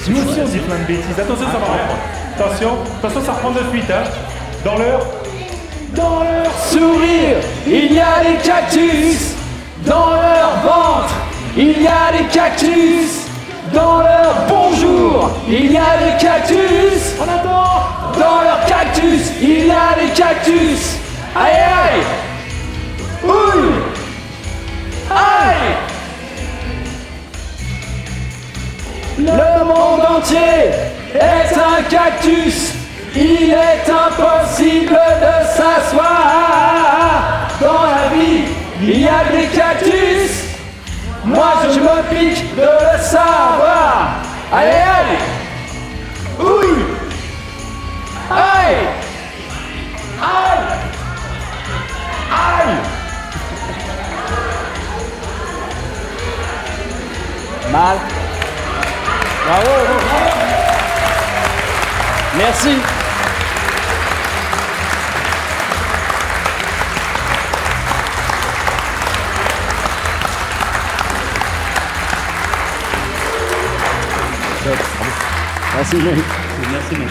Nous 0.08 0.18
aussi, 0.18 0.40
on 0.42 0.46
dit 0.48 0.60
plein 0.60 0.78
de 0.80 0.84
bêtises. 0.88 1.18
Attention, 1.20 1.46
ça 1.48 1.58
va 1.58 1.66
reprendre. 1.66 2.00
Attention, 2.38 2.72
attention, 3.00 3.22
ça 3.26 3.32
reprend 3.34 3.52
de 3.52 3.60
suite. 3.72 3.90
Hein. 3.92 4.04
Dans 4.64 4.78
l'heure. 4.78 5.06
Dans 5.94 6.20
leur 6.24 6.52
sourire, 6.70 7.38
il 7.68 7.94
y 7.94 8.00
a 8.00 8.24
des 8.24 8.38
cactus. 8.44 9.34
Dans 9.86 10.12
leur 10.12 10.52
ventre, 10.64 11.14
il 11.56 11.82
y 11.82 11.88
a 11.88 12.12
des 12.18 12.26
cactus. 12.34 13.25
Dans 13.76 14.00
leur 14.00 14.46
bonjour, 14.48 15.32
il 15.50 15.74
y 15.74 15.78
a 15.78 15.98
des 16.00 16.18
cactus. 16.18 17.16
On 17.20 17.24
attend. 17.24 17.66
Dans 18.18 18.42
leur 18.42 18.66
cactus, 18.66 19.34
il 19.42 19.68
y 19.68 19.72
a 19.72 19.94
des 20.02 20.14
cactus. 20.14 20.96
Aïe 21.36 21.60
aïe. 21.84 22.02
Ouille. 23.22 23.74
Aïe. 25.12 25.76
Le 29.18 29.66
monde 29.66 30.06
entier 30.20 30.72
est 31.14 31.54
un 31.54 31.84
cactus. 31.90 32.76
Il 33.14 33.52
est 33.52 33.90
impossible 33.90 34.98
de 35.22 35.45
Moi, 41.46 41.54
je 41.72 41.80
me 41.80 42.02
pique 42.10 42.56
de 42.56 42.62
le 42.62 43.04
savoir. 43.04 44.16
Allez, 44.52 44.82
allez. 44.98 45.24
Ouille. 46.40 46.86
Aïe. 48.32 48.88
Aïe. 50.20 50.64
Aïe. 52.32 52.78
Mal. 57.72 57.98
Bravo. 59.46 59.76
Merci. 62.38 63.05
Merci, 75.76 75.98
Mel. 75.98 76.16
Merci, 76.72 76.96
Mel. 76.96 77.10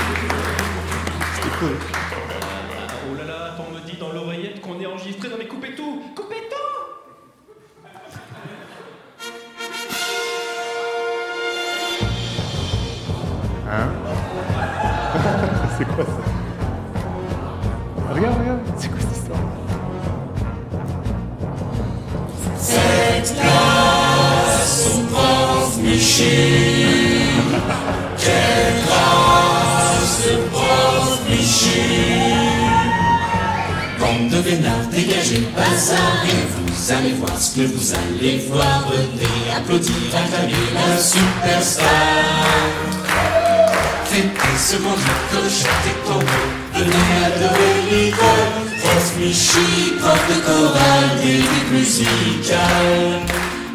Michi, 49.44 49.92
prof 50.00 50.22
de 50.28 50.40
chorale, 50.46 51.20
d'équipe 51.22 51.70
musicale. 51.70 53.20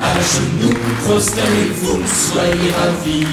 À 0.01 0.13
genoux, 0.15 0.76
prosternez-vous, 1.03 2.01
soyez 2.07 2.72
ravis. 2.80 3.28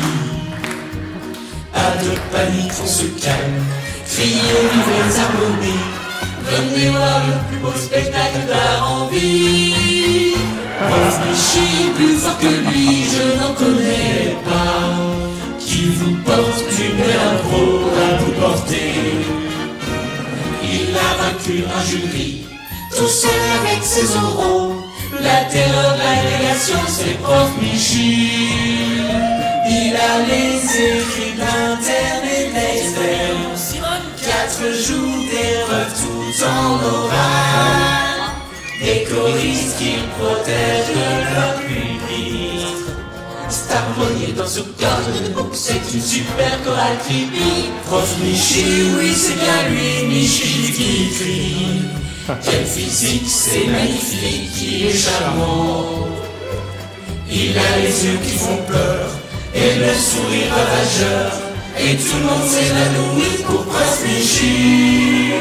Pas 1.72 1.94
de 2.02 2.12
panique, 2.30 2.72
on 2.82 2.86
se 2.86 3.04
calme. 3.24 3.64
Criez, 4.06 4.68
vivez 4.72 5.00
les 5.06 5.18
harmonies. 5.18 5.86
Venez 6.44 6.90
voir 6.90 7.22
le 7.26 7.48
plus 7.48 7.58
beau 7.58 7.72
spectacle 7.74 8.46
d'art 8.48 8.90
en 8.90 9.06
vie. 9.06 10.34
Prof 10.90 11.18
Michi, 11.26 11.90
plus 11.96 12.18
fort 12.18 12.38
que 12.38 12.46
lui, 12.68 13.04
je 13.14 13.40
n'en 13.40 13.54
connais 13.54 14.36
pas. 14.44 14.92
Qui 15.58 15.86
vous 15.86 16.16
porte 16.16 16.64
une 16.78 17.02
impro 17.02 17.88
à 17.96 18.16
vous 18.18 18.32
porter. 18.32 19.45
Vaincu 21.26 21.64
un 21.66 21.84
jury, 21.84 22.46
tout 22.96 23.08
seul 23.08 23.30
avec 23.60 23.82
ses 23.82 24.16
oraux. 24.16 24.74
La 25.20 25.44
terreur 25.50 25.94
de 25.94 25.98
l'agrégation, 25.98 26.78
c'est 26.86 27.18
prof 27.20 27.50
Michi. 27.60 28.30
Il 29.68 29.96
a 29.96 30.18
les 30.28 30.54
écrits 30.54 31.34
d'interne 31.36 32.28
et 32.28 32.52
d'externe. 32.54 33.82
Quatre 34.22 34.72
jours 34.72 35.24
d'erreur 35.30 35.88
tout 36.00 36.44
en 36.44 36.74
oral. 36.94 38.20
Des 38.80 39.04
choristes 39.10 39.78
qui 39.78 39.96
protègent 40.16 40.94
leur 41.34 41.54
public. 41.62 42.65
Starmonier 43.68 44.32
dans 44.36 44.46
ce 44.46 44.60
cadre 44.78 45.10
de 45.24 45.34
bouc, 45.34 45.50
c'est 45.52 45.82
une 45.92 46.00
super 46.00 46.62
chorale 46.64 46.98
qui. 47.06 47.26
Prof 47.86 48.16
Michi, 48.22 48.92
oui, 48.96 49.12
c'est 49.12 49.34
bien 49.34 49.68
lui, 49.68 50.06
Michi 50.06 50.72
qui 50.72 51.10
crie. 51.16 51.82
Quelle 52.44 52.64
physique, 52.64 53.26
c'est 53.26 53.66
magnifique, 53.66 54.52
il 54.62 54.86
est 54.86 54.96
charmant. 54.96 56.06
Il 57.28 57.58
a 57.58 57.78
les 57.82 58.06
yeux 58.06 58.18
qui 58.24 58.38
font 58.38 58.62
peur 58.68 59.10
et 59.52 59.74
le 59.80 59.92
sourire 59.94 60.52
ravageur. 60.54 61.32
Et 61.78 61.96
tout 61.96 62.18
le 62.18 62.24
monde 62.24 62.48
s'évanouit 62.48 63.42
pour 63.46 63.64
Prof 63.64 64.02
Michi. 64.06 65.32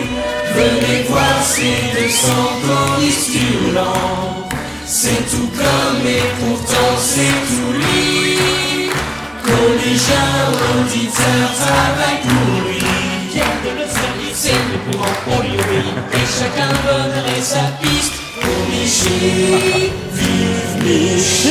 Venez 0.56 1.04
voir 1.10 1.44
ces 1.44 1.76
deux 1.94 2.10
hurlants. 3.68 4.45
C'est 4.88 5.26
tout 5.32 5.50
comme 5.58 6.06
et 6.06 6.22
pourtant 6.40 6.96
c'est 7.00 7.38
tout 7.48 7.74
lui. 7.74 8.90
Collégiens, 9.44 10.52
auditeurs, 10.80 11.52
travail 11.58 12.18
pour 12.22 12.70
lui. 12.70 12.80
Pierre 13.32 13.60
de 13.66 13.72
le 13.82 13.88
service, 13.88 14.36
c'est 14.36 14.52
le 14.52 14.78
courant 14.92 15.18
pour 15.24 15.42
lui. 15.42 15.58
Et 16.14 16.26
chacun 16.38 16.72
donnerait 16.86 17.42
sa 17.42 17.66
piste 17.82 18.14
pour 18.42 18.60
Michi. 18.70 19.92
Vive 20.14 20.74
Michi, 20.84 21.45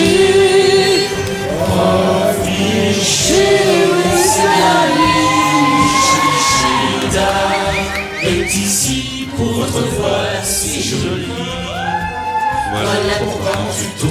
Voilà 12.94 13.16
pourquoi 13.18 13.50
en 13.50 13.74
tuto, 13.74 14.06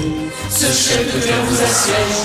ce 0.49 0.65
chef 0.65 1.15
de 1.15 1.19
chœur 1.25 1.39
vous 1.47 1.61
assiège. 1.63 2.19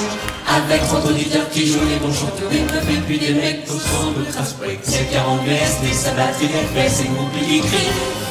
Avec 0.48 0.82
30 0.88 1.04
auditeurs 1.06 1.48
qui 1.50 1.66
jouent 1.70 1.86
les 1.88 1.96
bons 1.96 2.12
chanteurs, 2.12 2.50
une 2.50 2.64
meuf 2.64 2.82
et 2.90 3.00
puis 3.06 3.18
des 3.18 3.34
mecs 3.34 3.64
pour 3.64 3.80
30 3.80 4.18
de 4.18 4.24
trash 4.32 4.56
break. 4.58 4.80
C'est 4.82 5.08
40 5.12 5.44
BSD, 5.44 5.92
ça 5.92 6.10
batterie 6.12 6.48
d'effets, 6.48 6.88
c'est 6.88 7.14
compliqué. 7.14 7.62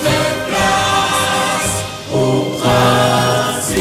Faites 0.04 0.48
place 0.50 1.86
au 2.14 2.58
prince 2.60 3.72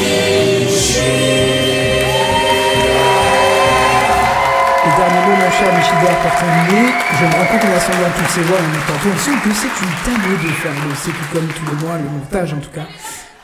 Le 4.84 4.92
dernier 4.94 5.22
mot, 5.26 5.36
mon 5.42 5.50
cher 5.50 5.74
Michidor, 5.74 6.16
pour 6.22 6.34
terminer, 6.38 6.94
je 7.18 7.24
me 7.24 7.32
rends 7.32 7.48
compte 7.50 7.64
en 7.66 7.72
assemblant 7.76 8.12
toutes 8.16 8.30
ces 8.30 8.42
voix 8.42 8.58
en 8.58 8.62
même 8.62 8.86
temps 8.86 9.00
tout 9.02 9.10
ensemble 9.10 9.40
que 9.42 9.50
c'est 9.58 9.74
une 9.82 9.96
tannée 10.04 10.38
de 10.38 10.46
le 10.46 10.94
c'est 10.94 11.10
tout 11.10 11.28
comme 11.32 11.48
tous 11.48 11.66
les 11.66 11.84
mois, 11.84 11.96
le 11.98 12.08
montage 12.08 12.52
en 12.52 12.60
tout 12.60 12.70
cas. 12.70 12.86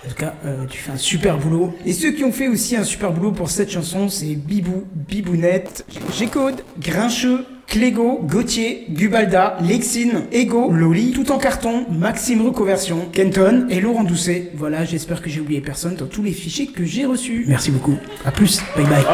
En 0.05 0.09
tout 0.09 0.17
cas, 0.17 0.35
euh, 0.45 0.67
tu 0.67 0.79
fais 0.79 0.93
un 0.93 0.97
super 0.97 1.39
boulot. 1.39 1.75
Et 1.87 1.93
ceux 1.93 2.13
qui 2.13 2.25
ont 2.25 2.33
fait 2.33 2.49
aussi 2.49 2.77
un 2.77 2.85
super 2.85 3.13
boulot 3.13 3.33
pour 3.33 3.51
cette 3.51 3.71
chanson, 3.71 4.09
c'est 4.09 4.35
Bibou, 4.35 4.85
Bibounette, 4.95 5.85
G-Code, 6.17 6.63
Grincheux, 6.81 7.45
Clégo, 7.69 8.21
Gauthier, 8.23 8.87
Gubalda, 8.91 9.57
Lexine, 9.63 10.25
Ego, 10.33 10.71
Loli, 10.71 11.13
tout 11.13 11.31
en 11.31 11.39
carton, 11.39 11.87
Maxime 11.91 12.43
Reconversion, 12.43 13.09
Kenton 13.13 13.67
et 13.71 13.81
Laurent 13.81 14.05
Doucet. 14.05 14.51
Voilà, 14.55 14.85
j'espère 14.85 15.23
que 15.23 15.31
j'ai 15.31 15.41
oublié 15.41 15.61
personne 15.61 15.95
dans 15.95 16.07
tous 16.07 16.23
les 16.23 16.33
fichiers 16.33 16.67
que 16.67 16.85
j'ai 16.85 17.07
reçus. 17.07 17.45
Merci 17.47 17.71
beaucoup. 17.71 17.97
À 18.25 18.33
plus. 18.33 18.61
Bye 18.77 18.85
bye. 18.87 19.05